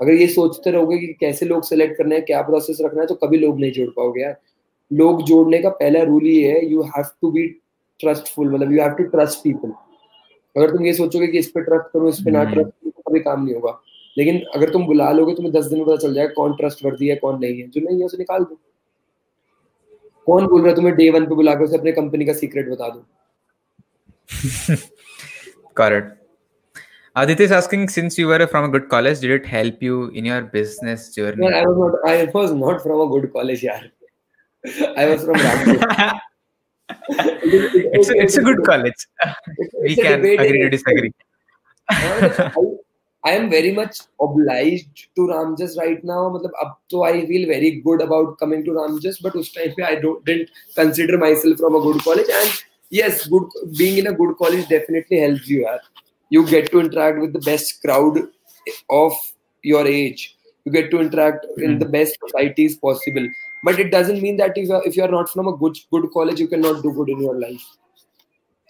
अगर 0.00 0.12
ये 0.12 0.26
सोचते 0.26 0.70
रहोगे 0.70 0.96
कि 0.98 1.06
कैसे 1.20 1.46
लोग 1.46 1.62
सेलेक्ट 1.64 1.96
करना 1.98 2.14
है 2.14 2.20
क्या 2.20 2.40
प्रोसेस 2.42 2.78
रखना 2.80 3.00
है 3.00 3.06
तो 3.06 3.14
कभी 3.14 3.38
लोग 3.38 3.60
नहीं 3.60 3.72
जोड़ 3.72 3.88
पाओगे 3.88 4.22
यार। 4.22 4.36
लोग 4.90 5.22
जोड़ने 5.22 5.58
का 5.58 5.68
पहला 5.70 6.02
रूल 6.02 6.26
ये 6.26 6.50
है 6.52 6.64
you 6.70 6.82
have 6.96 7.04
to 7.22 7.30
be 7.30 7.46
trustful 8.00 8.50
मतलब 8.54 8.72
you 8.72 8.80
have 8.82 8.92
to 8.92 9.04
trust 9.14 9.38
people 9.44 9.72
अगर 10.56 10.70
तुम 10.70 10.86
ये 10.86 10.94
सोचोगे 10.94 11.26
कि 11.26 11.38
इस 11.38 11.50
पे 11.50 11.60
ट्रस्ट 11.60 11.92
करो 11.92 12.08
इस 12.08 12.20
पे 12.24 12.30
ना 12.30 12.40
हम्म। 12.40 12.52
ट्रस्ट 12.52 12.70
करो 12.70 12.90
तो 12.90 13.10
कभी 13.10 13.20
काम 13.20 13.44
नहीं 13.44 13.54
होगा। 13.54 13.78
लेकिन 14.18 14.40
अगर 14.54 14.70
तुम 14.70 14.86
बुला 14.86 15.10
लोगे 15.12 15.34
तुम्हें 15.34 15.52
दस 15.54 15.64
दिन 15.64 15.78
में 15.78 15.86
पता 15.86 15.96
चल 15.96 16.14
जाएगा 16.14 16.32
कौन 16.36 16.56
ट्रस्ट 16.56 16.84
वर्दी 16.84 17.08
है 17.08 17.16
कौन 17.16 17.40
नहीं 17.40 17.60
है। 17.60 17.68
जो 17.68 17.80
नहीं 17.80 17.98
है 17.98 18.06
उसे 18.06 18.18
निकाल 18.18 18.44
दो। 18.44 18.58
कौन 20.26 20.46
बोल 20.46 20.60
रहा 20.60 20.70
है 20.70 20.74
तुम्हें 20.76 20.94
डे 20.96 21.10
वन 21.10 21.26
पे 21.26 21.34
बुला 21.34 21.54
के 21.54 21.64
उसे 21.64 21.76
अपने 21.78 21.92
कंपनी 21.92 22.24
का 22.26 22.32
सीक्रेट 22.40 22.68
बता 22.70 22.88
दो 22.88 23.04
Correct. 25.74 26.18
Aditya 27.14 27.44
is 27.44 27.52
asking 27.52 27.88
since 27.88 28.16
you 28.18 28.26
were 28.28 28.46
from 28.46 28.64
a 28.64 28.68
good 28.68 28.88
college, 28.88 29.20
did 29.20 29.30
it 29.30 29.46
help 29.46 29.82
you 29.82 30.08
in 30.08 30.24
your 30.24 30.42
business 30.42 31.14
journey? 31.14 31.36
Man, 31.36 31.54
I 31.54 31.66
was 31.66 31.76
not. 31.78 32.10
I 32.10 32.24
was 32.34 32.52
not 32.52 32.82
from 32.82 33.00
a 33.02 33.06
good 33.14 33.32
college, 33.32 33.62
yaar. 33.62 33.90
I 34.96 35.06
was 35.06 35.24
from 35.24 35.34
Rampur. 35.34 36.20
it's, 36.88 38.08
a, 38.08 38.14
it's 38.16 38.36
a 38.36 38.42
good 38.42 38.64
college. 38.64 39.06
we 39.82 39.96
can 39.96 40.20
agree 40.20 40.62
to 40.62 40.70
disagree. 40.70 41.12
I, 41.90 42.52
I 43.23 43.31
am 43.31 43.49
very 43.49 43.71
much 43.71 43.97
obliged 44.21 45.07
to 45.15 45.21
Ramjas 45.29 45.77
right 45.77 46.03
now. 46.03 46.29
मतलब 46.35 46.51
अब 46.63 46.75
तो 46.91 47.05
I 47.07 47.25
feel 47.25 47.47
very 47.47 47.71
good 47.87 48.01
about 48.01 48.37
coming 48.39 48.63
to 48.65 48.71
Ramjas, 48.71 49.17
but 49.21 49.35
उस 49.35 49.53
time 49.55 49.73
पे 49.79 49.85
I 49.87 49.95
don't 49.95 50.25
didn't 50.25 50.49
consider 50.75 51.17
myself 51.17 51.57
from 51.57 51.75
a 51.75 51.81
good 51.87 52.01
college. 52.03 52.29
And 52.41 52.53
yes, 52.99 53.27
good 53.27 53.49
being 53.77 53.97
in 53.97 54.07
a 54.07 54.13
good 54.13 54.37
college 54.37 54.69
definitely 54.69 55.19
helps 55.19 55.49
you. 55.49 55.63
यार. 55.63 55.79
You 56.31 56.45
get 56.45 56.71
to 56.71 56.79
interact 56.79 57.19
with 57.19 57.33
the 57.33 57.43
best 57.49 57.81
crowd 57.81 58.21
of 58.89 59.19
your 59.63 59.85
age. 59.87 60.37
You 60.65 60.71
get 60.71 60.89
to 60.91 61.01
interact 61.01 61.45
in 61.57 61.71
Hmm. 61.71 61.79
the 61.79 61.89
best 61.97 62.17
societies 62.25 62.77
possible. 62.87 63.27
But 63.63 63.79
it 63.79 63.91
doesn't 63.91 64.21
mean 64.21 64.37
that 64.37 64.57
if 64.57 64.67
you're, 64.69 64.81
if 64.87 64.97
you're 64.97 65.11
not 65.11 65.29
from 65.29 65.47
a 65.47 65.57
good 65.57 65.77
good 65.91 66.09
college, 66.15 66.39
you 66.39 66.47
cannot 66.47 66.81
do 66.87 66.91
good 66.97 67.09
in 67.09 67.21
your 67.27 67.35
life. 67.43 67.67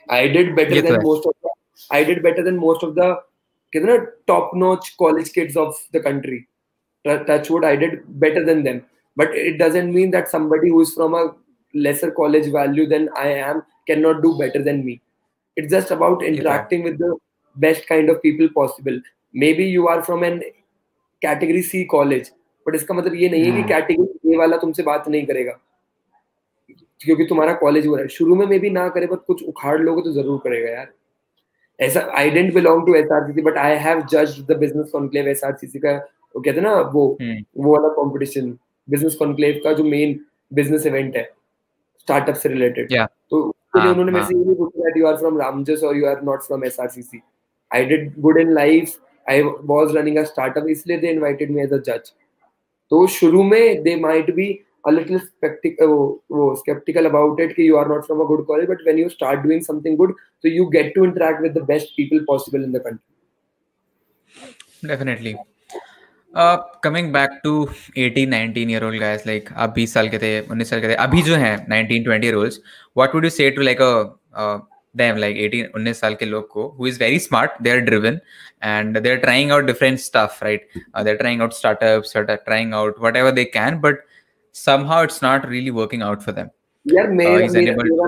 I 0.10 0.28
did 0.28 0.56
better 0.56 0.76
ये 0.76 0.82
तो 0.82 0.88
than 0.88 1.00
है। 1.00 1.04
most 1.08 1.26
of 1.26 1.34
the, 1.44 1.50
I 1.92 2.04
did 2.04 2.24
better 2.24 2.44
than 2.44 2.60
most 2.66 2.84
of 2.84 2.96
the 2.96 3.10
कहते 3.73 3.87
ना 3.87 3.97
top 4.27 4.51
notch 4.57 4.89
college 4.99 5.29
kids 5.29 5.57
of 5.57 5.83
the 5.97 6.03
country 6.05 6.39
touch 7.05 7.51
would 7.51 7.65
I 7.65 7.77
did 7.77 8.01
better 8.25 8.45
than 8.45 8.63
them 8.63 8.81
but 9.17 9.35
it 9.37 9.57
doesn't 9.63 9.93
mean 9.95 10.11
that 10.11 10.27
somebody 10.27 10.71
who 10.71 10.83
is 10.83 10.95
from 10.95 11.17
a 11.19 11.25
lesser 11.75 12.11
college 12.11 12.49
value 12.49 12.87
than 12.87 13.09
I 13.19 13.33
am 13.33 13.61
can 13.87 14.01
not 14.01 14.17
do 14.17 14.33
better 14.35 14.63
than 14.63 14.85
me 14.85 14.99
it 15.59 15.67
just 15.67 15.93
about 15.93 16.23
interacting 16.23 16.85
with 16.85 17.03
the 17.03 17.17
best 17.57 17.89
kind 17.89 18.11
of 18.11 18.19
people 18.19 18.49
possible 18.55 19.03
maybe 19.53 19.65
you 19.65 19.87
are 19.87 20.03
from 20.03 20.25
an 20.25 20.39
category 21.23 21.63
C 21.63 21.85
college 21.85 22.33
but 22.67 22.75
इसका 22.75 22.95
मतलब 22.95 23.15
ये 23.15 23.29
नहीं 23.29 23.45
है 23.45 23.51
कि 23.51 23.59
hmm. 23.59 23.69
Category 23.69 24.35
A 24.35 24.37
वाला 24.37 24.57
तुमसे 24.57 24.83
बात 24.83 25.09
नहीं 25.09 25.27
करेगा। 25.27 25.53
क्योंकि 27.01 27.25
तुम्हारा 27.25 27.53
कॉलेज 27.53 27.87
हो 27.87 27.95
रहा 27.95 28.03
है। 28.03 28.09
शुरू 28.09 28.35
में 28.35 28.47
मे 28.47 28.59
भी 28.59 28.71
ना 28.71 28.89
करे 28.89 29.07
बट 29.07 29.25
कुछ 29.27 29.43
उखाड़ 29.43 29.81
लोगे 29.81 30.03
तो 30.03 30.13
ज़रूर 30.13 30.39
करेगा 30.45 30.71
यार। 30.71 30.93
I 31.83 32.31
didn't 32.31 32.53
belong 32.55 32.87
to 32.87 32.95
SRCC 32.95 33.43
but 33.43 33.57
I 33.59 33.77
have 33.79 34.01
judged 34.13 34.47
the 34.47 34.57
business 34.59 34.91
conclave 34.91 35.29
SRCC 35.29 35.79
का 35.79 35.93
वो 36.35 36.41
कहते 36.41 36.57
हैं 36.57 36.63
ना 36.63 36.75
वो 36.93 37.07
हम्म, 37.23 37.39
वो 37.57 37.73
वाला 37.73 37.89
कंपटीशन 37.95 38.51
बिज़नेस 38.89 39.15
कॉन्क्लेव 39.15 39.61
का 39.65 39.73
जो 39.73 39.85
मेन 39.87 40.19
बिज़नेस 40.53 40.87
इवेंट 40.87 41.17
है 41.17 41.31
स्टार्टअप 42.01 42.35
से 42.35 42.49
रिलेटेड 42.49 42.93
Yeah. 42.93 43.07
तो 43.31 43.43
उसके 43.43 43.79
लिए 43.79 43.87
हाँ, 43.87 43.93
उन्होंने 43.93 44.13
मेरे 44.13 44.23
हाँ। 44.23 44.29
से 44.29 44.39
ये 44.39 44.45
नहीं 44.45 44.57
पूछा 44.57 44.85
that 44.85 44.97
you 44.97 45.07
are 45.07 45.17
from 45.17 45.39
Ramjas 45.39 45.83
और 45.83 45.97
you 45.97 46.07
are 46.07 46.23
not 46.23 46.43
from 46.43 46.65
SRCC 46.65 47.21
I 47.71 47.85
did 47.85 48.13
good 48.21 48.39
in 48.39 48.53
life 48.53 48.97
I 49.27 49.43
was 49.43 49.97
running 49.97 50.17
a 50.19 50.25
startup 50.25 50.67
इसलिए 50.71 50.99
they 50.99 51.11
invited 51.11 51.51
me 51.51 51.63
as 51.63 51.73
a 51.73 51.79
जज 51.87 52.13
तो 52.91 53.07
शुरू 53.11 53.43
में 53.43 53.83
they 53.83 53.97
might 53.97 54.35
be 54.35 54.49
a 54.85 54.93
little 54.93 55.21
spectic- 55.21 55.81
uh, 55.83 55.87
वो, 55.87 56.23
वो 56.31 56.55
skeptical 56.63 57.07
about 57.07 57.41
it 57.41 57.55
कि 57.57 57.67
you 57.69 57.77
are 57.77 57.89
not 57.89 58.07
from 58.07 58.21
a 58.21 58.27
good 58.33 58.45
college 58.47 58.69
but 58.69 58.85
when 58.87 58.99
you 58.99 59.09
start 59.09 59.43
doing 59.47 59.63
something 59.71 59.97
good 59.97 60.15
so 60.41 60.49
you 60.49 60.69
get 60.71 60.93
to 60.95 61.05
interact 61.05 61.43
with 61.43 61.55
the 61.55 61.65
best 61.73 61.97
people 61.97 62.25
possible 62.27 62.65
in 62.65 62.73
the 62.73 62.81
country 62.81 63.13
definitely. 64.83 65.37
Uh, 66.35 66.57
coming 66.83 67.13
back 67.13 67.43
to 67.43 67.71
18, 67.95 68.31
19 68.31 68.69
year 68.71 68.83
old 68.85 68.99
guys, 68.99 69.27
like 69.27 69.53
आप 69.53 69.75
20 69.75 69.87
साल 69.87 70.09
के 70.09 70.19
थे 70.19 70.31
19 70.49 70.65
साल 70.65 70.81
के 70.81 70.89
थे 70.89 70.95
अभी 71.05 71.23
जो 71.23 71.37
हैं 71.37 71.57
19, 71.69 72.05
20 72.05 72.25
year 72.25 72.37
olds, 72.37 72.61
what 72.95 73.15
would 73.15 73.25
you 73.25 73.31
say 73.31 73.51
to 73.51 73.63
like 73.63 73.81
a 73.81 73.91
uh, 74.35 74.61
them 74.95 75.19
like 75.19 75.37
18, 75.37 75.69
19 75.75 75.95
साल 75.95 76.15
के 76.15 76.27
लोग 76.27 76.49
को 76.49 76.65
who 76.79 76.87
is 76.87 76.97
very 77.03 77.19
smart, 77.19 77.59
they 77.61 77.71
are 77.71 77.83
driven 77.83 78.19
and 78.63 78.97
they're 78.97 79.21
trying 79.21 79.51
out 79.51 79.67
different 79.67 80.01
stuff, 80.01 80.41
right? 80.43 80.63
Uh, 80.95 81.03
they're 81.03 81.19
trying 81.19 81.43
out 81.43 81.53
startups, 81.53 82.17
or 82.17 82.25
they're 82.25 82.45
trying 82.47 82.73
out 82.73 82.99
whatever 82.99 83.31
they 83.31 83.45
can, 83.45 83.79
but 83.81 84.01
somehow 84.55 85.03
it's 85.03 85.23
not 85.23 85.49
really 85.49 85.71
working 85.71 86.03
out 86.03 86.23
for 86.23 86.33
them. 86.33 86.51
यार 86.87 87.09
मेरा 87.11 87.39
he's 87.41 87.55
मेरा 87.55 87.75
मेरा, 87.77 88.07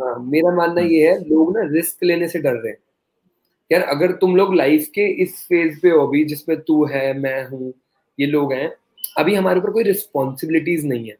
हाँ, 0.00 0.18
मेरा 0.24 0.54
मानना 0.56 0.80
ये 0.80 1.08
है 1.08 1.18
लोग 1.28 1.56
ना 1.56 1.62
रिस्क 1.72 2.04
लेने 2.04 2.28
से 2.28 2.38
डर 2.38 2.54
रहे 2.54 2.72
हैं 2.72 2.78
यार 3.70 3.82
अगर 3.94 4.12
तुम 4.20 4.36
लोग 4.36 4.54
लाइफ 4.54 4.88
के 4.94 5.06
इस 5.22 5.42
फ़ेज़ 5.48 5.80
पे 5.80 5.90
हो 5.90 6.06
अभी 6.06 6.24
जिसमें 6.24 6.60
तू 6.60 6.84
है 6.86 7.12
मैं 7.18 7.44
हूँ 7.48 7.72
ये 8.18 8.26
लोग 8.26 8.52
हैं 8.52 8.72
अभी 9.18 9.34
हमारे 9.34 9.60
ऊपर 9.60 9.70
कोई 9.70 9.82
रिस्पॉन्सिबिलिटीज 9.84 10.84
नहीं 10.86 11.08
है 11.08 11.16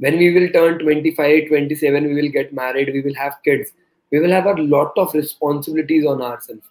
when 0.00 0.16
we 0.18 0.26
will 0.34 0.48
turn 0.54 0.76
25 0.80 1.46
27 1.46 2.04
we 2.08 2.16
will 2.18 2.28
get 2.34 2.50
married 2.56 2.90
we 2.96 3.00
will 3.06 3.16
have 3.20 3.38
kids 3.46 3.72
we 4.12 4.20
will 4.24 4.34
have 4.34 4.46
a 4.46 4.52
lot 4.74 5.00
of 5.02 5.14
responsibilities 5.14 6.06
on 6.06 6.22
ourselves 6.22 6.66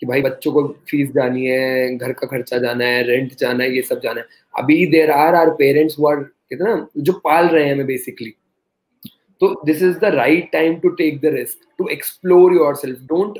कि 0.00 0.06
भाई 0.06 0.22
बच्चों 0.22 0.52
को 0.52 0.62
फ़ीस 0.90 1.10
जानी 1.12 1.44
है 1.46 1.96
घर 1.96 2.12
का 2.12 2.26
खर्चा 2.26 2.58
जाना 2.58 2.84
है 2.84 3.02
रेंट 3.02 3.34
जाना 3.38 3.64
है 3.64 3.74
ये 3.74 3.82
सब 3.82 4.00
जाना 4.00 4.20
है 4.20 4.26
अभी 4.56 4.84
there 4.90 5.10
are 5.10 5.34
are 5.34 5.50
parents 5.54 5.98
who 5.98 6.08
are 6.08 6.16
कहते 6.16 6.64
ना 6.64 6.86
जो 6.98 7.12
पाल 7.24 7.48
रहे 7.48 7.64
हैं 7.64 7.72
हमें 7.72 7.86
बेसिकली 7.86 8.34
तो 9.42 9.48
this 9.66 9.82
is 9.82 9.98
the 9.98 10.14
right 10.14 10.50
time 10.52 10.74
to 10.80 10.88
take 11.00 11.20
the 11.20 11.34
risk 11.34 11.66
to 11.78 11.88
explore 11.92 12.54
yourself 12.76 13.00
don't 13.08 13.38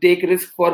take 0.00 0.24
risk 0.24 0.54
for 0.56 0.72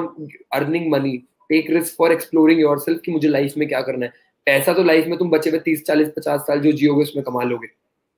earning 0.53 0.91
money 0.93 1.17
take 1.51 1.71
risk 1.71 1.97
for 1.97 2.13
exploring 2.13 2.61
yourself 2.79 3.01
कि 3.05 3.13
मुझे 3.13 3.29
लाइफ 3.29 3.55
में 3.59 3.67
क्या 3.69 3.81
करना 3.83 4.07
है। 4.07 4.13
पैसा 4.47 4.73
तो 4.73 4.83
लाइफ 4.85 5.07
में 5.07 5.17
तुम 5.19 5.31
बचे 5.31 5.51
हुए 5.51 5.59
तीस 5.61 5.85
चालीस 5.87 6.09
पचास 6.17 6.41
साल 6.41 6.61
जो 6.61 6.73
जियोगे 6.73 7.03
उसमें 7.03 7.25
कमा 7.25 7.43
लोगे। 7.45 7.69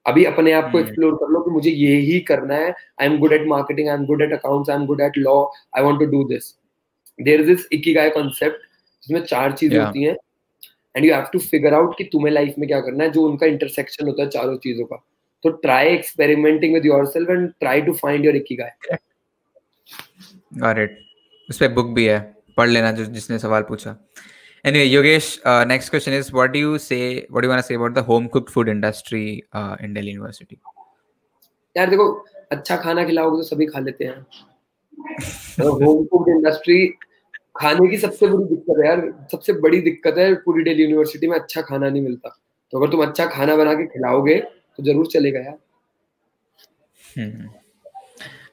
अभी 0.07 0.25
अपने 0.25 0.53
आप 0.53 0.71
को। 0.73 0.79
एक्सप्लोर 0.81 1.15
कर 1.15 1.31
लो 1.33 1.41
कि 1.41 1.51
मुझे 1.51 1.71
ये 1.71 1.95
ही 2.01 2.19
करना 2.29 2.55
है। 2.55 2.71
I 3.01 3.07
am 3.07 3.17
good 3.19 3.33
at 3.33 3.47
marketing 3.49 3.89
I 3.89 3.95
am 3.95 4.05
good 4.07 4.23
at 4.23 4.33
accounts 4.33 4.71
I 4.71 4.77
am 4.77 4.87
good 4.87 5.01
at 5.01 5.19
law 5.19 5.35
I 5.77 5.83
want 5.83 5.99
to 6.01 6.07
do 6.07 6.23
this 6.29 6.55
there 7.19 7.41
is 7.41 7.47
this 7.47 7.67
ikigai 7.73 8.11
concept 8.11 8.67
जिसमें 9.03 9.25
चार 9.25 9.53
चीज़ें 9.53 9.77
Yeah. 9.77 9.87
होती 9.87 10.05
हैं। 10.05 10.17
And 10.97 11.07
you 11.07 11.13
have 11.15 11.27
to 11.33 11.39
figure 11.39 11.75
out 11.75 11.97
कि 11.99 12.05
तुम्हें 12.13 12.33
life 12.33 12.55
में 12.59 12.67
क्या 12.69 12.81
करना 12.81 13.05
है 13.05 13.11
जो 13.11 13.23
उनका 13.29 13.47
इंटरसेक्शन 13.47 14.07
होता 14.09 14.23
है 14.23 14.29
चारों 14.29 14.57
चीज़ों 14.65 14.85
का। 14.87 14.97
तो 15.45 15.51
try 15.63 15.89
experimenting 15.95 16.75
with 16.75 16.87
yourself 16.87 17.31
and 17.31 17.49
try 17.61 17.83
to 17.83 17.93
find 18.03 18.25
your 18.25 18.37
ikigai 18.37 18.97
got 20.59 20.79
it 20.79 20.99
उस 21.51 21.59
पे 21.59 21.69
बुक 21.69 21.95
भी 21.95 22.05
है। 22.05 22.21
पढ़ 22.57 22.69
लेना 22.69 22.93
जो 22.93 23.05
जिसने 23.05 23.39
सवाल 23.39 23.63
पूछा। 23.69 23.97
Anyway, 24.65 24.89
Yogesh, 24.89 25.29
uh, 25.45 25.65
next 25.69 25.91
question 25.91 26.15
is 26.17 26.29
what 26.33 26.53
do 26.55 26.61
you 26.61 26.75
say, 26.79 27.27
what 27.29 27.43
do 27.43 27.47
you 27.47 27.53
want 27.53 27.61
to 27.61 27.67
say 27.69 27.77
about 27.79 27.95
the 27.95 28.03
home 28.09 28.27
cooked 28.35 28.51
food 28.57 28.69
industry 28.73 29.23
uh, 29.53 29.77
in 29.81 29.95
Delhi 29.95 30.13
University? 30.17 30.59
यार 31.77 31.91
देखो 31.91 32.07
अच्छा 32.53 32.77
खाना 32.85 33.05
खिलाओगे 33.07 33.37
तो 33.37 33.43
सभी 33.49 33.67
खा 33.67 33.81
लेते 33.81 34.05
हैं। 34.05 34.27
होम 35.61 36.05
कुक्ड 36.13 36.31
इंडस्ट्री 36.31 36.77
खाने 37.57 37.89
की 37.91 37.99
सबसे 37.99 38.27
बुरी 38.27 38.45
दिक्कत 38.45 38.79
है 38.79 38.87
यार 38.87 39.01
सबसे 39.33 39.53
बड़ी 39.61 39.81
दिक्कत 39.81 40.19
है 40.19 40.35
पूरी 40.45 40.63
डेली 40.65 40.83
यूनिवर्सिटी 40.83 41.27
में 41.29 41.39
अच्छा 41.39 41.63
खाना 41.63 41.89
नहीं 41.89 42.03
मिलता 42.03 42.37
तो 42.73 42.79
अगर 42.79 42.91
तुम 42.93 43.03
अच्छा 43.07 43.27
खाना 43.29 43.57
बना 43.57 43.75
के 43.75 43.87
खिलाओगे 43.87 44.39
तो 44.41 44.83
ज़रूर 44.85 45.07
चलेगा 45.13 45.41
यार. 45.41 45.59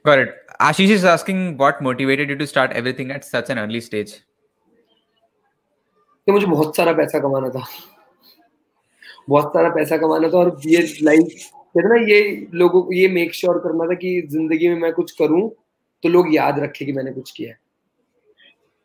Got 0.05 0.19
it. 0.19 0.35
Ashish 0.61 0.89
is 0.89 1.05
asking 1.05 1.57
what 1.57 1.81
motivated 1.81 2.29
you 2.29 2.35
to 2.35 2.47
start 2.47 2.71
everything 2.71 3.11
at 3.11 3.23
such 3.25 3.49
an 3.49 3.59
early 3.59 3.81
stage. 3.81 4.11
कि 6.27 6.31
मुझे 6.31 6.45
बहुत 6.45 6.75
सारा 6.75 6.91
पैसा 6.93 7.19
कमाना 7.19 7.49
था 7.49 7.63
बहुत 9.29 9.53
सारा 9.53 9.69
पैसा 9.75 9.97
कमाना 9.97 10.29
था 10.29 10.37
और 10.37 10.57
ये 10.65 10.81
लाइफ 11.03 11.27
कहते 11.75 11.87
ना 11.89 11.95
ये 12.09 12.19
लोगों 12.53 12.81
को 12.81 12.93
ये 12.93 13.07
मेक 13.07 13.33
श्योर 13.35 13.53
sure 13.53 13.63
करना 13.63 13.85
था 13.85 13.95
कि 13.95 14.21
ज़िंदगी 14.31 14.67
में 14.67 14.75
मैं 14.81 14.91
कुछ 14.93 15.11
करूँ 15.21 15.49
तो 16.03 16.09
लोग 16.09 16.33
याद 16.35 16.59
रखें 16.59 16.85
कि 16.85 16.93
मैंने 16.93 17.11
कुछ 17.11 17.31
किया 17.31 17.49
है 17.49 17.59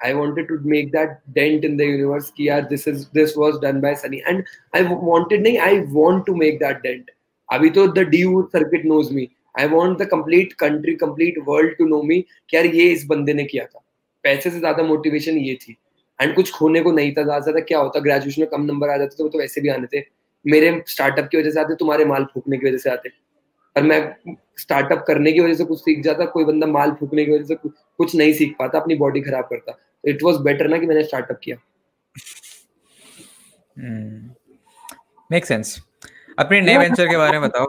I 0.04 0.12
wanted 0.14 0.48
to 0.48 0.58
make 0.72 0.90
that 0.92 1.12
dent 1.36 1.64
in 1.64 1.76
the 1.78 1.86
universe 1.86 2.30
कि 2.36 2.48
यार 2.48 2.68
this 2.70 2.86
is, 2.86 3.06
this 3.10 3.36
was 3.36 3.58
done 3.60 3.80
by 3.80 3.94
Sunny. 3.94 4.22
And 4.22 4.44
I 4.72 4.82
wanted 4.82 5.46
नहीं 5.46 5.58
I 5.60 5.72
want 6.00 6.26
to 6.26 6.34
make 6.42 6.60
that 6.60 6.82
dent. 6.82 7.14
अभी 7.48 7.70
तो 7.70 7.86
the 7.94 8.04
DU 8.10 8.42
circuit 8.52 8.84
knows 8.90 9.10
me. 9.10 9.30
I 9.54 9.66
want 9.66 9.98
the 9.98 10.06
complete 10.06 10.56
country, 10.58 10.96
complete 10.96 11.40
world 11.46 11.74
to 11.80 11.88
know 11.88 12.02
me 12.02 12.22
कि 12.50 12.56
यार 12.56 12.66
ये 12.74 12.90
इस 12.92 13.06
बंदे 13.06 13.34
ने 13.34 13.44
किया 13.44 13.64
था 13.64 13.84
पैसे 14.24 14.50
से 14.50 14.58
ज़्यादा 14.58 14.82
मोटिवेशन 14.82 15.38
ये 15.38 15.54
थी। 15.62 15.76
एंड 16.18 16.34
कुछ 16.34 16.50
खोने 16.52 16.80
को 16.80 16.92
नहीं 16.92 17.12
था, 17.12 17.22
ज़्यादा 17.22 17.38
ज़्यादा 17.40 17.60
क्या 17.68 17.78
होता? 17.78 18.00
ग्रेजुएशन 18.00 18.42
में 18.42 18.50
कम 18.50 18.62
नंबर 18.64 18.88
आ 18.88 18.96
जाते 18.96 19.14
थे, 19.16 19.22
वो 19.22 19.28
तो 19.28 19.38
वैसे 19.38 19.60
भी 19.60 19.68
आने 19.68 19.86
थे। 19.94 20.02
मेरे 20.44 20.82
स्टार्टअप 20.88 21.28
की 21.30 21.38
वजह 21.38 21.50
से 21.50 21.60
आते, 21.60 21.74
तुम्हारे 21.74 22.04
माल 22.04 22.24
फूकने 22.34 22.58
की 22.58 22.66
वजह 22.66 22.78
से 22.78 22.90
आते। 22.90 23.08
और 23.76 23.82
मैं 23.82 23.98
स्टार्टअप 24.58 25.04
करने 25.06 25.32
की 25.32 25.40
वजह 25.40 25.54
से 25.54 25.64
कुछ 25.64 25.78
सीख 25.80 26.02
जाता, 26.04 26.24
कोई 26.24 26.44
बंदा 26.44 26.66
माल 26.66 26.90
फूकने 27.00 27.24
की 27.24 27.32
वजह 27.32 27.44
से 27.44 27.54
कुछ 27.64 28.14
नहीं 28.16 28.32
सीख 28.32 28.54
पाता, 28.58 28.78
अपनी 28.78 28.94
बॉडी 28.96 29.20
खराब 29.20 29.44
करता। 29.50 29.78
इट 30.04 30.22
वॉज़ 30.22 30.38
बेटर 30.42 30.68
ना 30.68 30.78
कि 30.78 30.86
मैंने 30.86 31.04
स्टार्टअप 31.04 31.40
किया। 31.42 31.56
मेक 35.30 35.46
सेंस 35.46 35.78
अपने 36.38 36.60
नए 36.60 36.78
वेंचर 36.78 37.06
के 37.06 37.16
बारे 37.16 37.38
में 37.38 37.48
बताओ। 37.48 37.66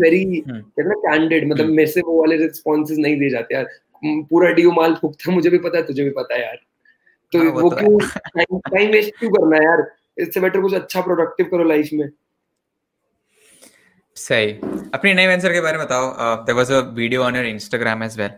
वेरी 0.00 0.24
कहते 0.40 0.82
ना 0.82 0.94
कैंडिड 1.06 1.48
मतलब 1.48 1.66
मेरे 1.66 1.90
से 1.90 2.00
वो 2.00 2.20
वाले 2.20 2.36
रिस्पॉन्सेज 2.36 2.98
नहीं 2.98 3.18
दिए 3.18 3.30
जाते 3.30 3.54
यार। 3.54 3.68
पूरा 4.04 4.50
डीओ 4.50 4.70
माल 4.70 4.94
फूकता 4.94 5.32
मुझे 5.32 5.50
भी 5.50 5.58
पता 5.58 5.78
है 5.78 5.86
तुझे 5.86 6.04
भी 6.04 6.10
पता 6.10 6.34
है 6.34 6.42
यार। 6.42 6.58
तो 7.32 7.38
हाँ, 7.38 7.50
वो, 7.50 7.60
वो 7.60 7.70
तो 7.70 7.76
क्यों 7.76 8.58
टाइम 8.58 8.90
वेस्ट 8.90 9.14
क्यों 9.18 9.30
करना 9.30 9.56
है 9.56 9.64
यार? 9.64 9.90
इससे 10.18 10.40
बेटर 10.40 10.60
कुछ 10.60 10.74
अच्छा 10.74 11.00
प्रोडक्टिव 11.00 11.46
करो 11.46 11.64
लाइफ 11.64 11.88
में। 11.92 12.08
सही। 14.16 14.52
अपनी 14.94 15.14
नए 15.14 15.26
वेंचर 15.26 15.52
के 15.52 15.60
बारे 15.60 15.78
में 15.78 15.86
बताओ। 15.86 16.12
There 16.44 16.56
was 16.56 16.72
a 16.72 16.80
video 16.94 17.22
on 17.22 17.36
your 17.36 17.46
Instagram 17.46 18.02
as 18.02 18.18
well 18.18 18.30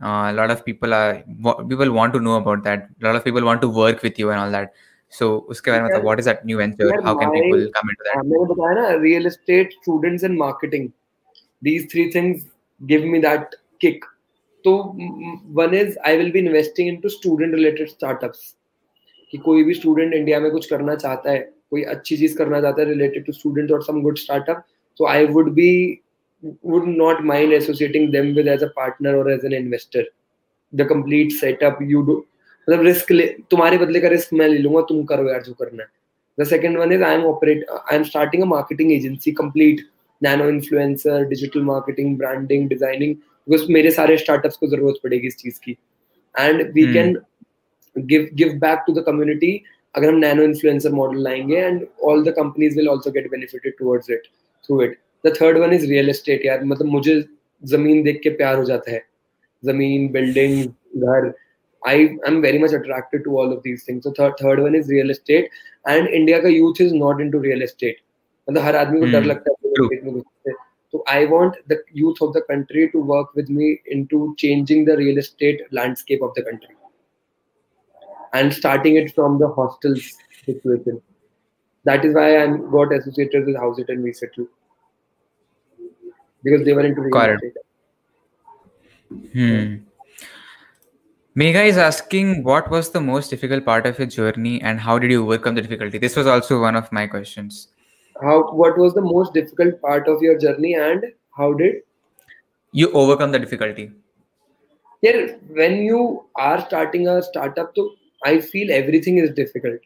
a 0.00 0.32
lot 0.32 0.50
of 0.50 0.64
people 0.64 0.94
are 0.94 1.22
people 1.68 1.92
want 1.92 2.12
to 2.12 2.20
know 2.20 2.36
about 2.36 2.62
that 2.64 2.88
a 3.02 3.06
lot 3.06 3.16
of 3.16 3.24
people 3.24 3.44
want 3.44 3.60
to 3.60 3.68
work 3.68 4.02
with 4.02 4.18
you 4.18 4.30
and 4.30 4.40
all 4.40 4.50
that 4.50 4.72
so 5.12 5.28
उसके 5.50 5.70
बारे 5.70 5.82
में 5.82 5.90
बताओ 5.90 6.02
what 6.04 6.20
is 6.20 6.30
that 6.30 6.44
new 6.44 6.56
venture 6.58 6.88
how 7.04 7.14
can 7.18 7.32
people 7.32 7.66
come 7.76 7.92
into 7.92 8.08
that 8.08 8.24
मैंने 8.24 8.46
बताया 8.54 8.74
ना 8.80 8.88
real 9.02 9.30
estate 9.32 9.76
students 9.82 10.26
and 10.28 10.38
marketing 10.44 10.88
these 11.62 11.86
three 11.92 12.06
things 12.16 12.46
give 12.80 13.06
me 13.14 13.22
that 13.26 13.60
kick 13.84 14.08
तो 14.64 14.72
one 15.58 15.74
is 15.74 15.96
I 16.06 16.16
will 16.16 16.30
be 16.32 16.38
investing 16.38 16.88
into 16.88 17.08
student 17.08 17.54
related 17.54 17.88
startups 17.88 18.40
कि 19.32 19.38
कोई 19.38 19.62
भी 19.64 19.74
student 19.74 20.14
India 20.14 20.40
में 20.40 20.50
कुछ 20.50 20.66
करना 20.70 20.94
चाहता 20.94 21.30
है 21.30 21.38
कोई 21.70 21.82
अच्छी 21.92 22.16
चीज़ 22.16 22.36
करना 22.38 22.60
चाहता 22.60 22.82
है 22.82 22.88
रिलेटेड 22.88 23.24
टू 23.26 23.32
स्टूडेंट 23.32 23.72
और 23.72 23.82
some 23.82 24.00
good 24.02 24.18
startup 24.18 24.64
so 25.00 25.06
i 25.06 25.24
would 25.24 25.54
be 25.54 26.02
would 26.42 26.86
not 26.86 27.22
mind 27.24 27.52
associating 27.52 28.10
them 28.10 28.34
with 28.34 28.48
as 28.48 28.62
a 28.62 28.70
partner 28.70 29.16
or 29.16 29.30
as 29.30 29.44
an 29.44 29.52
investor. 29.52 30.04
The 30.72 30.84
complete 30.86 31.32
setup 31.32 31.80
you 31.82 32.04
do 32.06 32.16
मतलब 32.68 32.82
रिस्क 32.84 33.10
ले 33.10 33.26
तुम्हारे 33.50 33.78
बदले 33.78 34.00
का 34.00 34.08
रिस्क 34.08 34.32
मैं 34.34 34.48
ले 34.48 34.58
लूँगा 34.58 34.80
तुम 34.88 35.04
करो 35.04 35.28
यार 35.30 35.42
जो 35.42 35.52
करना 35.62 35.82
है। 35.82 35.88
The 36.38 36.44
second 36.48 36.78
one 36.78 36.92
is 36.92 37.02
I 37.02 37.14
am 37.14 37.24
operate 37.26 37.64
I 37.70 37.96
am 37.96 38.02
starting 38.04 38.42
a 38.42 38.46
marketing 38.46 38.92
agency 38.92 39.32
complete 39.40 39.80
nano 40.22 40.48
influencer 40.48 41.24
digital 41.28 41.62
marketing 41.64 42.16
branding 42.18 42.68
designing 42.68 43.14
because 43.14 43.70
मेरे 43.72 43.90
सारे 43.90 44.16
स्टार्टअप्स 44.18 44.56
को 44.56 44.66
ज़रूरत 44.66 45.00
पड़ेगी 45.04 45.26
इस 45.26 45.36
चीज़ 45.36 45.60
की। 45.64 45.76
And 46.34 46.62
we 46.74 46.86
can 46.92 47.16
give 47.96 48.28
give 48.34 48.52
back 48.60 48.84
to 48.86 48.92
the 49.00 49.04
community 49.06 49.52
अगर 49.94 50.08
हम 50.08 50.18
नैनो 50.24 50.42
इन्फ्लुएंसर 50.42 50.92
मॉडल 50.92 51.22
लाएँगे 51.22 51.56
and 51.56 51.86
all 52.10 52.24
the 52.24 52.34
companies 52.36 52.76
will 52.76 52.88
also 52.88 53.10
get 53.10 53.30
benefited 53.30 53.74
towards 53.78 54.10
it 54.10 54.26
through 54.66 54.82
it 54.82 54.98
the 55.24 55.34
third 55.40 55.58
one 55.58 55.72
is 55.72 55.86
real 55.86 56.08
estate 56.10 56.44
यार। 56.46 56.64
मतलब 56.64 56.86
मुझे 56.86 57.22
ज़मीन 57.62 58.02
देख 58.02 58.20
के 58.22 58.30
प्यार 58.30 58.56
हो 58.56 58.64
जाता 58.64 58.90
है। 58.90 59.02
ज़मीन 59.62 60.08
बिल्डिंग 60.12 60.64
घर। 60.64 61.32
I 61.82 62.06
I 62.06 62.32
am 62.32 62.40
very 62.40 62.58
much 62.58 62.74
attracted 62.74 63.24
to 63.24 63.36
all 63.38 63.52
of 63.52 63.60
these 63.60 63.84
things 63.88 64.06
third 64.20 64.60
one 64.60 64.74
is 64.76 64.90
real 64.92 65.10
estate 65.10 65.48
and 65.88 66.08
India 66.08 66.38
का 66.40 66.48
youth 66.48 66.80
is 66.82 66.94
not 66.94 67.20
into 67.30 67.38
real 67.40 67.62
estate 67.62 67.96
मतलब 68.48 68.62
हर 68.62 68.76
आदमी 68.76 69.00
को 69.00 69.06
डर 69.06 69.18
hmm, 69.18 69.28
लगता 69.28 69.50
है 70.46 70.52
तो 70.92 71.04
I 71.08 71.26
want 71.26 71.54
the 71.68 71.82
youth 71.96 72.22
of 72.22 72.32
the 72.38 72.42
country 72.48 72.86
to 72.86 73.02
work 73.04 73.32
with 73.36 73.50
me 73.50 73.70
into 74.04 74.34
changing 74.38 74.86
the 74.86 74.96
real 74.98 75.18
estate 75.18 75.66
landscape 75.74 76.22
of 76.22 76.40
the 76.40 76.44
country 76.46 76.74
and 78.34 78.52
starting 78.52 78.96
it 78.98 79.10
from 79.10 79.38
the 79.38 79.52
hostel 79.58 79.94
situation 79.94 80.96
that 81.86 82.04
is 82.04 82.14
why 82.14 82.34
I 82.34 82.42
am 82.42 82.56
got 82.70 82.92
associated 82.92 83.46
with 83.46 83.56
house 83.56 83.80
it 83.80 83.90
and 83.90 84.02
we 84.04 84.12
settle 84.12 84.46
because 86.43 86.65
they 86.65 86.73
were 86.73 86.85
into 86.85 87.01
real 87.01 87.11
got 87.11 87.29
estate. 87.29 87.53
Hmm. 89.33 89.75
Megha 91.35 91.65
is 91.65 91.77
asking 91.77 92.43
what 92.43 92.69
was 92.71 92.91
the 92.91 93.01
most 93.01 93.29
difficult 93.29 93.65
part 93.65 93.85
of 93.85 93.99
your 93.99 94.07
journey 94.07 94.61
and 94.61 94.79
how 94.79 94.97
did 94.97 95.11
you 95.11 95.23
overcome 95.23 95.55
the 95.55 95.61
difficulty? 95.61 95.97
This 95.97 96.15
was 96.15 96.27
also 96.27 96.61
one 96.61 96.75
of 96.75 96.91
my 96.91 97.07
questions 97.07 97.67
how 98.21 98.51
what 98.51 98.77
was 98.77 98.93
the 98.93 99.01
most 99.01 99.33
difficult 99.33 99.81
part 99.81 100.07
of 100.07 100.21
your 100.21 100.37
journey 100.37 100.75
and 100.75 101.05
how 101.37 101.53
did 101.53 101.81
you 102.71 102.91
overcome 102.91 103.31
the 103.31 103.39
difficulty 103.39 103.91
yeah 105.01 105.27
when 105.49 105.77
you 105.77 106.25
are 106.35 106.61
starting 106.65 107.07
a 107.07 107.21
startup 107.21 107.73
तो 107.75 107.89
i 108.25 108.39
feel 108.39 108.71
everything 108.71 109.17
is 109.17 109.31
difficult 109.31 109.81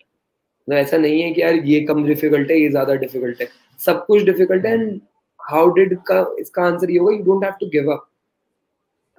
no, 0.68 0.76
ऐसा 0.76 0.98
नहीं 0.98 1.22
है 1.22 1.32
कि 1.34 1.42
यार 1.42 1.54
ये 1.66 1.80
कम 1.86 2.06
difficult 2.08 2.52
है 2.52 2.60
ये 2.60 2.70
ज्यादा 2.72 2.96
डिफिकल्ट 3.04 3.42
है 3.42 3.48
सब 3.86 4.06
कुछ 4.06 4.24
डिफिकल्ट 4.24 4.66
है 4.66 4.74
एंड 4.74 5.00
हाउ 5.45 5.71
डिड 5.75 5.97
का 6.07 6.25
इसका 6.41 6.63
आंसर 6.65 6.91
ये 6.91 6.99
होगा 6.99 7.13
you 7.13 7.23
don't 7.25 7.45
have 7.45 7.55
to 7.61 7.67
give 7.71 7.93
up 7.93 8.07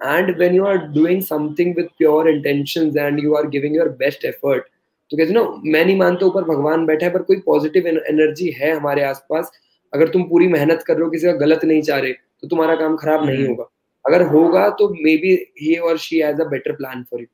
and 0.00 0.36
when 0.36 0.54
you 0.54 0.64
are 0.66 0.78
doing 0.88 1.20
something 1.22 1.74
with 1.74 1.86
pure 1.96 2.28
intentions 2.28 2.96
and 2.96 3.20
you 3.20 3.34
are 3.34 3.46
giving 3.46 3.74
your 3.74 3.86
best 4.00 4.24
effort 4.24 4.64
तो 5.10 5.16
कहते 5.16 5.32
ना 5.32 5.42
मैं 5.64 5.84
नहीं 5.84 5.96
मानता 5.98 6.26
ऊपर 6.26 6.44
भगवान 6.44 6.84
बैठा 6.86 7.06
है 7.06 7.12
पर 7.12 7.22
कोई 7.22 7.36
पॉजिटिव 7.46 7.86
एनर्जी 7.86 8.50
है 8.50 8.70
हमारे 8.76 9.02
आसपास। 9.04 9.50
अगर 9.92 10.08
तुम 10.08 10.22
पूरी 10.28 10.48
मेहनत 10.48 10.82
कर 10.86 10.94
रहे 10.94 11.04
हो 11.04 11.10
किसी 11.10 11.26
का 11.26 11.32
गलत 11.44 11.64
नहीं 11.64 11.82
चाह 11.82 11.98
रहे 11.98 12.12
तो 12.12 12.48
तुम्हारा 12.48 12.74
काम 12.76 12.96
खराब 12.96 13.24
नहीं 13.24 13.36
हम्म। 13.36 13.48
होगा। 13.48 13.68
अगर 14.04 14.22
होगा 14.28 14.68
तो 14.78 14.88
मे 14.94 15.16
बी 15.16 15.34
ही 15.60 15.76
और 15.78 15.98
she 15.98 16.18
has 16.20 16.40
a 16.40 16.44
better 16.50 16.72
plan 16.76 17.04
for 17.10 17.20
you 17.20 17.26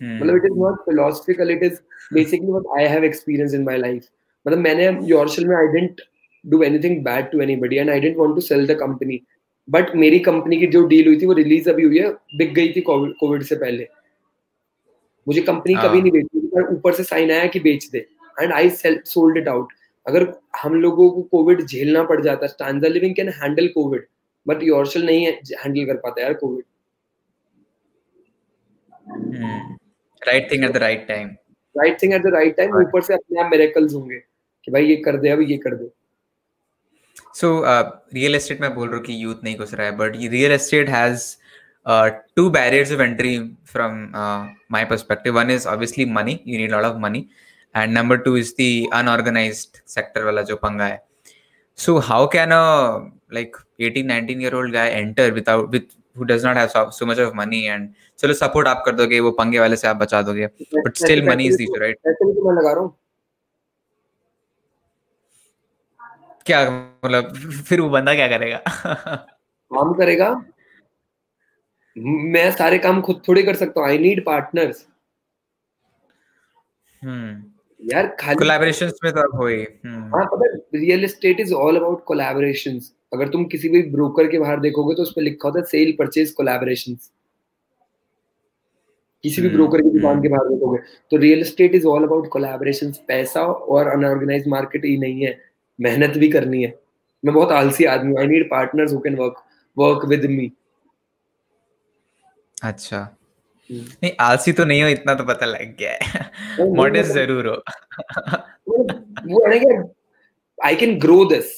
मतलब 0.00 0.36
it 0.36 0.44
is 0.44 0.58
not 0.58 0.80
philosophical 0.84 1.50
it 1.50 1.62
is 1.62 1.78
basically 2.14 2.50
what 2.50 2.78
I 2.78 2.88
have 2.88 3.04
experience 3.04 3.54
in 3.54 3.62
my 3.64 3.78
life 3.78 4.08
मतलब 4.46 4.58
मैंने 4.60 4.88
योरशल 5.08 5.46
में 5.48 5.56
I 5.56 5.66
didn't 5.72 6.00
do 6.44 6.62
anything 6.62 7.02
bad 7.04 7.30
to 7.30 7.40
anybody 7.40 7.76
and 7.76 7.90
I 7.90 8.00
didn't 8.00 8.18
want 8.18 8.34
to 8.34 8.40
sell 8.40 8.66
the 8.66 8.78
company 8.80 9.20
but 9.68 9.94
मेरी 9.96 10.18
company 10.18 10.56
की 10.56 10.66
जो 10.66 10.86
deal 10.86 11.06
हुई 11.06 11.20
थी 11.20 11.26
वो 11.26 11.32
release 11.32 11.70
अभी 11.70 11.82
हुई 11.82 11.98
है 11.98 12.08
बिक 12.36 12.54
गई 12.54 12.72
थी 12.76 12.80
कोविड 12.80 13.42
से 13.42 13.56
पहले। 13.56 13.86
मुझे 15.26 15.40
कंपनी 15.40 15.74
कभी 15.74 15.86
हाँ। 15.86 16.00
नहीं 16.00 16.10
बेची 16.12 16.46
पर 16.46 16.74
ऊपर 16.74 16.92
से 16.94 17.04
साइन 17.04 17.30
आया 17.30 17.46
कि 17.46 17.60
बेच 17.60 17.88
दे 17.92 17.98
and 18.42 18.52
I 18.52 18.70
sold 18.70 19.38
it 19.38 19.48
out 19.48 19.72
अगर 20.06 20.26
हम 20.62 20.74
लोगों 20.74 21.10
को 21.10 21.22
कोविड 21.22 21.64
झेलना 21.66 22.02
पड़ 22.02 22.20
जाता 22.20 22.46
Stanza 22.46 22.88
Living 22.88 23.14
can 23.14 23.28
handle 23.42 23.68
Covid 23.68 24.06
but 24.46 24.62
Yourshell 24.62 25.06
नहीं 25.06 25.26
हैंडल 25.26 25.86
कर 25.86 25.96
पाता 25.96 26.22
यार 26.22 26.34
Covid 26.34 26.64
right 30.22 30.52
thing 30.52 30.64
at 30.64 30.72
the 30.72 30.76
right 30.76 31.06
time 31.08 31.28
right 31.74 32.02
thing 32.02 32.14
at 32.14 32.22
the 32.22 32.34
right 32.34 32.56
time 32.56 32.76
ऊपर 32.76 33.02
से 33.02 33.14
अपने 33.14 33.40
आप 33.42 33.50
मिरेकल्स 33.50 33.94
होंगे 33.94 34.18
कि 34.64 34.72
भाई 34.72 34.86
ये 34.86 34.96
कर 34.96 35.16
दे 35.16 35.28
अभी 35.28 35.44
ये 35.44 35.56
कर 35.56 35.74
दे। 35.74 36.01
सो 37.34 37.50
रियल 38.14 38.34
एस्टेट 38.34 38.60
मैं 38.60 38.74
बोल 38.74 38.88
रहा 38.88 38.96
हूँ 38.96 39.04
कि 39.04 39.22
यूथ 39.24 39.44
नहीं 39.44 39.56
घुस 39.56 39.74
रहा 39.74 39.86
है 39.86 39.96
but 39.96 40.16
real 40.16 40.52
estate 40.52 40.88
has 40.90 41.24
two 42.36 42.48
barriers 42.50 42.92
of 42.92 43.00
entry 43.02 43.38
from 43.72 43.94
my 44.72 44.84
perspective 44.84 45.38
one 45.38 45.50
is 45.50 45.66
obviously 45.68 46.04
money 46.12 46.38
you 46.46 46.58
need 46.58 46.70
lot 46.72 46.84
of 46.84 46.96
money 47.02 47.26
and 47.74 47.92
number 47.92 48.16
two 48.26 48.36
is 48.36 48.52
the 48.58 48.68
unorganised 48.94 49.66
sector 49.88 50.24
वाला 50.24 50.42
जो 50.42 50.56
पंगा 50.56 50.84
है. 50.84 51.02
So 51.78 51.98
how 52.00 52.26
can 52.32 52.50
a 52.50 52.62
like 53.34 53.56
eighteen 53.80 54.06
nineteen 54.06 54.42
year 54.42 54.54
old 54.54 54.72
guy 54.74 54.90
enter 54.90 55.30
without 55.32 55.70
with 55.72 55.96
who 56.16 56.24
does 56.24 56.44
not 56.46 56.56
have 56.56 56.90
so 56.90 57.06
much 57.06 57.18
of 57.20 57.34
money 57.36 57.62
and 57.64 57.88
चलो 58.18 58.34
support 58.34 58.68
आप 58.68 58.82
कर 58.86 58.94
दोगे 58.94 59.20
वो 59.20 59.30
पंगे 59.38 59.58
वाले 59.58 59.76
से 59.76 59.88
आप 59.88 59.96
बचा 59.96 60.22
दोगे. 60.22 60.46
But 60.46 60.96
still 60.96 61.28
money 61.28 61.46
is 61.46 61.56
these 61.58 61.78
right 61.80 61.98
मैं 62.06 62.52
लगा 62.52 62.72
रहा 62.72 62.80
हूँ 62.80 62.94
क्या 66.46 66.60
मतलब 67.04 67.32
फिर 67.66 67.80
वो 67.80 67.88
बंदा 67.90 68.14
क्या 68.14 68.28
करेगा? 68.28 68.56
काम 69.70 69.92
करेगा। 69.94 70.30
मैं 71.96 72.50
सारे 72.50 72.78
काम 72.78 73.00
खुद 73.02 73.22
थोड़ी 73.28 73.42
कर 73.42 73.54
सकता 73.56 73.80
हूँ। 73.80 73.88
I 73.88 73.98
need 73.98 74.24
partners 74.26 74.86
hmm. 77.02 77.90
यार 77.92 78.06
खाली 78.20 78.36
कोलैबोरेशंस 78.38 78.98
में 79.04 79.12
तो 79.12 79.20
अब 79.20 79.34
हो 79.36 79.46
ही 79.46 79.62
हम्म। 79.62 80.16
हाँ 80.16 80.24
पता 80.26 80.46
है 80.46 80.80
real 80.80 81.04
estate 81.04 81.40
is 81.40 81.52
all 81.54 81.76
about 81.76 82.04
collaborations 82.04 82.92
अगर 83.12 83.28
तुम 83.28 83.44
किसी 83.44 83.68
भी 83.68 83.82
ब्रोकर 83.90 84.28
के 84.30 84.38
बाहर 84.38 84.60
देखोगे 84.60 84.94
तो 84.94 85.02
उस 85.02 85.12
पर 85.16 85.22
लिखा 85.22 85.48
होता 85.48 85.58
है 85.58 85.64
सेल 85.66 85.92
परचेज 85.98 86.30
कोलैबोरेशंस 86.30 87.10
किसी 89.24 89.42
भी 89.42 89.46
हम्म, 89.48 89.56
ब्रोकर 89.56 89.80
की 89.82 89.90
दुकान 89.90 90.10
हम्म। 90.10 90.22
के 90.22 90.28
बाहर 90.28 90.48
देखोगे। 90.48 90.78
तो 91.10 91.16
real 91.16 91.40
estate 91.40 91.74
is 91.74 91.86
all 91.86 92.02
about 92.04 92.28
collaborations 92.28 93.00
पैसा 93.08 93.42
और 93.42 93.88
अनऑर्गेनाइज 93.88 94.48
मार्केट 94.48 94.84
ही 94.84 94.96
नहीं 94.98 95.24
है। 95.26 95.32
मेहनत 95.82 96.16
भी 96.18 96.28
करनी 96.30 96.62
है। 96.62 96.74
मैं 97.24 97.34
बहुत 97.34 97.52
आलसी 97.52 97.84
आदमी 97.94 98.10
हूँ। 98.12 98.18
I 98.20 98.26
need 98.26 98.50
partners 98.50 98.92
who 98.92 98.98
can 99.00 99.16
work 99.16 99.42
work 99.76 100.04
with 100.08 100.24
me 100.30 100.52
अच्छा। 102.64 102.98
नहीं 103.70 104.10
आलसी 104.20 104.52
तो 104.52 104.64
नहीं 104.64 104.82
हो 104.82 104.88
इतना 104.88 105.14
तो 105.14 105.24
पता 105.24 105.46
लग 105.46 105.76
गया 105.76 105.92
है। 106.02 106.70
मॉडेस्ट 106.74 107.12
ज़रूर 107.12 107.46
हो। 107.46 107.54
वो 108.68 109.46
है 109.48 109.58
आई 110.66 110.76
कैन 110.76 110.98
ग्रो 111.00 111.24
दिस 111.32 111.50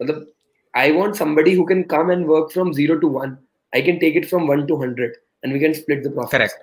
मतलब 0.00 0.32
I 0.74 0.92
want 0.92 1.14
somebody 1.16 1.54
who 1.56 1.64
can 1.70 1.82
come 1.94 2.10
and 2.16 2.28
work 2.32 2.52
from 2.56 2.72
zero 2.80 2.98
to 3.00 3.08
one 3.20 3.38
I 3.72 3.80
can 3.88 3.98
take 4.02 4.18
it 4.20 4.28
from 4.32 4.46
one 4.52 4.66
to 4.68 4.76
hundred 4.82 5.16
and 5.42 5.52
we 5.52 5.60
can 5.64 5.74
split 5.80 6.04
the 6.06 6.12
profits 6.18 6.32
correct 6.32 6.58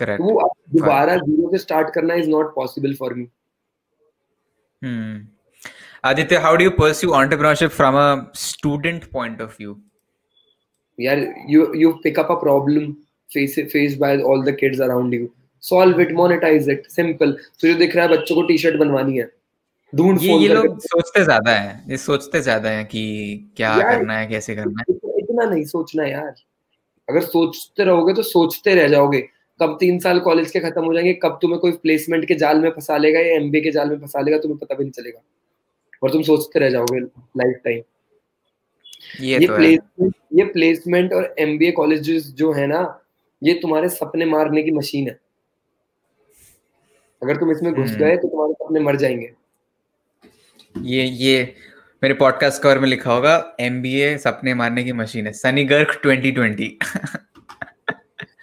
correct 0.00 0.22
वो 0.22 0.50
दोबारा 0.74 1.16
zero 1.16 1.50
से 1.50 1.58
start 1.58 1.94
करना 1.94 2.14
is 2.22 2.28
not 2.30 2.54
possible 2.54 2.94
for 3.00 3.14
me 3.14 3.28
Hmm. 4.82 5.14
Aditya, 6.04 6.40
how 6.40 6.56
do 6.56 6.62
you 6.62 6.70
pursue 6.70 7.08
entrepreneurship 7.10 7.70
from 7.70 7.96
a 7.96 8.30
student 8.34 9.10
point 9.10 9.40
of 9.40 9.56
view? 9.56 9.76
यार 10.98 11.24
you 11.48 11.64
you 11.74 11.98
pick 12.04 12.18
up 12.18 12.30
a 12.30 12.36
problem 12.36 12.96
face 13.30 13.56
faced 13.72 13.98
by 13.98 14.10
all 14.20 14.42
the 14.42 14.52
kids 14.52 14.80
around 14.80 15.12
you. 15.12 15.30
Solve 15.62 15.98
it 16.00 16.10
monetize 16.20 16.68
it. 16.74 16.86
Simple. 16.90 17.32
तुझे 17.60 17.74
दिख 17.74 17.96
रहा 17.96 18.04
है 18.04 18.10
बच्चों 18.12 18.34
को 18.34 18.42
T 18.48 18.58
shirt 18.58 18.76
बनवानी 18.80 19.18
है। 19.18 19.28
ढूंढ 19.92 20.22
ये 20.22 20.36
ये 20.38 20.48
लोग 20.48 20.78
सोचते 20.80 21.24
ज़्यादा 21.24 21.52
है। 21.52 21.82
ये 21.90 21.96
सोचते 21.96 22.40
ज़्यादा 22.40 22.70
है 22.70 22.84
कि 22.84 23.02
क्या 23.56 23.76
करना 23.82 24.18
है 24.18 24.26
कैसे 24.26 24.54
करना 24.56 24.82
है। 24.82 24.94
इतना 25.18 25.44
नहीं 25.44 25.64
सोचना 25.64 26.06
यार। 26.06 26.34
अगर 27.08 27.20
सोचते 27.24 27.84
रहोगे 27.84 28.14
तो 28.14 28.22
सोचते 28.22 28.74
रह 28.74 28.88
जाओगे। 28.88 29.20
कब 29.60 29.76
तीन 29.80 29.98
साल 29.98 30.18
कॉलेज 30.20 30.50
के 30.50 30.60
खत्म 30.60 30.84
हो 30.84 30.94
जाएँगे 30.94 31.12
कब 31.22 31.38
तुम्हें 31.42 31.60
कोई 31.60 31.72
प्लेसमेंट 31.82 32.24
के 32.28 32.34
जाल 32.44 32.60
में 32.60 32.70
फंसा 32.70 32.96
लेगा 32.96 33.20
या 33.20 33.36
एमबीए 33.36 33.60
के 33.60 33.70
जाल 33.70 33.90
में 33.90 33.98
फंसा 34.00 34.20
लेगा 34.20 34.38
तुम्हें 34.38 34.58
पता 34.58 34.74
भी 34.74 34.84
नहीं 34.84 34.92
चलेगा। 34.92 35.20
और 36.02 36.10
तुम 36.10 36.22
सोचते 36.22 36.58
रह 36.58 36.70
जाओगे 36.70 37.00
लाइफ 37.40 37.60
टाइम 37.64 37.82
ये 39.20 39.38
ये 39.38 39.46
तो 39.46 39.56
प्लेसमेंट 39.56 40.14
ये 40.34 40.44
प्लेसमेंट 40.44 41.12
और 41.12 41.34
एमबीए 41.38 41.70
कॉलेजेस 41.70 42.26
जो 42.26 42.52
है 42.52 42.66
ना 42.66 43.00
ये 43.42 43.54
तुम्हारे 43.54 43.88
सपने 43.88 44.24
मारने 44.24 44.62
की 44.62 44.70
मशीन 44.70 45.08
है। 45.08 45.20
अगर 47.22 47.36
तुम 47.36 47.50
इसमें 47.50 47.74
घुस 47.74 47.90
हम्म। 47.90 48.00
गए 48.00 48.16
तो 48.16 48.28
तुम्हारे 48.28 48.52
सपने 48.52 48.80
मर 48.80 48.96
जाएँगे। 48.96 49.32
ये 50.82 51.04
ये 51.04 51.54
मेरे 52.02 52.14
पॉडकास्ट 52.14 52.62
कवर 52.62 52.78
में 52.78 52.88
लिखा 52.88 53.12
होगा 53.12 53.56
एमबीए 53.60 54.18
सपने 54.18 54.54
मारने 54.54 54.84
की 54.84 54.92
मशीन 54.92 55.26
है। 55.26 55.32
सनी 55.32 55.64
गर्क 55.64 56.00
2020 56.06 56.70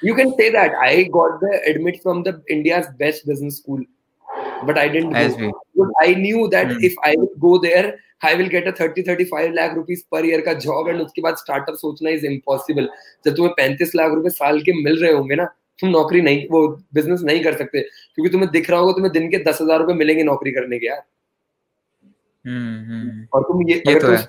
You 0.03 0.14
can 0.14 0.32
say 0.38 0.47
that. 0.51 0.74
I 0.76 1.03
got 1.03 1.39
the 1.41 1.60
admit 1.70 1.95
from 2.03 2.24
the 2.24 2.32
India's 2.49 2.88
best 2.99 3.26
business 3.26 3.56
school, 3.58 3.80
but 4.64 4.78
I 4.78 4.88
didn't 4.88 5.16
As 5.18 5.34
go. 5.34 5.39
we- 5.39 5.53
Because 5.72 5.93
I 5.99 6.14
knew 6.16 6.47
that 6.49 6.68
Hmm. 6.68 6.84
if 6.84 6.93
I 7.03 7.16
will 7.16 7.32
go 7.39 7.58
there, 7.60 7.86
I 8.22 8.34
will 8.36 8.49
get 8.49 8.68
a 8.68 8.74
30 8.74 9.03
35 9.03 9.53
lakh 9.53 9.76
rupees 9.76 10.03
per 10.06 10.22
year 10.24 10.41
का 10.41 10.53
job 10.62 10.88
and 10.88 11.01
उसके 11.01 11.22
बाद 11.22 11.36
startup 11.38 11.76
सोचना 11.78 12.12
is 12.12 12.26
impossible. 12.26 12.88
जब 13.26 13.36
तुम्हें 13.36 13.53
35 13.58 13.95
लाख 13.95 14.12
रुपए 14.14 14.30
साल 14.32 14.62
के 14.62 14.74
मिल 14.84 15.01
रहे 15.01 15.12
होंगे 15.14 15.36
ना 15.36 15.45
तुम 15.80 15.89
नौकरी 15.89 16.22
नहीं 16.22 16.45
वो 16.51 16.68
बिज़नेस 16.95 17.22
नहीं 17.26 17.43
कर 17.43 17.58
सकते 17.58 17.82
क्योंकि 17.82 18.32
तुम्हें 18.32 18.49
दिख 18.51 18.70
रहा 18.70 18.80
होगा 18.80 18.91
तुम्हें 18.93 19.12
दिन 19.14 19.30
के 19.32 19.38
दस 19.43 19.62
हज़ार 19.62 19.80
रुपए 19.80 19.93
मिलेंगे 19.93 20.24
नौकरी 20.24 20.51
करने 20.51 20.80
के 20.80 20.88
यार 20.88 21.01
हम्म 22.45 22.91
हम्म 22.91 23.26
और 23.34 23.43
तुम 23.43 23.68
ये, 23.70 23.76
ये 23.78 23.93
तो 23.93 23.99
तुम, 23.99 24.16
है 24.16 24.24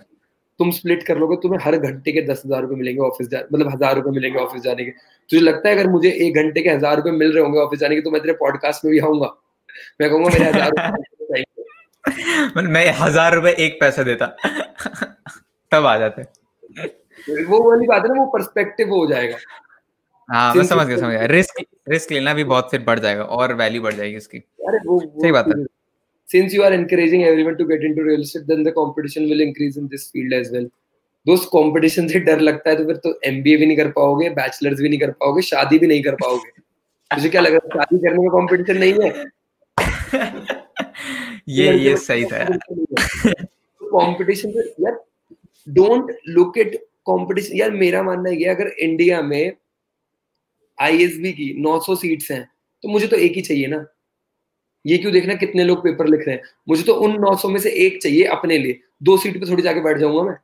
तुम 0.60 0.70
स्प्लिट 0.70 1.02
कर 1.06 1.18
लोगे 1.18 1.36
तुम्हें 1.42 1.60
हर 1.62 1.76
घंटे 1.78 2.12
के 2.12 2.22
दस 2.26 2.42
हज़ार 2.46 2.62
रुपए 2.62 2.74
मिलेंगे 2.76 3.00
ऑफ़िस 3.06 3.28
जा 3.28 3.38
मतलब 3.52 3.72
हज़ार 3.74 3.94
रुपए 3.96 4.10
मिलेंगे 4.10 4.38
ऑफ़िस 4.40 4.62
जाने 4.62 4.84
के 4.84 4.90
तुझे 4.90 5.40
लगता 5.42 5.68
है 5.68 5.74
अगर 5.74 5.90
मुझे 5.90 6.10
एक 6.26 6.36
घंटे 6.42 6.62
के 6.62 6.70
हज़ार 6.70 6.96
रुपए 6.96 7.10
मिल 7.22 7.32
रहे 7.32 7.42
होंगे 7.44 7.58
ऑफ़िस 7.60 7.80
जाने 7.80 7.94
के 7.94 8.00
तो 8.02 8.10
मैं 8.10 8.20
तेरे 8.22 8.34
पॉडकास्ट 8.40 8.84
में 8.84 8.92
भी 8.92 8.98
आऊँगा 8.98 9.34
मैं 10.00 10.10
कहूँगा 10.10 10.30
मेरे 10.30 10.44
हज़ार 10.44 10.70
चाहिए। 11.32 11.44
मतलब 12.46 12.70
मैं 12.70 12.86
हज़ार 12.98 13.34
रुपए 13.34 13.54
एक 13.58 13.78
पैसा 13.80 14.02
देता। 14.02 14.26
तब 15.72 15.86
आ 15.86 15.96
जाते। 15.98 16.22
वो 17.44 17.62
वाली 17.70 17.86
बात 17.86 18.02
है 18.02 18.14
ना 18.14 18.20
वो 18.20 18.26
पर्सपेक्टिव 18.32 18.94
हो 18.94 19.06
जाएगा। 19.06 19.36
हाँ 20.28 20.54
मैं 20.54 20.64
समझ 20.64 20.86
गया 20.86 20.96
समझ 20.96 21.10
गया। 21.10 21.24
रिस्क 21.26 21.64
रिस्क 21.88 22.12
लेना 22.12 22.34
भी 22.34 22.44
बहुत 22.44 22.70
फिर 22.70 22.80
बढ़ 22.84 22.98
जाएगा 22.98 23.22
और 23.38 23.54
वैल्यू 23.54 23.82
बढ़ 23.82 23.94
जाएगी 23.94 24.16
इसकी। 24.16 24.38
अरे 24.38 24.78
वो, 24.86 25.00
वो 25.00 25.22
सही 25.22 25.32
बात 25.32 25.48
है। 25.48 25.64
since 26.28 26.54
you 26.54 26.62
are 26.64 26.72
encouraging 26.74 27.22
everyone 27.24 27.56
to 27.58 27.64
get 27.66 27.84
into 27.88 28.04
real 28.04 28.22
estate 28.22 28.46
then 28.46 28.64
the 28.66 28.72
competition 28.78 29.28
will 29.30 29.42
increase 29.42 29.76
in 29.76 29.88
this 29.88 30.06
field 30.10 30.32
as 30.38 30.50
well. 30.54 30.64
दोस्त 31.26 31.48
कंपटीशन 31.52 32.08
से 32.08 32.18
डर 32.20 32.40
लगता 32.40 32.70
है 32.70 32.76
तो 32.76 32.84
फिर 32.86 32.96
तो 33.04 33.12
एमबीए 33.24 33.56
भी 33.56 33.66
नहीं 33.66 33.76
कर 33.76 33.88
पाओगे 33.92 34.28
बैचलर्स 34.30 34.80
भी 34.80 34.88
नहीं 34.88 34.98
कर 35.00 35.10
पाओगे 35.22 35.42
शादी 35.42 35.78
भी 35.78 35.86
नहीं 35.86 36.02
कर 36.02 36.14
पाओगे। 36.14 36.50
तुझे 37.10 37.28
क्या 37.28 37.40
लग 37.40 37.52
रहा 37.52 37.66
है 37.66 37.80
शादी 37.80 37.98
करने 37.98 38.18
में 38.18 38.28
कंपटीशन 38.30 38.78
नहीं 38.78 38.92
है? 39.02 39.24
ये 41.48 41.78
ये 41.78 41.96
सही 41.96 42.24
था 42.24 42.44
कंपटीशन 43.82 44.72
यार 44.80 45.04
डोंट 45.68 46.16
लुक 46.28 46.58
एट 46.58 46.76
कंपटीशन 46.84 47.56
यार 47.56 47.70
मेरा 47.70 48.02
मानना 48.02 48.30
है 48.30 48.36
ये 48.36 48.44
अगर 48.44 48.66
इंडिया 48.66 49.22
में 49.22 49.52
आईएसबी 50.80 51.32
की 51.32 51.62
900 51.62 51.96
सीट्स 51.96 52.30
हैं 52.30 52.50
तो 52.82 52.88
मुझे 52.88 53.06
तो 53.06 53.16
एक 53.16 53.32
ही 53.32 53.42
चाहिए 53.42 53.66
ना। 53.66 53.86
ये 54.86 54.98
क्यों 54.98 55.12
देखना 55.12 55.34
कितने 55.34 55.64
लोग 55.64 55.78
पेपर 55.78 56.06
लिख 56.06 56.20
रहे 56.26 56.36
हैं? 56.36 56.42
मुझे 56.68 56.82
तो 56.82 56.94
उन 56.94 57.12
900 57.12 57.48
में 57.48 57.60
से 57.60 57.70
एक 57.70 58.02
चाहिए 58.02 58.24
अपने 58.24 58.58
लिए। 58.58 58.80
दो 59.02 59.16
सीट 59.16 59.40
पे 59.40 59.50
थोड़ी 59.50 59.62
जाके 59.62 59.80
बैठ 59.80 59.98
जाऊँगा 59.98 60.22
मैं। 60.22 60.36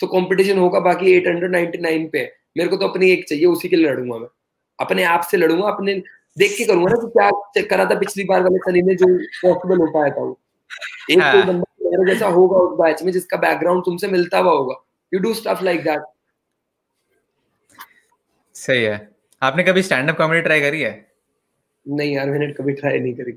तो 0.00 0.06
कंपटीशन 0.06 0.58
होगा 0.58 0.80
बाकी 0.80 1.20
899 1.20 2.10
पे। 2.12 2.18
है। 2.18 2.36
मेरे 2.58 2.70
को 2.70 2.76
तो 2.76 2.88
अपनी 2.88 3.10
एक 3.10 3.28
चाहिए 3.28 3.44
उसी 3.44 3.68
के 3.68 3.76
लिए 3.76 3.86
लड़ूँगा 3.86 4.18
मैं। 4.18 4.28
अपने 4.80 5.02
आप 5.02 5.20
से 5.20 5.36
लड़ूँगा 5.36 5.68
अपने 5.68 6.02
देख 6.36 6.56
के 6.58 6.64
करूँगा 6.64 6.90
ना 6.90 6.96
कि 6.96 7.08
क्या 7.08 7.30
चेक 7.54 7.68
करा 7.70 7.84
था 7.84 7.98
पिछली 7.98 8.24
बार 8.24 8.42
वाले 8.42 8.58
सनी 8.66 8.82
ने 8.82 8.94
जो 8.94 9.06
पॉसिबल 9.42 9.78
हो 9.78 9.86
पाया 9.92 10.10
था 10.10 10.20
वो। 10.20 10.38
एक 11.10 11.20
हाँ। 11.20 11.32
कोई 11.32 11.42
बंदा 11.42 11.90
मेरे 11.90 12.12
जैसा 12.12 12.26
होगा 12.28 12.58
उस 12.58 12.78
बैच 12.78 13.02
में 13.02 13.12
जिसका 13.12 13.36
बैकग्राउंड 13.38 13.82
तुमसे 13.84 14.08
मिलता 14.08 14.38
हुआ 14.38 14.52
होगा। 14.52 14.74
You 15.12 15.20
do 15.20 15.32
stuff 15.34 15.64
like 15.64 15.82
that 15.84 16.02
सही 18.54 18.82
है। 18.82 18.96
आपने 19.42 19.62
कभी 19.62 19.82
स्टैंड 19.82 20.10
अप 20.10 20.16
कॉमेडी 20.18 20.42
ट्राई 20.42 20.60
करी 20.60 20.80
है? 20.80 20.92
नहीं 21.86 22.14
यार 22.14 22.30
मैंने 22.30 22.52
कभी 22.52 22.72
ट्राई 22.72 22.98
नहीं 22.98 23.14
करी। 23.14 23.32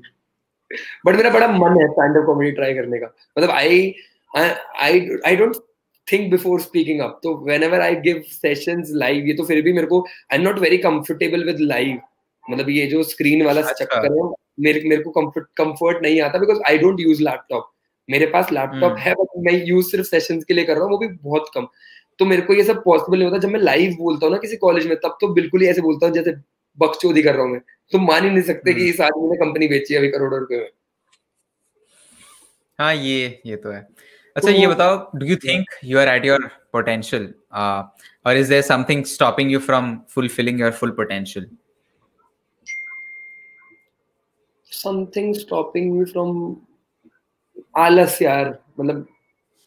बट 1.06 1.16
मेरा 1.16 1.30
बड़ा 1.30 1.48
मन 1.48 1.80
है 1.80 1.88
स्टैंड 1.88 2.16
अप 2.16 2.24
कॉमेडी 2.26 2.50
ट्राई 2.52 2.74
करने 2.74 2.98
का। 2.98 3.06
मतलब 3.38 3.50
I 3.50 3.94
I 4.36 5.08
I 5.26 5.36
don't 5.36 5.56
think 6.08 6.30
before 6.30 6.60
speaking 6.60 7.00
up 7.00 7.20
तो 7.22 7.34
whenever 7.62 7.80
I 7.80 7.96
give 8.06 8.22
sessions 8.26 8.90
live 8.94 9.26
ये 9.26 9.34
तो 9.34 9.44
फिर 9.44 9.62
भी 9.62 9.72
मेरे 9.72 9.86
को 9.86 10.00
I 10.32 10.38
am 10.38 10.44
not 10.44 10.58
very 10.58 10.78
comfortable 10.78 11.44
with 11.44 11.60
live 11.60 12.00
मतलब 12.44 12.68
ये 12.70 12.86
जो 12.86 13.02
स्क्रीन 13.04 13.44
वाला 13.46 13.60
अच्छा। 13.60 13.84
चक्कर 13.84 14.12
है 14.12 14.30
मेरे 14.60 14.82
मेरे 14.84 15.02
को 15.02 15.10
कंफर्ट 15.10 15.46
कंफर्ट 15.56 16.02
नहीं 16.02 16.20
आता 16.20 16.38
because 16.38 16.60
I 16.68 16.78
don't 16.78 17.00
use 17.00 17.22
laptop 17.22 17.70
मेरे 18.08 18.26
पास 18.26 18.52
लैपटॉप 18.52 18.92
हम्म। 18.92 19.00
है 19.00 19.14
बट 19.14 19.28
मैं 19.46 19.52
यूज़ 19.66 19.90
सिर्फ़ 19.90 20.06
सेशंस 20.06 20.44
के 20.44 20.54
लिए 20.54 20.64
कर 20.64 20.74
रहा 20.74 20.84
हूँ 20.84 20.90
वो 20.90 20.98
भी 20.98 21.08
बहुत 21.08 21.50
कम। 21.54 21.66
तो 22.18 22.24
मेरे 22.24 22.42
को 22.42 22.54
ये 22.54 22.64
सब 22.64 22.82
पॉसिबल 22.84 23.18
नहीं 23.18 23.28
होता। 23.28 23.38
जब 23.38 23.48
मैं 23.48 23.60
लाइव 23.60 23.94
बोलता 23.98 24.26
हूँ 24.26 24.32
ना 24.32 24.38
किसी 24.38 24.56
कॉलेज 24.56 24.86
में 24.86 24.96
तब 24.96 25.16
तो 25.20 25.28
बिल्कुल 25.34 25.62
ही 25.62 25.68
ऐसे 25.68 25.80
बोलता 25.80 26.06
हूँ 26.06 26.14
जैसे 26.14 26.32
बकचोदी 26.78 27.22
कर 27.22 27.34
रहा 27.34 27.42
हूँ 27.42 27.52
मैं। 27.52 27.60
तुम 27.92 28.06
मान 28.06 28.24
ही 28.24 28.30
नहीं 28.30 28.42
सकते 28.42 28.72
कि 28.72 28.80
हम्म। 28.80 28.90
इस 28.90 29.00
आदमी 29.00 29.30
ने 29.30 29.36
कंपनी 29.36 29.68
बेची 29.68 29.94
है 29.94 30.00
अभी 30.00 30.08
करोड़ों 30.08 30.40
रुपए 30.40 30.56
में। 30.56 30.68
हाँ 32.78 32.94
ये 32.94 33.40
ये 33.46 33.56
तो 33.56 33.70
है। 33.70 33.80
अच्छा 34.36 34.50
तो 34.50 34.56
ये 34.56 34.66
बताओ 34.66 34.96
do 35.16 35.26
you 35.26 35.36
think 35.38 35.70
you 35.84 35.98
are 35.98 36.08
at 36.08 36.24
your 36.24 36.46
potential 36.72 37.32
और 37.54 38.36
is 38.36 38.48
there 38.48 38.62
something 38.62 39.04
stopping 39.06 39.50
you 39.52 39.58
from 39.60 39.96
fulfilling 40.10 40.60
your 40.60 40.70
full 40.72 40.90
potential 40.90 41.46
something 44.72 45.34
stopping 45.34 45.92
me 45.92 46.04
from 46.04 46.54
आलस 47.78 48.20
यार 48.22 48.48
मतलब 48.78 49.06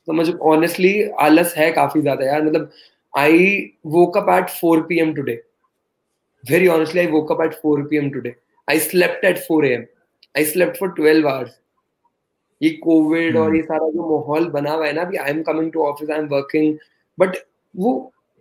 समझ 0.08 0.30
ऑनेस्टली 0.54 1.02
आलस 1.22 1.54
है 1.58 1.72
काफ़ी 1.72 2.02
ज़्यादा 2.02 2.26
यार 2.26 2.44
मतलब 2.44 2.72
I 3.14 3.74
woke 3.84 4.18
up 4.18 4.28
at 4.28 4.50
4 4.50 4.84
p.m. 4.84 5.14
today. 5.14 5.40
Very 6.44 6.68
honestly, 6.68 7.02
I 7.02 7.06
woke 7.06 7.30
up 7.30 7.40
at 7.42 7.62
4 7.62 7.86
p.m. 7.86 8.12
today. 8.12 8.36
I 8.68 8.80
slept 8.80 9.24
at 9.24 9.46
4 9.46 9.66
a.m. 9.66 9.88
I 10.36 10.44
slept 10.44 10.78
for 10.78 10.90
12 10.92 11.26
hours. 11.26 11.52
ये 12.62 12.70
कोविड 12.84 13.38
और। 13.38 13.56
ये 13.56 13.62
सारा 13.62 13.90
जो 13.92 14.10
माहौल 14.10 14.46
बना 14.50 14.72
हुआ 14.72 14.86
है 14.88 14.94
ना 14.94 15.02
अभी 15.02 15.18
I 15.18 15.30
am 15.30 15.42
coming 15.44 15.72
to 15.72 15.84
office 15.86 16.10
I 16.10 16.18
am 16.20 16.28
working 16.28 16.76
but 17.18 17.36
वो 17.76 17.94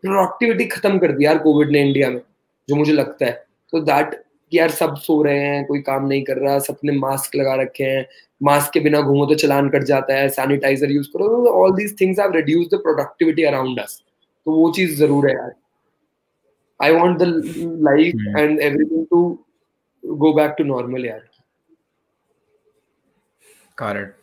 प्रोडक्टिविटी 0.04 0.64
खत्म 0.74 0.98
कर 0.98 1.12
दी 1.12 1.24
यार 1.24 1.38
कोविड 1.38 1.70
ने 1.70 1.80
इंडिया 1.86 2.10
में 2.10 2.20
जो 2.68 2.76
मुझे 2.76 2.92
लगता 2.92 3.26
है 3.26 3.32
तो 3.72 3.80
दैट 3.80 4.14
यार 4.55 4.70
सब 4.70 4.94
सो 5.07 5.22
रहे 5.22 5.38
हैं 5.38 5.64
कोई 5.66 5.80
काम 5.82 6.07
नहीं 6.07 6.22
कर 6.24 6.38
रहा 6.38 6.59
सबने 6.66 6.92
मास्क 6.98 7.36
लगा 7.36 7.55
रखे 7.62 7.84
हैं 7.84 8.07
मास्क 8.48 8.72
के 8.72 8.80
बिना 8.80 9.00
घूमो 9.00 9.26
तो 9.26 9.34
चलान 9.42 9.68
कट 9.70 9.82
जाता 9.90 10.14
है 10.18 10.28
सैनिटाइजर 10.38 10.90
यूज़ 10.90 11.09
करो 11.16 11.46
all 11.62 11.74
these 11.76 12.00
things 12.00 12.18
have 12.20 12.32
reduce 12.36 12.66
the 12.74 12.80
productivity 12.86 13.44
around 13.53 13.80
us 13.80 14.00
तो 14.46 14.53
वो 14.53 14.70
चीज़ 14.76 14.96
ज़रूर 14.98 15.28
है 15.28 15.34
यार 15.34 15.53
I 16.80 16.94
want 16.94 17.18
the 17.18 17.22
life 17.88 18.14
Hmm. 18.14 18.38
And 18.38 18.61
everything 18.61 19.05
to 19.11 19.20
go 20.05 20.32
back 20.34 20.55
to 20.59 20.64
normal 20.64 21.07
यार 21.07 21.28
it. 23.78 24.14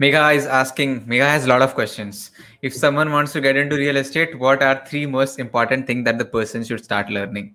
Megha 0.00 0.34
is 0.34 0.46
asking, 0.46 0.92
Megha 1.02 1.26
has 1.26 1.44
a 1.44 1.48
lot 1.48 1.62
of 1.62 1.74
questions. 1.74 2.30
If 2.62 2.74
someone 2.74 3.10
wants 3.12 3.32
to 3.32 3.40
get 3.40 3.56
into 3.56 3.76
real 3.76 3.96
estate, 3.96 4.38
what 4.38 4.62
are 4.62 4.84
three 4.86 5.04
most 5.06 5.38
important 5.38 5.86
things 5.86 6.04
that 6.06 6.18
the 6.18 6.24
person 6.26 6.64
should 6.64 6.82
start 6.84 7.10
learning? 7.10 7.54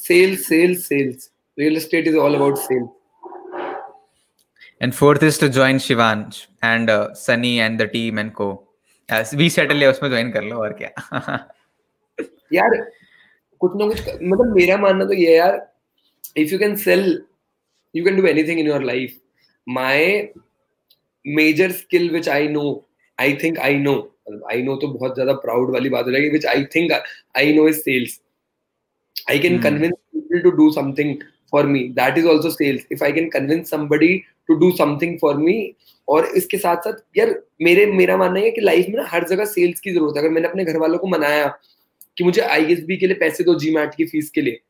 Sales 0.00 0.46
sales 0.46 0.86
sales. 0.86 1.30
Real 1.58 1.76
estate 1.76 2.06
is 2.06 2.16
all 2.16 2.34
about 2.34 2.58
sales. 2.58 2.90
And 4.80 4.94
fourth 4.94 5.22
is 5.22 5.36
to 5.38 5.48
join 5.50 5.76
Shivansh 5.76 6.46
and 6.62 6.88
uh, 6.88 7.14
Sunny 7.14 7.60
and 7.60 7.78
the 7.78 7.86
team 7.86 8.18
and 8.18 8.34
co. 8.34 8.66
As 9.08 9.34
we 9.34 9.48
settle 9.50 9.82
है 9.82 9.88
उसमें 9.90 10.08
join 10.10 10.30
कर 10.32 10.42
लो 10.42 10.56
और 10.64 10.72
क्या? 10.82 10.90
यार 12.52 12.76
कुछ 13.60 13.72
ना 13.76 13.86
कुछ 13.86 14.00
मतलब 14.22 14.54
मेरा 14.54 14.76
मानना 14.76 15.04
तो 15.04 15.12
ये 15.14 15.36
यार 15.36 15.56
if 16.36 16.52
you 16.52 16.58
can 16.58 16.74
sell 16.84 17.02
you 17.94 18.04
can 18.04 18.16
do 18.16 18.26
anything 18.28 18.60
in 18.60 18.66
your 18.66 18.82
life 18.84 19.18
my 19.66 20.06
major 21.24 21.72
skill 21.72 22.10
which 22.10 22.28
I 22.28 22.48
know 22.48 22.64
I 23.18 23.34
think 23.42 23.58
I 23.68 23.78
know 23.78 23.94
I 24.52 24.62
know 24.62 24.76
तो 24.82 24.88
बहुत 24.88 25.14
ज़्यादा 25.14 25.32
प्राउड 25.44 25.72
वाली 25.74 25.88
बात 25.96 26.06
हो 26.06 26.12
जाएगी 26.12 26.28
which 26.30 26.46
I 26.46 26.64
think 26.74 26.92
I 26.92 27.52
know 27.54 27.68
is 27.68 27.78
sales 27.78 28.20
I 29.30 29.38
can 29.38 29.52
Hmm. 29.52 29.62
Convince 29.62 29.92
people 29.92 30.38
to 30.38 30.50
do 30.50 30.70
something 30.70 31.16
for 31.52 31.66
me 31.66 31.80
that 31.80 32.18
is 32.18 32.26
also 32.26 32.50
sales 32.50 32.86
if 32.92 33.04
I 33.04 33.12
can 33.12 33.28
convince 33.28 33.70
somebody 33.70 34.22
to 34.48 34.54
do 34.54 34.70
something 34.70 35.18
for 35.18 35.36
me 35.36 35.74
और 36.08 36.26
इसके 36.26 36.56
साथ 36.56 36.76
साथ 36.76 37.18
यार 37.18 37.42
मेरे 37.62 37.86
मेरा 37.86 38.16
मानना 38.16 38.40
है 38.40 38.50
कि 38.50 38.60
लाइफ 38.60 38.86
में 38.88 38.96
ना 38.96 39.04
हर 39.06 39.28
जगह 39.28 39.44
सेल्स 39.44 39.80
की 39.80 39.92
ज़रूरत 39.92 40.14
है। 40.16 40.22
अगर 40.22 40.30
मैंने 40.30 40.48
अपने 40.48 40.64
घर 40.64 40.76
वालों 40.76 40.98
को 40.98 41.06
मनाया 41.06 41.58
कि 42.18 42.24
मुझे 42.24 42.42
आईएसबी 42.42 42.96
के 42.96 43.06
लिए 43.06 43.16
पैसे 43.16 43.44
दो 43.44 43.54
जी 43.54 43.74
की 43.78 44.04
फ़ीस 44.04 44.30
के 44.30 44.40
लिए 44.40 44.60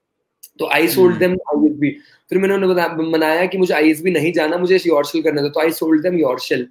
तो 0.59 0.69
आई 0.73 0.89
सोल्ड 0.89 1.17
देम 1.17 1.33
आईएसबी 1.33 1.91
फिर 2.31 2.39
मैंने 2.39 2.55
उन्हें 2.55 3.13
मनाया 3.13 3.47
कि 3.47 3.59
मुझे 3.59 3.75
आईएसबी 3.75 4.11
नहीं 4.11 4.33
जाना 4.33 4.59
मुझे 4.59 4.77
योरशेल 4.87 5.23
करना 5.23 5.43
था 5.43 5.49
तो 5.49 5.61
आई 5.61 5.71
सोल्ड 5.71 6.03
देम 6.03 6.19
योरशेल 6.19 6.69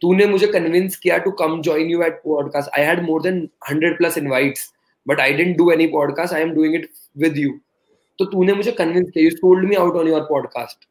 तूने 0.00 0.26
मुझे 0.26 0.46
कन्विंस 0.46 0.96
किया 0.96 1.18
to 1.18 1.30
come 1.30 1.60
join 1.60 1.90
you 1.90 2.02
at 2.02 2.12
podcast 2.12 2.78
I 2.78 2.84
had 2.84 3.02
more 3.02 3.22
than 3.22 3.48
hundred 3.70 3.98
plus 3.98 4.18
invites 4.18 4.72
but 5.08 5.20
I 5.20 5.32
didn't 5.32 5.56
do 5.56 5.70
any 5.70 5.86
podcast 5.86 6.34
I 6.34 6.42
am 6.42 6.50
doing 6.54 6.74
it 6.74 6.90
with 7.18 7.38
you 7.38 7.58
तो 8.18 8.24
तूने 8.24 8.52
मुझे 8.52 8.72
कन्विंस 8.72 9.10
किया 9.10 9.24
you 9.24 9.30
sold 9.30 9.68
me 9.68 9.76
out 9.76 9.96
on 9.96 10.08
your 10.08 10.20
podcast 10.20 10.88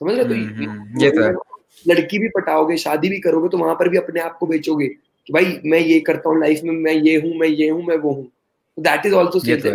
समझ 0.00 0.14
रहे 0.14 0.24
हो? 0.24 0.34
हम्म, 0.34 0.64
तो 0.64 0.70
हम्म, 0.70 1.00
ये 1.02 1.10
तो 1.10 1.44
लड़की 1.86 2.18
भी 2.18 2.28
पटाओगे 2.28 2.76
शादी 2.76 3.08
भी 3.08 3.18
करोगे 3.20 3.48
तो 3.48 3.58
वहाँ 3.58 3.74
पर 3.74 3.88
भी 3.88 3.98
अपने 3.98 4.20
आप 4.20 4.36
को 4.38 4.46
बेचोगे 4.46 4.88
कि 4.88 5.32
भाई 5.32 5.60
मैं 5.64 5.78
ये 5.78 6.00
करता 6.00 6.30
हूँ 6.30 6.40
लाइफ 6.40 6.60
में 6.64 6.74
मैं 6.74 6.92
ये 6.92 7.16
हूँ 7.20 7.34
मैं 7.34 7.48
ये 7.48 7.68
हूँ 7.68 7.82
मैं 7.82 7.96
वो 7.96 8.12
हूँ 8.12 8.30
दैट 8.78 9.06
इज़ 9.06 9.14
ऑल्सो 9.14 9.38
तो। 9.38 9.44
Sales 9.44 9.66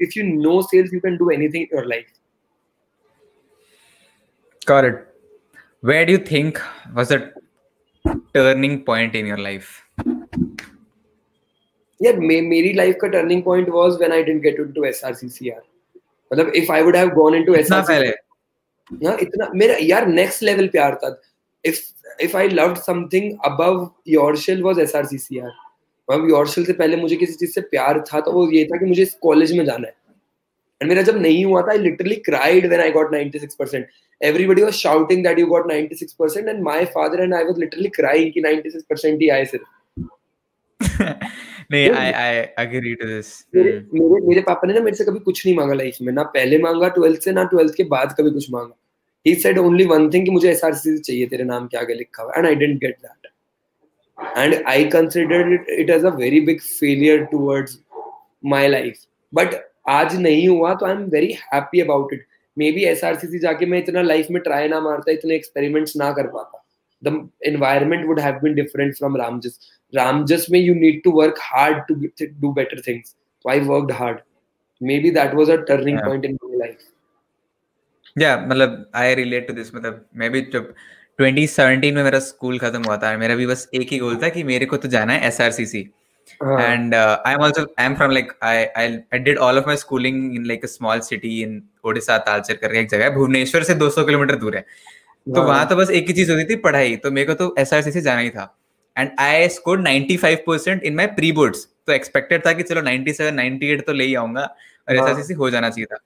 if 0.00 0.18
you 0.18 0.24
know 0.24 0.60
sales 0.62 0.94
you 0.94 1.00
can 1.00 1.16
do 1.16 1.30
anything 1.30 1.62
in 1.62 1.76
your 1.76 1.86
life 1.86 2.06
it. 4.84 5.06
Where 5.80 6.06
do 6.06 6.12
you 6.12 6.18
think 6.18 6.60
was 6.94 7.08
the 7.08 7.32
turning 8.34 8.84
point 8.84 9.16
in 9.16 9.26
your 9.26 9.38
life? 9.38 9.81
यार 12.02 12.18
मे, 12.20 12.40
मेरी 12.40 12.72
लाइफ 12.72 12.96
का 13.00 13.08
turning 13.08 13.42
point 13.42 13.68
was 13.68 13.96
when 13.98 14.12
I 14.12 14.22
didn't 14.22 14.42
get 14.42 14.60
into 14.60 14.84
SRCC 14.84 15.48
यार 15.48 15.62
मतलब 16.32 16.52
if 16.56 16.72
I 16.72 16.82
would 16.82 16.96
have 16.96 17.08
gone 17.14 17.34
into 17.34 17.54
SRCC 17.54 19.06
हाँ 19.06 19.16
इतना 19.22 19.50
मेरा 19.54 19.76
यार 19.80 20.06
next 20.06 20.42
level 20.42 20.68
प्यार 20.68 20.94
था। 20.94 21.20
If 21.64 21.80
if 22.20 22.36
I 22.36 22.48
loved 22.48 22.78
something 22.78 23.32
above 23.44 23.88
Yourshell 24.08 24.62
was 24.62 24.78
SRCC 24.78 25.38
यार 25.38 25.50
अब 26.08 26.28
योरशेल 26.30 26.64
से 26.64 26.72
पहले 26.72 26.96
मुझे 26.96 27.16
किसी 27.16 27.32
चीज़ 27.32 27.50
से 27.50 27.60
प्यार 27.60 28.00
था 28.12 28.20
तो 28.20 28.32
वो 28.32 28.48
ये 28.52 28.64
था 28.64 28.78
कि 28.78 28.84
मुझे 28.84 29.02
इस 29.02 29.14
कॉलेज 29.22 29.52
में 29.58 29.64
जाना 29.64 29.86
है। 29.86 29.94
एंड 30.80 30.88
मेरा 30.88 31.02
जब 31.02 31.20
नहीं 31.22 31.44
हुआ 31.44 31.62
था 31.62 31.70
I 31.70 31.78
literally 31.78 32.14
cried 32.28 32.66
when 32.66 32.80
I 32.80 32.90
got 32.90 33.14
96% 33.14 34.00
everybody 34.20 34.64
was 34.64 34.76
shouting 34.78 35.22
that 35.22 35.38
you 35.40 35.46
got 35.52 35.64
96% 35.68 36.50
and 36.50 36.62
my 36.66 36.80
father 36.96 37.22
and 37.22 37.34
I 37.34 37.40
was 37.46 37.56
literally 37.62 37.90
crying 37.94 38.28
कि 38.34 38.42
96% 38.42 39.22
ही 39.22 39.28
आए 39.28 39.44
सिर्फ़। 39.44 39.64
नहीं 40.82 41.90
I 41.90 42.12
I 42.12 42.36
agree 42.58 42.94
to 42.94 43.06
this 43.08 43.28
मेरे 43.54 43.72
मेरे 44.26 44.40
पापा 44.42 44.68
ने 44.68 44.74
ना 44.74 44.80
मेरे 44.80 44.96
से 44.96 45.04
कभी 45.04 45.18
कुछ 45.20 45.44
नहीं 45.46 45.56
मांगा 45.56 45.74
लाइफ 45.74 45.96
में। 46.02 46.12
ना 46.12 46.22
पहले 46.34 46.58
मांगा 46.58 46.88
ट्वेल्थ 46.96 47.20
से 47.20 47.32
ना 47.32 47.44
ट्वेल्थ 47.52 47.74
के 47.76 47.84
बाद 47.92 48.14
कभी 48.18 48.30
कुछ 48.30 48.50
मांगा। 48.50 48.74
He 49.26 49.34
said 49.36 49.58
only 49.58 49.84
one 49.86 50.08
thing 50.10 50.24
कि 50.24 50.30
मुझे 50.30 50.50
एसआरसी 50.50 50.98
चाहिए 50.98 51.26
तेरे 51.26 51.44
नाम 51.44 51.66
के 51.66 51.78
आगे 51.78 51.94
लिखा 51.94 52.22
हुआ। 52.22 52.32
And 52.36 52.46
I 52.46 52.54
didn't 52.54 52.80
get 52.80 52.96
that 52.98 54.38
and 54.38 54.54
I 54.68 54.84
considered 54.90 55.52
it 55.52 55.70
it 55.78 55.90
as 55.90 56.04
a 56.04 56.14
very 56.16 56.40
big 56.46 56.60
failure 56.60 57.24
towards 57.32 57.78
my 58.44 58.68
life 58.68 59.04
but 59.32 59.54
आज 59.90 60.16
नहीं 60.20 60.48
हुआ 60.48 60.74
तो 60.74 60.86
I 60.86 60.92
am 60.92 61.04
very 61.10 61.32
happy 61.42 61.80
about 61.80 62.12
it 62.12 62.26
maybe 62.72 62.84
SRCC 62.84 63.38
जाके 63.38 63.66
मैं 63.66 63.78
इतना 63.78 64.02
लाइफ 64.02 64.26
में 64.30 64.42
ट्राई 64.42 64.68
ना 64.68 64.80
मारता 64.80 65.12
इतने 65.12 65.34
एक्सपेरिमेंट्स 65.34 65.96
ना 65.96 66.10
कर 66.12 66.26
पाता। 66.26 66.61
The 67.04 67.28
environment 67.46 68.06
would 68.06 68.20
have 68.20 68.38
been 68.42 68.54
different 68.54 68.94
from 68.96 69.16
Ramjas 69.16 69.58
Ramjas 69.92 70.46
में 70.50 70.60
you 70.60 70.74
need 70.74 71.02
to 71.04 71.10
work 71.20 71.38
hard 71.42 71.82
to 71.88 71.94
do 72.24 72.52
better 72.52 72.80
things 72.88 73.14
so 73.44 73.50
I 73.50 73.58
worked 73.68 73.90
hard. 73.90 74.22
Maybe 74.80 75.10
that 75.10 75.34
was 75.34 75.48
a 75.48 75.64
turning 75.64 75.96
Yeah. 75.96 76.08
point 76.08 76.26
in 76.26 76.36
my 76.42 76.58
life. 76.64 76.82
या 78.20 78.36
मतलब 78.48 78.90
I 78.94 79.14
relate 79.14 79.46
to 79.48 79.54
this 79.54 79.74
मतलब 79.74 80.04
मैं 80.16 80.30
भी 80.32 80.40
जब 80.52 80.74
2017 81.20 81.92
में 81.94 82.02
मेरा 82.04 82.18
school 82.18 82.58
खत्म 82.58 82.82
हुआ 82.86 82.96
था 83.02 83.16
मेरा 83.18 83.34
भी 83.36 83.46
बस 83.46 83.68
एक 83.74 83.92
ही 83.92 83.98
गोल 83.98 84.16
था 84.22 84.28
कि 84.28 84.42
मेरे 84.44 84.66
को 84.66 84.76
तो 84.76 84.88
जाना 84.94 85.12
है 85.12 85.26
एसआरसीसी 85.26 85.88
हाँ, 86.42 86.58
and 86.64 86.94
uh, 86.94 87.16
i'm 87.28 87.42
also 87.46 87.62
i'm 87.84 87.94
from 88.00 88.12
like 88.16 88.28
i 88.48 88.54
i 88.82 88.84
i 89.16 89.20
did 89.28 89.40
all 89.46 89.60
of 89.60 89.70
my 89.70 89.76
schooling 89.82 90.20
in 90.36 90.44
like 90.50 90.66
a 90.68 90.70
small 90.74 91.00
city 91.08 91.32
in 91.46 91.56
odisha 91.90 92.18
talcher 92.28 92.56
करके 92.56 92.80
एक 92.80 92.88
जगह 92.90 93.04
है 93.04 93.14
भुवनेश्वर 93.14 93.62
से 93.70 93.74
200 93.78 94.04
किलोमीटर 94.06 94.36
दूर 94.44 94.56
है 94.56 94.64
तो 95.28 95.40
हाँ, 95.40 95.48
वहाँ 95.48 95.68
तो 95.68 95.76
बस 95.76 95.90
एक 95.90 96.06
ही 96.06 96.12
चीज़ 96.12 96.32
होती 96.32 96.44
थी 96.44 96.56
पढ़ाई। 96.56 96.96
तो 96.96 97.10
मेरे 97.10 97.26
को 97.26 97.34
तो 97.34 97.54
एसआरसीसी 97.58 98.00
जाना 98.00 98.20
ही 98.20 98.30
था। 98.30 98.58
And 98.98 99.10
I 99.18 99.48
score 99.48 99.78
95 99.78 100.36
percent 100.46 100.82
in 100.82 100.94
my 100.94 101.06
pre 101.06 101.32
boards 101.32 101.68
तो 101.86 101.92
एक्सपेक्टेड 101.92 102.46
था 102.46 102.52
कि 102.52 102.62
चलो 102.62 102.80
97 102.80 103.32
98 103.32 103.86
तो 103.86 103.92
ले 103.92 104.04
ही 104.04 104.14
आऊँगा 104.14 104.42
और 104.88 104.96
हाँ। 104.96 105.08
एसआरसीसी 105.08 105.34
हो 105.34 105.50
जाना 105.50 105.70
चाहिए 105.70 105.86
था। 105.86 105.98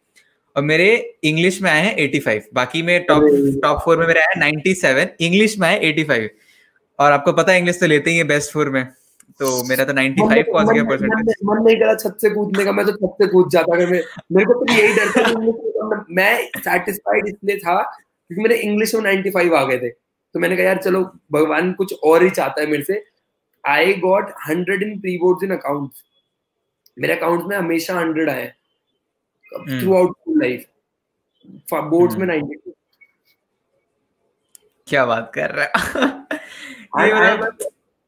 और 0.57 0.63
मेरे 0.63 1.15
इंग्लिश 1.25 1.63
में 1.63 1.71
आए 1.71 1.81
हैं 1.81 1.97
85 1.97 2.43
बाकी 2.55 2.83
में 2.83 3.07
टॉप 3.07 3.23
टॉप 3.63 3.83
फोर 3.85 3.99
में 3.99 4.07
मेरे 4.07 4.21
हैं 4.21 4.41
97 4.41 5.09
इंग्लिश 5.21 5.59
में 5.59 5.69
आए 5.69 5.81
85 5.81 6.29
और 6.99 7.13
आपको 7.13 7.33
पता 7.33 7.53
है 7.53 7.59
इंग्लिश 7.59 7.81
तो 7.81 7.87
लेते 7.87 8.11
ही 8.11 8.17
है 8.17 8.25
बेस्ट 8.25 8.53
फोर 8.53 8.71
में। 8.71 8.89
तो 9.39 9.65
मेरा 9.65 9.85
तो 9.85 9.93
95 9.93 10.43
पहुँच 10.43 10.75
गया 10.75 10.85
परसेंटेज 10.85 11.35
मन- 11.45 11.67
नहीं 11.67 11.77
करा 11.77 11.95
छत 11.95 12.19
से 12.21 12.31
कूदने 12.31 12.65
का 12.65 12.73
मैं 12.73 12.87
तो 12.87 12.93
छत 12.93 13.15
से 13.23 13.27
कूद 13.27 13.51
जाता। 13.51 13.77
अगर 13.77 13.87
मैं 13.87 14.01
मेरे 14.33 14.45
को 14.45 14.53
तो 14.53 14.73
यही 14.73 14.95
डर 14.95 15.11
था 15.11 16.05
मैं 16.11 16.47
सेटिस्फाइड 16.57 17.27
इसलिए 17.27 17.59
था 17.59 17.99
क्योंकि 18.31 18.43
मेरे 18.43 18.57
इंग्लिश 18.63 18.95
में 18.95 19.03
95 19.03 19.55
आ 19.55 19.65
गए 19.65 19.79
थे। 19.79 19.91
तो 19.91 20.41
मैंने 20.41 20.57
कहा 20.57 20.67
यार 20.67 20.79
चलो 20.83 21.03
भगवान 21.33 21.73
कुछ 21.73 21.95
और 22.05 22.23
ही 22.23 22.31
चाहता 22.31 22.61
है 22.61 22.67
मेरे 22.71 22.83
से। 22.85 23.05
I 23.65 23.93
got 24.01 24.31
100 24.49 24.83
in 24.83 24.99
pre 25.01 25.17
board 25.19 25.45
in 25.45 25.51
account 25.57 25.91
मेरे 26.97 27.15
अकाउंट 27.17 27.45
में 27.45 27.57
हमेशा 27.57 27.95
100 27.95 28.29
आए। 28.31 28.47
थ्रू 29.71 29.95
आउट 29.97 30.17
लाइफ 30.37 30.65
बोर्ड्स 31.73 32.17
में। 32.17 32.27
92 32.27 32.73
क्या 34.89 35.05
बात 35.07 35.31
कर 35.35 35.51
रहा 35.51 35.65
है? 35.65 35.71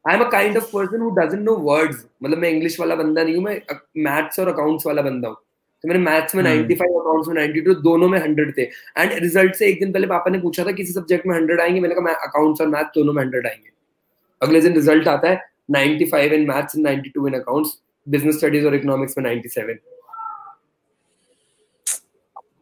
I 0.05 0.13
am 0.13 0.21
a 0.21 0.29
kind 0.31 0.57
of 0.57 0.67
person 0.71 1.01
who 1.03 1.09
doesn't 1.15 1.43
know 1.47 1.55
words. 1.63 1.97
मतलब 2.23 2.37
मैं 2.37 2.49
इंग्लिश 2.49 2.79
वाला 2.79 2.95
बंदा 2.95 3.23
नहीं 3.23 3.35
हूँ 3.35 3.43
मैं 3.43 3.61
मैथ्स 4.03 4.39
और 4.39 4.47
अकाउंट्स 4.47 4.85
वाला 4.85 5.01
बंदा 5.01 5.27
हूँ। 5.27 5.37
तो 5.83 5.87
मैंने 5.87 6.01
मैथ्स 6.03 6.35
में 6.35 6.43
हम्म। 6.43 6.53
95 6.53 6.99
अकाउंट्स 6.99 7.27
में 7.27 7.35
92 7.35 7.73
दोनों 7.81 8.07
में 8.09 8.19
100 8.19 8.57
थे। 8.57 8.63
एंड 8.97 9.13
रिज़ल्ट 9.13 9.55
से 9.55 9.67
एक 9.67 9.79
दिन 9.79 9.91
पहले 9.91 10.07
पापा 10.07 10.31
ने 10.31 10.39
पूछा 10.39 10.63
था 10.65 10.71
किसी 10.71 10.93
सब्जेक्ट 10.93 11.27
में 11.27 11.35
100 11.35 11.59
आएँगे? 11.61 11.79
मैंने 11.79 11.95
कहा 11.95 12.13
अकाउंट्स 12.27 12.61
और 12.61 12.67
मैथ 12.67 12.95
दोनों 12.95 13.13
में 13.13 13.23
100 13.23 13.45
आएँगे। 13.45 13.69
अगले 14.41 14.61
दिन 14.61 14.73
रिज़ल्ट 14.73 15.07
आता 15.07 15.29
है 15.29 15.41
95 15.71 16.33
in 16.33 16.47
maths 16.49 16.75
and 16.77 16.87
92 16.87 17.27
in 17.27 17.39
accounts 17.39 17.79
business 18.07 18.37
studies 18.37 18.65
और 18.65 18.75
इकोनॉमिक्स 18.75 19.17
में 19.17 19.25
97 19.25 19.77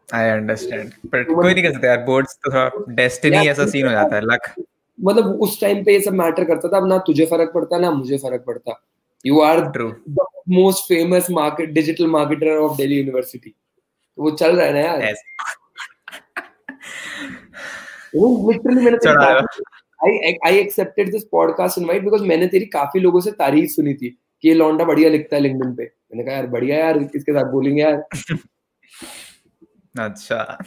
आई 0.10 0.30
अंडरस्टैंड 0.30 0.92
पर 1.12 1.24
कोई 1.24 1.54
नहीं 1.54 1.64
कर 1.64 1.74
सकता 1.74 1.88
यार 1.88 2.04
बोर्ड्स 2.04 2.36
तो 2.44 2.52
थोड़ा 2.52 2.94
डेस्टिनी 2.96 3.48
ऐसा 3.48 3.66
सीन 3.66 3.86
हो 3.86 3.92
जाता 3.92 4.16
है 4.16 4.22
लक 4.24 4.54
मतलब 5.00 5.42
उस 5.42 5.60
टाइम 5.62 5.84
पे 5.84 5.94
ये 5.94 6.02
सब 6.02 6.14
मैटर 6.14 6.44
करता 6.44 6.68
था 6.68 6.78
अब 6.78 6.88
ना 6.88 6.98
तुझे 7.08 7.26
फ़र्क 7.26 7.52
पड़ता 7.54 7.78
ना 7.78 7.92
मुझे 7.92 8.18
फ़र्क 8.18 8.44
पड़ता। 8.48 8.72
You 9.26 9.40
are 9.42 9.72
True. 9.72 9.96
the 10.08 10.26
most 10.48 10.88
famous 10.88 11.30
market 11.30 11.74
digital 11.74 12.08
marketer 12.08 12.52
of 12.66 12.78
Delhi 12.78 13.00
University. 13.04 13.54
वो 14.18 14.32
चल 14.32 14.56
रहा 14.56 14.66
है 14.66 14.74
ना 14.74 14.80
यार 14.80 15.02
Yes. 15.02 15.18
वो 18.16 18.52
literally 18.52 18.84
मैंने 18.86 18.98
I 20.00 20.32
I 20.48 20.52
accepted 20.64 21.12
this 21.14 21.24
podcast 21.36 21.78
invite 21.82 22.04
because 22.06 22.22
मैंने 22.32 22.48
तेरी 22.48 22.66
काफ़ी 22.74 23.00
लोगों 23.00 23.20
से 23.22 23.32
तारीफ़ 23.42 23.70
सुनी 23.72 23.94
थी 23.94 24.10
कि 24.44 24.48
ये 24.48 24.54
लौंडा 24.54 24.86
बढ़िया 24.86 25.10
लिखता 25.10 25.36
है 25.36 25.42
लिंक्डइन 25.42 25.74
पे 25.76 25.84
मैंने 25.84 26.24
कहा 26.24 26.34
यार 26.36 26.48
बढ़िया 26.48 26.78
यार 26.78 26.98
इसके 27.16 27.34
साथ 27.34 27.52
बोलेंगे 27.52 27.82
यार 27.82 28.04
अच्छा 30.06 30.58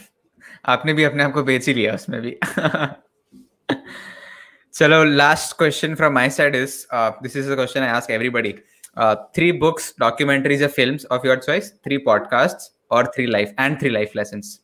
आपने 0.75 0.93
भी 0.95 1.05
अपने 1.05 1.23
आप 1.23 1.33
को 1.33 1.43
बेच 1.43 1.69
ही 1.69 1.75
लिया 1.75 1.95
उसमें 1.95 2.21
भी 2.23 2.37
चलो 4.75 5.03
last 5.05 5.57
question 5.59 5.95
from 5.95 6.13
my 6.13 6.29
side 6.31 6.55
is 6.57 6.75
this 7.23 7.37
is 7.37 7.51
the 7.51 7.55
question 7.55 7.81
I 7.81 7.89
ask 7.89 8.11
everybody 8.11 8.53
three 9.37 9.51
books 9.59 9.95
documentaries 10.01 10.63
या 10.63 10.69
films 10.69 11.07
of 11.13 11.27
your 11.27 11.37
choice 11.37 11.73
three 11.85 11.97
podcast 12.05 12.71
और 12.91 13.07
three 13.07 13.27
life 13.27 13.55
and 13.61 13.79
three 13.81 13.91
life 13.91 14.13
lessons 14.17 14.59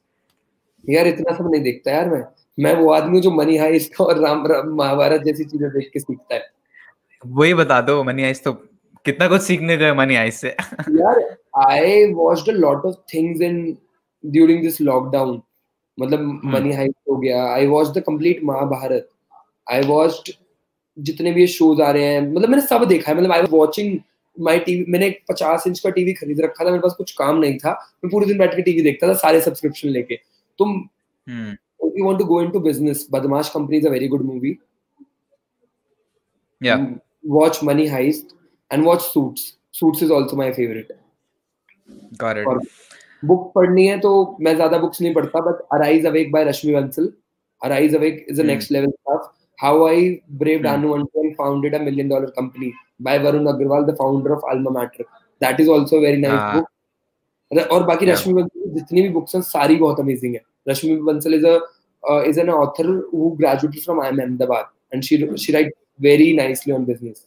यार 0.85 1.07
इतना 1.07 1.35
सब 1.37 1.51
नहीं 1.51 1.63
देखता 1.63 1.91
यार 1.91 2.09
मैं। 2.11 2.23
मैं 2.59 2.75
वो 2.75 2.91
आदमी 2.93 3.13
हूँ 3.13 3.21
जो 3.23 3.31
मनी 3.31 3.57
हाइस्ट 3.57 4.01
और 4.01 4.19
राम 4.19 4.47
राम 4.47 4.69
महाभारत 4.77 5.23
जैसी 5.23 5.45
चीज़ें 5.45 5.69
देख 5.71 5.91
के 5.93 6.01
सीखता 6.01 6.35
है। 6.35 6.49
वही 7.25 7.55
बता 7.55 7.81
दो 7.81 8.03
मनी 8.05 8.25
आइस 8.25 8.43
तो 8.45 8.53
कितना 9.05 9.29
कुछ 9.29 9.43
सीखने 9.43 9.77
गए 9.77 9.93
मनी 9.93 10.17
आइस 10.17 10.41
से। 10.41 10.49
यार 11.01 11.21
I 11.67 12.13
watched 12.13 12.49
a 12.49 12.53
lot 12.53 12.85
of 12.87 12.97
things 13.15 13.41
in 13.41 13.61
during 14.25 14.63
this 14.63 14.81
lockdown 14.81 15.41
मतलब 15.99 16.41
मनी 16.45 16.73
हाइस्ट 16.73 16.97
हो 17.11 17.17
गया। 17.17 17.45
I 17.53 17.67
watch 17.67 17.89
the 17.99 18.03
complete 18.07 18.45
Mahabharat. 18.45 19.09
I 19.67 19.81
watched 19.87 20.33
जितने 20.97 21.33
भी 21.33 21.47
शोज़ 21.55 21.83
आ 21.83 21.91
रहे 21.91 22.05
हैं 22.05 22.21
मतलब 22.33 22.49
मैंने 22.49 22.67
सब 22.67 22.85
देखा 22.89 23.11
है 23.11 23.17
मतलब 23.19 23.33
आई 23.33 23.43
वॉचिंग 23.51 23.99
माई 24.37 24.59
टीवी 24.61 24.93
मैंने 24.93 25.07
एक 25.07 25.21
पचास 25.31 25.67
इंच 25.67 25.81
का 25.81 25.91
टीवी 25.91 26.12
खरीद 26.14 26.41
रखा 26.41 26.64
था 26.64 26.71
मेरे 26.71 26.83
पास 26.83 26.95
कुछ 26.99 27.12
काम 27.19 27.39
नहीं 27.39 27.59
था 27.59 27.71
मैं 28.05 28.11
पूरे 28.11 28.27
दिन 28.27 28.39
बैठ 28.39 28.57
के 28.57 28.62
टीवी 28.62 28.83
देखता 28.83 29.09
था 29.09 29.14
सारे 29.23 29.41
सब्सक्रिप्शन 29.41 29.89
लेके 29.99 30.17
तुम 30.59 30.83
want 32.05 32.19
to 32.19 32.25
go 32.27 32.39
into 32.41 32.61
business, 32.61 33.03
Badmash 33.09 33.51
Company 33.51 33.79
is 33.79 33.85
a 33.87 33.91
very 33.91 34.09
good 34.09 34.23
movie. 34.23 34.61
Yeah. 36.61 36.83
Watch 37.25 37.62
Money 37.62 37.89
Heist 37.89 38.35
and 38.71 38.85
watch 38.85 39.03
Suits. 39.05 39.57
Suits 39.73 40.03
is 40.03 40.11
also 40.11 40.37
my 40.37 40.49
favorite. 40.53 40.91
Got 42.19 42.37
it. 42.37 42.47
और 42.47 42.61
बुक 43.23 43.51
पढ़नी 43.55 43.87
है 43.87 43.99
तो 44.01 44.12
मैं 44.41 44.55
ज़्यादा 44.57 44.79
बुक्स 44.79 45.01
नहीं 45.01 45.14
पढ़ता 45.14 45.41
but 45.41 45.62
arise 45.75 46.07
awake 46.07 46.33
by 46.33 46.45
Rashmi 46.45 46.75
Bansal 46.75 47.12
arise 47.62 47.95
awake 47.97 48.25
is 48.31 48.43
the. 48.43 48.47
Next 48.47 48.73
level 48.73 48.91
stuff 48.91 49.25
how 49.59 49.85
I 49.87 50.09
braved 50.41 50.67
Hmm. 50.67 50.75
Anu 50.75 50.95
Until 50.95 51.23
and 51.23 51.37
founded 51.37 51.75
a 51.75 51.81
million 51.85 52.09
dollar 52.09 52.31
company 52.39 52.73
by 53.01 53.15
Varun 53.19 53.47
Agrawal, 53.53 53.87
the 53.87 53.95
founder 53.97 54.33
of 54.35 54.45
Alma 54.53 54.71
Mater. 54.71 55.07
That 55.41 55.61
is 55.61 55.69
also 55.69 55.99
a 55.99 56.01
very 56.07 56.21
nice 56.25 56.41
Ah. 56.41 56.53
book. 56.55 56.73
और 57.71 57.83
बाकी. 57.87 58.07
रश्मि 58.07 58.33
बंसल 58.35 58.71
जितनी 58.75 59.03
भी 59.03 59.09
books 59.17 59.35
हैं 59.35 59.41
सारी 59.49 59.77
बहुत 59.77 60.01
amazing 60.01 60.35
है 60.35 60.41
Rashmi 60.69 60.97
Bansal 61.09 61.35
is 61.35 61.47
a 61.47 61.57
is 62.31 62.37
an 62.41 62.51
author 62.55 62.85
who 63.13 63.29
graduated 63.39 63.85
from 63.85 64.01
IIM 64.03 64.21
Ahmedabad 64.25 64.67
and 64.93 65.07
she 65.07 65.17
she 65.45 65.55
writes 65.57 65.77
very 66.01 66.29
nicely 66.41 66.75
on 66.79 66.85
business. 66.91 67.25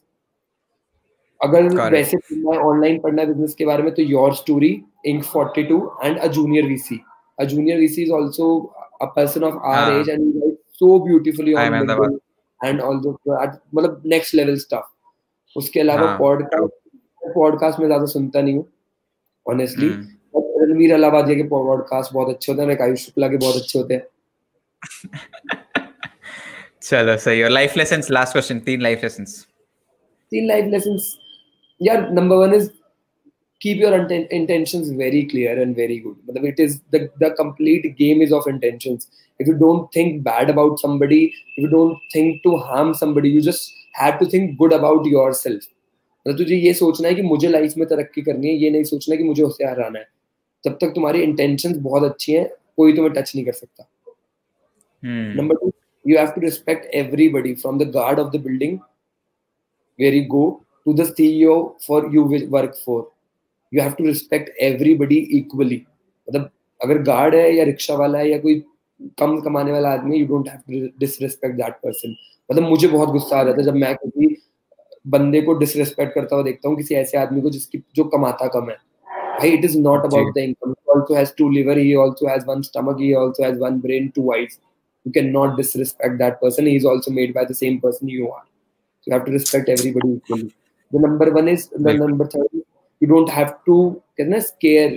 अगर 1.42 1.68
वैसे 1.92 2.18
पढ़ना 2.18 2.54
है 2.54 2.60
ऑनलाइन 2.70 3.00
पढ़ना 3.00 3.22
है 3.22 3.28
बिज़नेस 3.28 3.54
के 3.60 3.66
बारे 3.66 3.84
में 3.84 3.94
तो 3.96 4.02
your 4.04 4.34
story 4.36 4.70
Inc 5.08 5.24
42 5.26 5.82
and 6.06 6.18
a 6.18 6.28
junior 6.38 6.66
VC 6.68 7.00
a 7.40 7.44
junior 7.54 7.78
VC 7.80 8.04
is 8.04 8.12
also 8.14 8.48
a 9.02 9.06
person 9.16 9.44
of 9.44 9.56
our 9.56 9.92
हाँ. 9.92 10.00
Age 10.00 10.10
and 10.10 10.58
writes 10.84 11.00
so 11.00 11.00
beautifully 11.00 11.54
IIM 11.54 11.60
on 11.60 11.88
Ahmedabad. 11.88 12.20
And 12.66 12.82
मतलब 13.76 14.04
नेक्स्ट 14.06 14.36
लेवल 14.36 14.56
स्टफ़ 14.56 15.58
उसके 15.58 15.80
अलावा 15.80 16.08
हाँ. 16.08 16.20
पॉडकास्ट 16.20 16.98
पॉडकास्ट 17.36 17.80
में 17.80 17.86
ज़्यादा 17.88 18.06
सुनता 18.06 18.42
नहीं 18.42 18.56
हूँ 18.56 18.66
ऑनेस्टली 19.50 19.90
Hmm. 19.90 20.04
रणवीर 20.62 20.94
अलाहाबादिया 20.94 21.38
के 21.38 21.44
पॉडकास्ट 21.44 22.14
बहुत 22.14 22.30
अच्छे 22.30 22.52
होते 22.52 22.62
हैं 22.62 22.68
लाइक 22.70 22.82
आयुष 22.82 23.00
शुक्ला 23.06 23.28
के 23.28 23.38
बहुत 23.38 23.56
अच्छे 23.56 23.80
होते 23.80 23.94
हैं। 23.94 24.02
चलो 26.82 27.18
सही 27.18 27.44
और 27.44 27.50
लाइफ 27.50 27.78
लेसन्स 27.78 28.12
लास्ट 28.12 28.32
क्वेश्चन 28.32 28.60
तीन 28.60 28.82
लाइफ 28.82 29.00
लेसन्स 29.04 29.48
तीन 30.32 30.48
लाइफ 30.48 30.66
लेसन्स 30.66 31.18
यार 31.82 32.12
number 32.12 32.36
one 32.36 32.54
is 32.54 32.70
keep 33.66 33.78
your 33.78 33.92
inten- 33.92 34.28
intentions 34.32 34.90
very 34.90 35.26
clear 35.32 35.62
and 35.64 35.76
very 35.76 35.96
good. 36.00 36.16
मतलब 36.30 36.44
it 36.44 36.60
is 36.66 36.76
the 36.96 37.00
the 37.24 37.30
complete 37.32 37.88
game 37.98 38.22
is 38.28 38.32
of 38.32 38.48
intentions. 38.52 39.08
If 39.40 39.52
you 39.52 39.58
don't 39.66 39.92
think 39.98 40.24
bad 40.24 40.50
about 40.54 40.80
somebody 40.86 41.20
if 41.26 41.60
you 41.66 41.70
don't 41.76 42.08
think 42.14 42.42
to 42.48 42.56
harm 42.70 42.94
somebody 43.02 43.34
you 43.36 43.44
just 43.50 43.70
have 44.02 44.18
to 44.24 44.30
think 44.34 44.58
good 44.64 44.80
about 44.80 45.12
yourself 45.18 45.70
मतलब 46.26 46.38
तुझे 46.38 46.56
ये 46.56 46.74
सोचना 46.74 47.08
है 47.08 47.16
कि 47.16 47.22
मुझे 47.22 47.48
life 47.48 47.74
में 47.78 47.88
तरक्की 47.90 48.22
करनी 48.22 48.48
है 48.48 48.56
ये 48.64 48.70
नहीं 48.70 48.84
सोचना 48.96 49.16
कि 49.16 49.24
मुझे 49.24 49.44
होशियार 49.44 49.78
रहना 49.78 50.00
है 50.00 50.08
जब 50.64 50.78
तक 50.82 50.92
तुम्हारी 50.96 51.22
इंटेंशंस 51.24 51.78
बहुत 51.78 52.04
अच्छी 52.12 52.34
हैं 52.34 52.50
कोई 52.78 52.94
तुम्हें 52.96 53.14
टच 53.14 53.32
नहीं 53.36 53.46
कर 53.46 53.54
सकता 53.54 53.88
Hmm. 55.04 55.36
Number 55.36 55.56
two, 55.56 55.74
you 56.06 56.18
have 56.18 56.36
to 56.36 56.42
respect 56.42 56.88
everybody 56.92 57.56
from 57.56 57.78
the 57.78 57.86
guard 57.86 58.20
of 58.20 58.32
the 58.32 58.40
building 58.40 58.82
where 60.00 60.14
you 60.14 60.28
go 60.28 60.64
to 60.86 60.94
the 60.94 61.04
CEO 61.04 61.82
for 61.86 62.12
you 62.12 62.24
will 62.24 62.48
work 62.48 62.76
for. 62.78 63.08
You 63.74 63.82
have 63.82 63.96
to 63.98 64.04
respect 64.04 64.50
everybody 64.60 65.20
equally. 65.40 65.86
मतलब 66.28 66.50
अगर 66.84 67.02
guard 67.04 67.36
है 67.36 67.56
या 67.56 67.64
rickshaw 67.66 67.96
वाला 67.96 68.20
है 68.20 68.30
या 68.30 68.38
कोई 68.40 68.64
कम 69.20 69.39
कमाने 69.41 69.72
वाला 69.72 69.89
आदमी 69.93 70.18
you 70.18 70.26
don't 70.28 70.50
have 70.50 70.60
to 70.72 70.88
disrespect 71.00 71.56
that 71.56 71.74
person 71.84 72.16
मतलब 72.52 72.64
मुझे 72.70 72.88
बहुत 72.88 73.10
गुस्सा 73.10 73.39
आ 73.39 73.43
जाता 73.43 73.58
है 73.60 73.66
जब 73.66 73.76
मैं 73.76 73.95
किसी 73.95 74.36
बंदे 75.16 75.41
को 75.41 75.54
डिसरिस्पेक्ट 75.60 76.14
करता 76.14 76.36
हुआ 76.36 76.43
देखता 76.43 76.70
हूँ 76.70 76.78
किसी 76.78 76.95
ऐसे 76.95 77.18
आदमी 77.18 77.41
को 77.41 77.50
जिसकी 77.50 77.84
जो 77.95 78.04
कमाता 78.16 78.47
कम 78.58 78.70
है 78.70 78.78
भाई 79.39 79.50
it 79.50 79.66
is 79.66 79.80
not 79.80 80.06
about 80.06 80.34
the 80.36 80.38
income 80.38 80.74
also 80.93 81.16
has 81.16 81.32
two 81.39 81.47
liver 81.56 81.74
he 81.80 81.95
also 82.04 82.28
has 82.30 82.45
one 82.45 82.64
stomach 82.68 82.97
he 83.00 83.10
also 83.18 83.43
has 83.43 83.58
one 83.64 83.76
brain 83.84 84.12
two 84.16 84.24
eyes 84.36 84.56
you 85.06 85.12
cannot 85.18 85.58
disrespect 85.60 86.18
that 86.22 86.39
person 86.41 86.70
he 86.70 86.76
is 86.76 86.88
also 86.91 87.12
made 87.18 87.34
by 87.36 87.43
the 87.52 87.58
same 87.60 87.78
person 87.84 88.10
you 88.14 88.32
are 88.38 88.43
so 88.45 89.12
you 89.12 89.14
have 89.14 89.26
to 89.28 89.36
respect 89.36 89.70
everybody 89.76 90.10
equally 90.16 90.50
the 90.91 91.04
number 91.06 91.28
one 91.38 91.52
is 91.54 91.68
the 91.70 91.84
Right. 91.84 92.00
number 92.00 92.28
third 92.34 92.64
you 93.02 93.10
don't 93.14 93.30
have 93.38 93.54
to 93.70 93.78
कहते 94.20 94.41
scare 94.47 94.91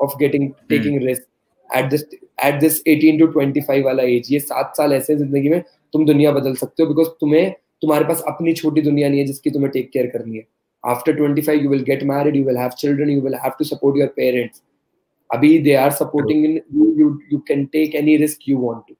of 0.00 0.16
getting 0.22 0.46
taking 0.74 1.02
risk 1.08 1.26
at 1.70 1.90
this 1.94 2.06
at 2.38 2.60
this 2.60 2.80
18 2.86 3.18
to 3.20 3.28
25 3.36 3.82
वाला 3.84 4.02
एज 4.16 4.32
ये 4.32 4.40
सात 4.40 4.76
साल 4.76 4.92
ऐसे 4.92 5.12
हैं 5.12 5.18
ज़िंदगी 5.20 5.48
में 5.48 5.62
तुम 5.92 6.04
दुनिया 6.06 6.32
बदल 6.32 6.54
सकते 6.56 6.82
हो 6.82 6.88
बिकॉज़ 6.88 7.08
तुम्हें 7.20 7.52
तुम्हारे 7.82 8.04
पास 8.04 8.22
अपनी 8.28 8.52
छोटी 8.60 8.80
दुनिया 8.82 9.08
नहीं 9.08 9.20
है 9.20 9.26
जिसकी 9.26 9.50
तुम्हें 9.50 9.70
टेक 9.72 9.90
केयर 9.92 10.06
करनी 10.16 10.36
है 10.36 10.46
after 10.84 11.16
25 11.20 11.62
you 11.62 11.70
will 11.70 11.84
get 11.86 12.02
married 12.10 12.36
you 12.38 12.44
will 12.48 12.58
have 12.62 12.76
children 12.82 13.08
you 13.14 13.22
will 13.22 13.38
have 13.44 13.56
to 13.60 13.68
support 13.70 13.96
your 14.00 14.08
parents 14.18 14.62
abhi 15.30 15.50
they 15.64 15.76
are 15.86 15.90
supporting 16.02 16.44
in 16.48 16.54
you 16.80 16.92
you, 17.00 17.08
you 17.32 17.40
can 17.50 17.66
take 17.76 17.98
any 18.02 18.16
risk 18.24 18.46
you 18.52 18.58
want 18.66 18.86
to 18.90 18.96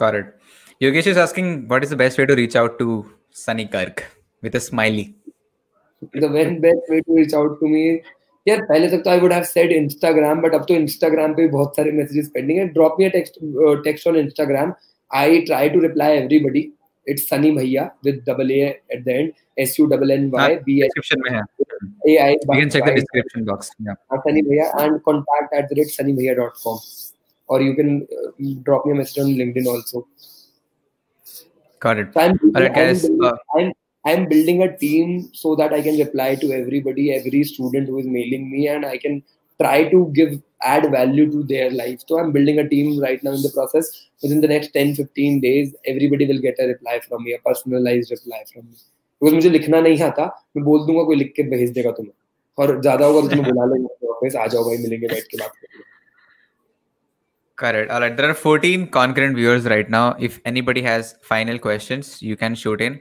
Got 0.00 0.14
it. 0.14 0.28
Yogesh 0.80 1.06
is 1.06 1.18
asking 1.18 1.68
what 1.68 1.84
is 1.84 1.90
the 1.90 1.96
best 1.96 2.16
way 2.18 2.24
to 2.24 2.34
reach 2.34 2.54
out 2.56 2.78
to 2.78 3.04
Sunny 3.30 3.66
Kirk 3.66 4.04
with 4.42 4.54
a 4.54 4.60
smiley. 4.60 5.14
the 6.14 6.28
best 6.28 6.86
way 6.88 7.00
to 7.02 7.14
reach 7.14 7.34
out 7.34 7.58
to 7.60 7.68
me 7.68 8.02
यार 8.50 8.62
पहले 8.68 8.88
तक 8.90 9.02
तो 9.04 9.10
I 9.10 9.18
would 9.20 9.32
have 9.32 9.42
said 9.50 9.72
Instagram 9.72 10.40
but 10.42 10.54
अब 10.54 10.64
तो 10.68 10.74
Instagram 10.74 11.34
पे 11.34 11.42
भी 11.42 11.48
बहुत 11.48 11.76
सारे 11.76 11.92
मैसेजेस 11.92 12.30
पेंडिंग 12.34 12.58
है 12.58 12.66
drop 12.78 12.96
me 13.00 13.04
a 13.06 13.08
text 13.16 13.38
text 13.84 14.08
on 14.08 14.16
Instagram 14.16 14.72
I 15.10 15.40
try 15.50 15.68
to 15.70 15.80
reply 15.80 16.16
everybody 16.16 16.70
it's 17.06 17.28
Sunny 17.28 17.50
भैया 17.56 17.90
with 18.04 18.22
double 18.28 18.50
A 18.52 18.60
at 18.92 19.04
the 19.04 19.08
end 19.08 19.32
S 19.58 19.78
U 19.80 19.86
double 19.94 20.10
N 20.10 20.28
Y 20.30 20.56
B 20.68 20.80
Description 20.82 21.22
में 21.24 21.30
है. 21.36 21.42
ए 22.08 22.16
आई 22.24 22.34
You 22.34 22.58
can 22.60 22.70
check 22.72 22.84
the 22.86 22.94
description 22.96 23.44
box. 23.50 23.70
Yeah. 23.86 23.96
Sunny 24.26 24.42
Bhaiya 24.48 24.66
and 24.82 24.98
contact 25.08 25.54
at 25.60 25.70
the 25.70 25.78
rate 25.80 25.94
sunnybhaiya.com. 25.94 26.80
Or 27.48 27.56
you 27.60 27.74
can 27.76 27.88
uh, 28.16 28.26
drop 28.66 28.84
me 28.86 28.92
a 28.92 28.96
message 28.96 29.20
on 29.20 29.30
LinkedIn 29.38 29.68
also. 29.70 30.02
Got 31.82 32.02
it. 32.02 32.12
So 32.14 32.20
I'm, 32.20 32.36
Alright, 32.50 32.66
I'm, 32.66 32.74
guys, 32.74 33.04
uh, 33.28 33.32
I'm, 33.56 33.72
I'm 34.05 34.27
building 34.27 34.61
a 34.63 34.77
team 34.77 35.29
so 35.33 35.55
that 35.55 35.73
I 35.73 35.81
can 35.81 35.97
reply 35.97 36.35
to 36.35 36.51
everybody, 36.53 37.13
every 37.13 37.43
student 37.43 37.87
who 37.89 37.99
is 37.99 38.05
mailing 38.05 38.51
me, 38.51 38.67
and 38.67 38.85
I 38.85 38.97
can 38.97 39.23
try 39.59 39.89
to 39.89 40.11
give 40.13 40.41
add 40.61 40.89
value 40.91 41.29
to 41.31 41.43
their 41.43 41.71
life. 41.71 42.01
So 42.07 42.19
I'm 42.19 42.31
building 42.31 42.59
a 42.59 42.67
team 42.67 42.99
right 42.99 43.23
now 43.23 43.31
in 43.31 43.41
the 43.41 43.49
process. 43.49 43.89
Within 44.21 44.41
the 44.41 44.47
next 44.47 44.73
10 44.73 44.95
15 44.95 45.39
days, 45.41 45.73
everybody 45.85 46.27
will 46.27 46.39
get 46.39 46.55
a 46.59 46.67
reply 46.67 46.99
from 47.07 47.23
me, 47.23 47.33
a 47.33 47.39
personalized 47.39 48.11
reply 48.11 48.43
from 48.53 48.65
me. 48.69 48.77
Because 49.21 49.33
मुझे 49.33 49.49
लिखना 49.49 49.79
नहीं 49.81 50.01
आता 50.03 50.25
मैं 50.57 50.63
बोल 50.65 50.85
दूंगा 50.85 51.03
कोई 51.09 51.15
लिख 51.15 51.33
के 51.35 51.43
भेज 51.49 51.69
देगा 51.77 51.91
तुम्हें 51.97 52.13
और 52.63 52.81
ज्यादा 52.81 53.05
होगा 53.05 53.21
तो 53.21 53.27
तुम्हें 53.35 53.53
बुला 53.53 53.65
लेंगे 53.73 54.07
ऑफिस 54.13 54.35
आ 54.35 54.47
जाओ 54.53 54.63
भाई 54.63 54.77
मिलेंगे 54.77 55.07
बैठ 55.07 55.27
के 55.31 55.37
बात 55.37 55.51
करेंगे 55.51 55.83
Correct. 57.57 57.89
All 57.89 58.01
right. 58.01 58.15
There 58.17 58.29
are 58.29 58.33
14 58.33 58.87
concurrent 58.93 59.37
viewers 59.37 59.67
right 59.73 59.89
now. 59.89 60.15
If 60.19 60.41
anybody 60.45 60.81
has 60.81 61.11
final 61.21 61.59
questions, 61.65 62.21
you 62.21 62.35
can 62.35 62.53
shoot 62.53 62.81
in, 62.81 62.97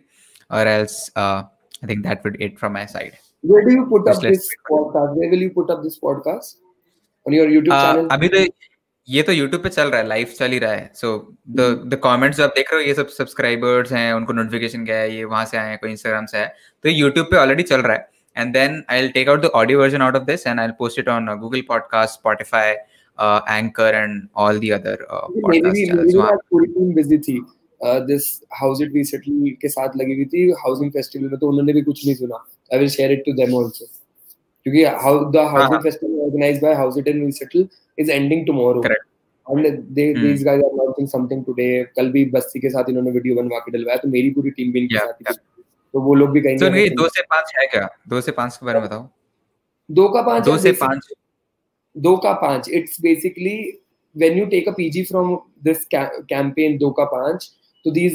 Or 0.49 0.65
else 0.67 1.09
uh, 1.15 1.43
I 1.83 1.87
think 1.87 2.03
that 2.03 2.23
would 2.23 2.41
it 2.41 2.59
from 2.59 2.73
my 2.73 2.85
side. 2.85 3.17
Where 3.43 3.63
do 3.65 3.73
you 3.73 3.85
put 3.85 4.05
Just 4.05 4.25
up 4.25 4.29
this 4.29 4.47
podcast? 4.69 5.15
Where 5.15 5.29
will 5.29 5.39
you 5.39 5.51
put 5.51 5.69
up 5.69 5.83
this 5.83 5.99
podcast? 5.99 6.57
On 7.25 7.33
your 7.33 7.47
YouTube 7.47 7.73
Uh, 7.73 7.83
channel? 7.85 8.07
अभी 8.11 8.27
तो 8.27 8.45
ये 9.07 9.21
तो 9.23 9.33
YouTube 9.33 9.63
पे 9.63 9.69
चल 9.69 9.87
रहा 9.89 10.01
है 10.01 10.07
live 10.07 10.33
चल 10.37 10.51
ही 10.51 10.59
रहा 10.59 10.71
है 10.71 10.91
सो 10.95 11.11
द 11.49 11.61
द 11.93 11.99
कमेंट्स 12.03 12.37
जो 12.37 12.43
आप 12.43 12.53
देख 12.55 12.73
रहे 12.73 12.81
हो 12.81 12.87
ये 12.87 12.93
सब 12.93 13.07
सब्सक्राइबर्स 13.17 13.91
हैं 13.91 14.11
उनको 14.13 14.33
नोटिफिकेशन 14.33 14.83
गया 14.85 14.97
है 14.97 15.15
ये 15.15 15.23
वहाँ 15.25 15.45
से 15.45 15.57
आए 15.57 15.69
हैं 15.69 15.77
कोई 15.81 15.91
इंस्टाग्राम 15.91 16.25
से 16.33 16.37
है 16.37 16.47
तो 16.83 16.89
YouTube 16.89 17.29
पे 17.31 17.37
ऑलरेडी 17.37 17.63
चल 17.71 17.81
रहा 17.81 17.95
है 17.95 18.07
and 18.35 18.53
then 18.53 18.83
I 18.89 19.01
will 19.01 19.11
take 19.11 19.29
out 19.29 19.41
the 19.41 19.51
audio 19.61 19.79
version 19.79 20.01
out 20.01 20.15
of 20.15 20.23
this 20.23 20.47
and 20.47 20.59
I 20.59 20.65
will 20.65 20.75
post 20.79 20.99
it 20.99 21.09
on 21.09 21.35
Google 21.39 21.61
podcast 21.67 22.19
Spotify 22.19 22.67
uh, 23.19 23.39
Anchor 23.55 23.89
and 24.01 24.27
all 24.43 24.59
the 24.65 24.71
other 24.79 24.97
uh, 25.15 25.25
podcast 25.47 25.79
channels 25.79 26.13
मेरी 26.15 26.37
पूरी 26.51 26.67
team 26.73 26.93
busy 26.95 27.17
थी 27.29 27.39
this 27.85 28.41
house 28.53 28.81
it 28.81 28.93
recently 28.93 29.49
के 29.49 29.69
साथ 29.69 29.89
लगी 29.97 30.13
हुई 30.13 30.25
थी 30.25 30.51
housing 30.51 30.91
festival 30.91 31.25
में 31.25 31.39
तो 31.39 31.49
उन्होंने 31.49 31.73
भी 31.73 31.81
कुछ 31.81 32.05
नहीं 32.05 32.15
सुना। 32.15 32.47
I 32.73 32.79
will 32.79 32.89
share 32.89 33.11
it 33.11 33.23
to 33.25 33.33
them 33.33 33.57
also 33.57 33.85
क्योंकि 34.63 34.83
how 34.83 35.31
the 35.31 35.37
housing. 35.37 35.83
Festival 35.83 36.19
organised 36.19 36.61
by 36.61 36.73
house 36.73 36.97
it 36.97 37.07
in 37.07 37.25
resettle 37.25 37.67
is 37.99 38.11
ending 38.11 38.47
tomorrow 38.47 38.83
and 38.85 39.79
they. 39.79 40.13
These 40.13 40.43
guys 40.43 40.63
are 40.63 40.71
launching 40.71 41.07
something 41.07 41.45
today 41.45 41.83
कल 41.83 42.11
भी 42.11 42.25
बस्ती 42.25 42.59
के 42.59 42.69
साथ 42.69 42.83
इन्होंने 42.89 43.11
वीडियो 43.11 43.35
बनवा 43.35 43.59
के 43.59 43.71
डलवाया 43.71 43.97
तो 43.97 44.07
मेरी 44.07 44.29
पूरी 44.29 44.49
टीम 44.49 44.71
भी 44.71 44.79
इनके 44.79 44.99
साथ 44.99 45.13
थी। 45.13 45.37
तो 45.93 46.01
वो 46.01 46.15
लोग 46.15 46.29
भी 46.29 46.41
कहीं 46.41 46.57
तो 46.57 46.65
ना 46.65 46.71
उनके 46.71 46.81
कहीं- 46.81 46.93
दो 46.93 47.07
से 47.07 47.21
पाँच 47.21 47.53
है 47.59 47.67
क्या? 47.67 47.89
दो 48.07 48.21
से 48.21 48.31
पाँच 48.31 48.57
के 48.57 48.65
बारे 48.65 48.79
में 48.79 48.87
बताओ। 48.87 49.09
दो 49.91 50.09
का 50.09 50.21
पाँच 50.21 50.43
दो 50.43 50.51
है, 50.51 50.57
से 50.57 50.69
basic- 50.69 50.89
पाँच। 50.89 51.13
दो 51.97 52.17
का 52.17 52.33
पाँच। 52.33 52.69
It's 52.69 53.01
basically 53.01 53.83
when 54.17 54.33
you 54.33 54.45
take 54.45 54.67
a 54.67 54.73
pg 54.79 55.11
from 55.11 55.37
this 55.67 55.77
ca- 55.95 56.21
campaign 56.33 56.79
do 56.79 56.93
ka 56.99 57.07
panch 57.15 57.43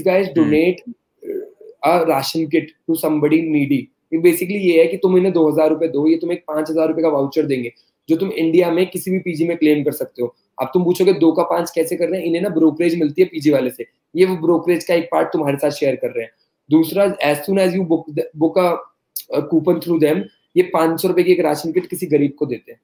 guys 0.02 0.28
donate 0.34 0.82
uh, 1.22 1.40
a 1.82 2.06
ration 2.06 2.50
kit 2.50 2.72
to 2.86 2.94
somebody 2.96 3.42
needy. 3.42 3.88
ये 4.12 4.18
बेसिकली 4.20 4.58
ये 4.58 4.80
है 4.80 4.86
कि 4.86 4.96
तुम 4.96 5.16
इन्हें 5.16 5.32
दो 5.32 5.48
हज़ार 5.48 5.68
रुपए 5.70 5.88
दो 5.88 6.06
ये 6.08 6.16
तुम्हें 6.16 6.38
पाँच 6.48 6.70
हज़ार 6.70 6.88
रुपए 6.88 7.02
का 7.02 7.08
वाउचर 7.08 7.46
देंगे 7.46 7.72
जो 8.08 8.16
तुम 8.16 8.30
इंडिया 8.32 8.70
में 8.70 8.86
किसी 8.90 9.10
भी 9.10 9.18
पीजी 9.18 9.46
में 9.48 9.56
क्लेम 9.56 9.82
कर 9.84 9.92
सकते 9.92 10.22
हो। 10.22 10.34
अब 10.58 10.70
तुम 10.74 10.84
पूछोगे 10.84 11.12
दो 11.14 11.32
का 11.32 11.42
पाँच 11.42 11.70
कैसे 11.74 11.96
कर 11.96 12.08
रहे 12.08 12.20
हैं? 12.20 12.26
इन्हें 12.26 12.42
ना 12.42 12.48
ब्रोकरेज 12.48 12.98
मिलती 13.00 13.22
है 13.22 13.28
पीजी 13.28 13.50
वाले 13.50 13.70
से। 13.70 13.86
ये 14.14 14.24
वो 14.24 14.36
ब्रोकरेज 14.42 14.84
का 14.84 14.94
एक 14.94 15.08
पार्ट 15.12 15.28
तुम्हारे 15.32 15.56
साथ 15.58 15.70
शेयर 15.78 15.96
कर 15.96 16.10
रहे 16.10 16.24
हैं। 16.24 16.32
दूसरा 16.70 17.04
as 17.22 17.36
soon 17.46 17.58
as 17.58 17.74
you 17.76 17.84
book 17.84 18.06
book 18.36 18.58
a 18.58 19.40
coupon 19.50 19.80
through 19.80 19.98
them 19.98 20.22
ये 20.56 20.62
पाँच 20.74 21.00
सौ 21.02 21.08
रुपए 21.08 21.22
की 21.22 21.32
एक 21.32 21.40
राशन 21.44 21.72
किट 21.72 21.86
किसी 21.86 22.06
गरीब 22.06 22.34
को 22.38 22.46
देते 22.46 22.72
हैं। 22.72 22.80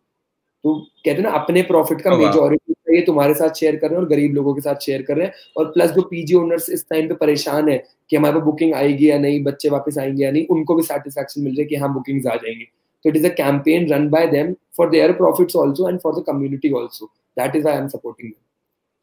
तो 0.65 0.75
कहते 0.75 1.11
हैं 1.11 1.23
ना 1.23 1.31
अपने 1.39 1.63
प्रॉफिट 1.63 2.01
का 2.01 2.11
Oh, 2.11 2.19
मेजोरिटी 2.19 2.75
ये 2.95 3.01
तुम्हारे 3.03 3.35
साथ 3.35 3.55
शेयर 3.55 3.77
कर 3.77 3.89
रहे 3.89 3.97
हैं 3.97 4.03
और 4.03 4.09
गरीब 4.09 4.35
लोगों 4.35 4.55
के 4.55 4.61
साथ 4.61 4.85
शेयर 4.87 5.03
कर 5.03 5.17
रहे 5.17 5.27
हैं 5.27 5.33
और 5.57 5.71
प्लस 5.73 5.91
जो 5.91 6.03
पीजी 6.03 6.35
ओनर्स 6.35 6.69
इस 6.71 6.85
टाइम 6.91 7.09
पे 7.09 7.15
परेशान 7.15 7.69
है 7.69 7.77
कि 8.11 8.17
हमारे 8.17 8.35
पास 8.35 8.45
बुकिंग 8.45 8.75
आएगी 8.75 9.11
या 9.11 9.19
नहीं 9.19 9.43
बच्चे 9.45 9.69
वापस 9.69 9.99
आएँगे 9.99 10.25
या 10.25 10.31
नहीं 10.31 10.47
उनको 10.51 10.75
भी 10.75 10.83
सेटिस्फेक्शन 10.83 11.43
मिल 11.43 11.55
जाए 11.55 11.67
कि 11.67 11.77
हाँ 11.77 11.93
बुकिंग्स 11.95 12.27
आ 12.27 12.35
जाएँगे 12.35 12.65
तो 13.05 13.11
it 13.11 13.17
is 13.17 13.27
a 13.27 13.35
campaign 13.35 13.89
run 13.93 14.09
by 14.09 14.27
them 14.27 14.53
for 14.77 14.91
their 14.91 15.13
profits 15.13 15.57
also 15.57 15.89
and 15.89 15.99
for 16.01 16.21
the 16.21 16.25
community 16.27 16.73
also 16.81 17.07
that 17.37 17.57
is 17.57 17.69
I 17.69 17.77
am 17.77 17.89
supporting 17.89 18.33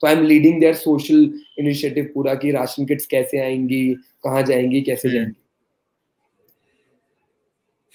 तो 0.01 0.07
I 0.07 0.13
am 0.13 0.23
leading 0.25 0.59
their 0.59 0.73
social 0.75 1.29
initiative 1.59 2.09
पूरा 2.13 2.33
कि 2.35 2.51
राशन 2.51 2.85
किट्स 2.85 3.05
कैसे 3.05 3.39
आएँगी 3.39 3.83
कहाँ 4.23 4.43
जाएँगी 4.43 4.81
कैसे 4.81 5.07
Hmm. 5.07 5.15
जाएँगी 5.15 5.35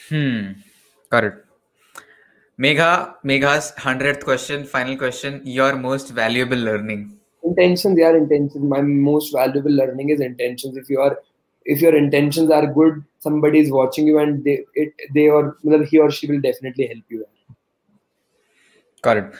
Hmm. 0.01 0.55
Got 1.13 1.25
it. 1.25 1.52
Megha, 2.60 3.14
Megha's 3.24 3.72
hundredth 3.78 4.24
question, 4.24 4.66
final 4.66 4.98
question. 4.98 5.42
Your 5.46 5.76
most 5.76 6.10
valuable 6.10 6.58
learning. 6.58 7.18
intentions 7.48 7.96
they 7.96 8.04
are 8.04 8.18
intentions 8.18 8.64
my 8.72 8.82
most 8.82 9.34
valuable 9.34 9.72
learning 9.72 10.10
is 10.10 10.20
intentions 10.20 10.78
if 10.82 10.90
you 10.90 11.00
are 11.00 11.20
if 11.76 11.82
your 11.82 11.96
intentions 11.96 12.50
are 12.50 12.66
good 12.80 13.04
somebody 13.20 13.60
is 13.60 13.72
watching 13.72 14.08
you 14.08 14.18
and 14.24 14.44
they 14.44 14.56
it 14.84 15.06
they 15.18 15.28
or 15.38 15.44
matlab 15.66 15.86
he 15.92 16.00
or 16.06 16.10
she 16.18 16.30
will 16.32 16.42
definitely 16.42 16.88
help 16.88 17.18
you 17.18 17.26
Got 19.02 19.18
it. 19.18 19.34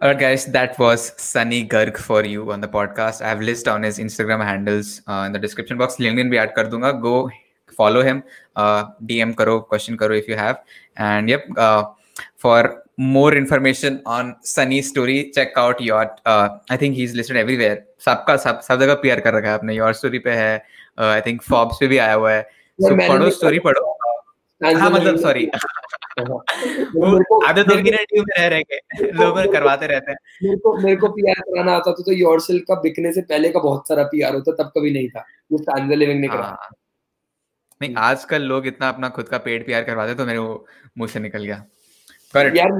Alright, 0.00 0.18
guys, 0.18 0.46
that 0.46 0.78
was 0.78 1.12
Sunny 1.18 1.66
Garg 1.66 1.98
for 1.98 2.24
you 2.24 2.50
on 2.52 2.60
the 2.60 2.68
podcast. 2.68 3.20
I 3.20 3.28
have 3.28 3.40
list 3.40 3.68
on 3.68 3.82
his 3.82 3.98
Instagram 3.98 4.42
handles 4.42 5.02
uh, 5.06 5.24
in 5.26 5.32
the 5.32 5.38
description 5.38 5.76
box. 5.76 5.96
LinkedIn 5.96 6.30
भी 6.30 6.38
add 6.38 6.54
कर 6.56 6.70
दूंगा. 6.70 6.92
Go 7.02 7.30
follow 7.76 8.02
him. 8.02 8.22
Uh, 8.56 8.84
DM 9.04 9.34
करो, 9.34 9.68
question 9.68 9.96
करो 9.96 10.18
if 10.18 10.28
you 10.28 10.36
have. 10.36 10.62
And 10.96 11.28
yep, 11.28 11.44
uh, 11.56 11.84
for 12.37 12.83
more 12.97 13.33
information 13.33 14.01
on 14.05 14.35
Sunny's 14.41 14.89
story, 14.89 15.31
check 15.31 15.57
out 15.57 15.81
your. 15.81 16.15
Uh, 16.25 16.49
I 16.69 16.77
think 16.77 16.95
he's 16.95 17.15
listed 17.15 17.37
everywhere. 17.37 17.77
सबका 18.05 18.35
सब 18.37 18.59
सब 18.61 18.79
जगह 18.79 19.01
PR 19.05 19.21
कर 19.23 19.33
रखा 19.33 19.47
है 19.47 19.53
आपने. 19.53 19.75
Your 19.75 19.93
story 19.93 20.19
पे 20.23 20.31
है. 20.31 20.63
I 20.99 21.21
think 21.27 21.43
Forbes 21.51 21.79
पे 21.79 21.87
भी 21.87 21.97
आया 21.97 22.13
हुआ 22.13 22.31
है. 22.31 22.47
मैंने 22.79 23.07
पढ़ो 23.09 23.29
story 23.29 23.59
पढ़ो. 23.63 23.97
हाँ 24.61 24.89
मतलब 24.89 25.17
सॉरी 25.19 25.45
वो 26.19 27.07
मेरे 27.11 27.23
को 27.23 27.39
टीम 28.03 28.23
में 28.23 28.35
रह 28.39 28.47
रह 28.47 28.61
के 28.61 29.11
लोग 29.11 29.51
करवाते 29.53 29.87
रहते 29.87 30.11
हैं 30.11 30.17
मेरे 30.43 30.57
को 30.57 30.77
मेरे 30.77 30.95
को 30.95 31.07
पीआर 31.07 31.39
कराना 31.39 31.71
आता 31.71 31.91
था 31.91 32.03
तो 32.03 32.11
योरसेल 32.11 32.59
का 32.59 32.75
बिकने 32.75 33.13
से 33.13 33.21
पहले 33.21 33.49
का 33.49 33.59
बहुत 33.59 33.87
सारा 33.87 34.03
पीआर 34.03 34.35
होता 34.35 34.51
तब 34.63 34.71
कभी 34.77 34.91
नहीं 34.91 35.09
था 35.09 35.25
वो 35.51 35.57
स्टैंडर्ड 35.57 35.99
लिविंग 35.99 36.21
ने 36.21 36.27
करा 36.27 36.45
हाँ 36.45 36.69
नहीं 37.81 37.95
आजकल 37.95 38.41
लोग 38.41 38.67
इतना 38.67 38.89
अपना 38.89 39.09
खुद 39.09 39.27
का 39.29 39.37
पेट 39.37 39.65
प्यार 39.65 39.83
करवाते 39.83 40.15
तो 40.15 40.25
मेरे 40.25 40.39
वो 40.39 40.65
मुँह 40.97 41.09
से 41.09 41.19
निकल 41.19 41.43
गया 41.43 41.65
करेक्ट 42.33 42.57
यार 42.57 42.71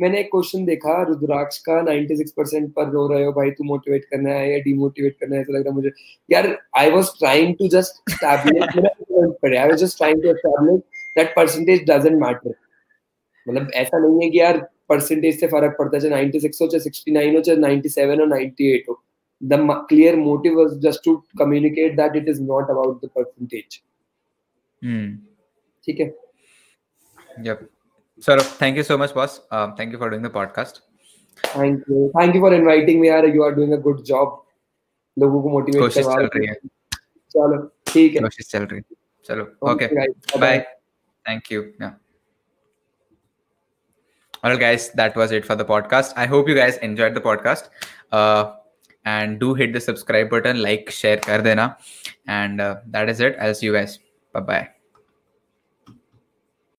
मैंने 0.00 0.20
एक 0.20 0.26
क्वेश्चन 0.30 0.64
देखा 0.64 1.02
रुद्राक्ष 1.02 1.58
का 1.68 1.80
96% 1.84 2.70
पर 2.76 2.88
रो 2.90 3.06
रहे 3.08 3.24
हो 3.24 3.32
भाई 3.32 3.50
तू 3.50 3.64
मोटिवेट 3.64 4.04
करना 4.04 4.30
है 4.30 4.52
या 4.52 4.58
डिमोटिवेट 4.58 5.16
करना 5.20 5.36
है 5.36 5.42
ऐसा 5.42 5.52
लग 5.52 5.64
रहा 5.64 5.74
मुझे। 5.74 5.90
यार 6.30 6.58
I 6.78 6.90
was 6.90 7.08
trying 7.18 7.54
to 7.54 7.68
just 7.68 8.10
establish 8.10 8.62
I 9.58 9.68
was 9.68 9.78
just 9.78 9.96
trying 9.96 10.22
to 10.22 10.28
establish 10.28 10.80
that 11.16 11.32
percentage 11.36 11.84
doesn't 11.90 12.20
matter 12.22 12.54
मतलब 13.48 13.70
ऐसा 13.74 13.98
नहीं 13.98 14.24
है 14.24 14.30
कि 14.30 14.40
यार 14.40 14.58
परसेंटेज 14.88 15.40
से 15.40 15.46
फ़र्क 15.46 15.76
पड़ता 15.78 15.96
है 15.96 16.02
चाहे 16.02 16.24
96 16.30 16.62
हो 16.62 16.66
चाहे 16.66 16.90
69 16.90 17.36
हो 17.36 17.40
चाहे 17.40 17.58
97 17.58 18.20
हो 18.20 18.26
98 18.26 18.88
हो। 18.88 19.02
The 19.42 19.56
m- 19.58 19.86
clear 19.90 20.10
motive 20.16 20.56
was 20.56 20.74
just 20.82 21.02
to 21.04 21.12
communicate 21.40 21.96
that 21.96 22.16
it 22.16 22.28
is 22.32 22.40
not 22.40 22.68
about 22.74 23.00
the 23.04 23.08
percentage 23.18 23.78
हम्म 24.82 25.18
ठीक 25.84 26.00
है? 26.00 26.14
Yep. 27.44 27.64
so 28.25 28.35
thank 28.59 28.77
you 28.81 28.83
so 28.89 28.97
much 29.03 29.13
boss 29.17 29.33
uh, 29.51 29.65
thank 29.79 29.91
you 29.95 29.99
for 30.03 30.09
doing 30.13 30.27
the 30.29 30.33
podcast 30.41 30.83
thank 31.45 31.83
you 31.89 32.07
thank 32.15 32.35
you 32.35 32.41
for 32.41 32.53
inviting 32.53 32.99
me 33.01 33.07
यार 33.07 33.25
you 33.25 33.43
are 33.43 33.51
doing 33.55 33.73
a 33.73 33.77
good 33.87 34.01
job 34.03 34.43
लोगों 35.19 35.41
को 35.41 35.49
motivate 35.49 35.81
कोशिश 35.81 36.05
करवा 36.05 36.15
चल 36.15 36.25
रहे 36.25 36.39
रही 36.39 36.47
हो। 36.47 36.53
है 36.53 36.69
चलो 37.35 37.61
ठीक 37.91 38.15
है 38.15 38.21
कोशिश 38.21 38.47
चल 38.51 38.63
रही 38.63 38.79
है 38.79 38.95
चलो 39.25 39.43
Okay, 39.43 39.73
okay 39.73 39.95
guys. 39.97 40.13
bye 40.33 40.39
Bye-bye. 40.41 40.65
thank 41.29 41.51
you 41.53 41.63
yeah 41.83 41.91
all 44.43 44.51
right 44.53 44.59
guys 44.63 44.89
that 45.01 45.19
was 45.21 45.35
it 45.39 45.45
for 45.51 45.57
the 45.61 45.67
podcast 45.73 46.17
i 46.23 46.27
hope 46.33 46.49
you 46.53 46.55
guys 46.61 46.77
enjoyed 46.89 47.19
the 47.19 47.23
podcast 47.27 47.69
uh, 48.11 48.43
and 49.05 49.39
do 49.45 49.53
hit 49.61 49.73
the 49.73 49.83
subscribe 49.89 50.29
button 50.35 50.61
like 50.69 50.89
share 51.01 51.17
kar 51.29 51.39
dena 51.49 51.67
and 52.39 52.61
uh, 52.61 52.73
that 52.97 53.09
is 53.15 53.23
it 53.29 53.37
i'll 53.47 53.57
see 53.61 53.69
you 53.71 53.77
guys 53.79 53.99
bye 54.33 54.45
bye 54.51 54.70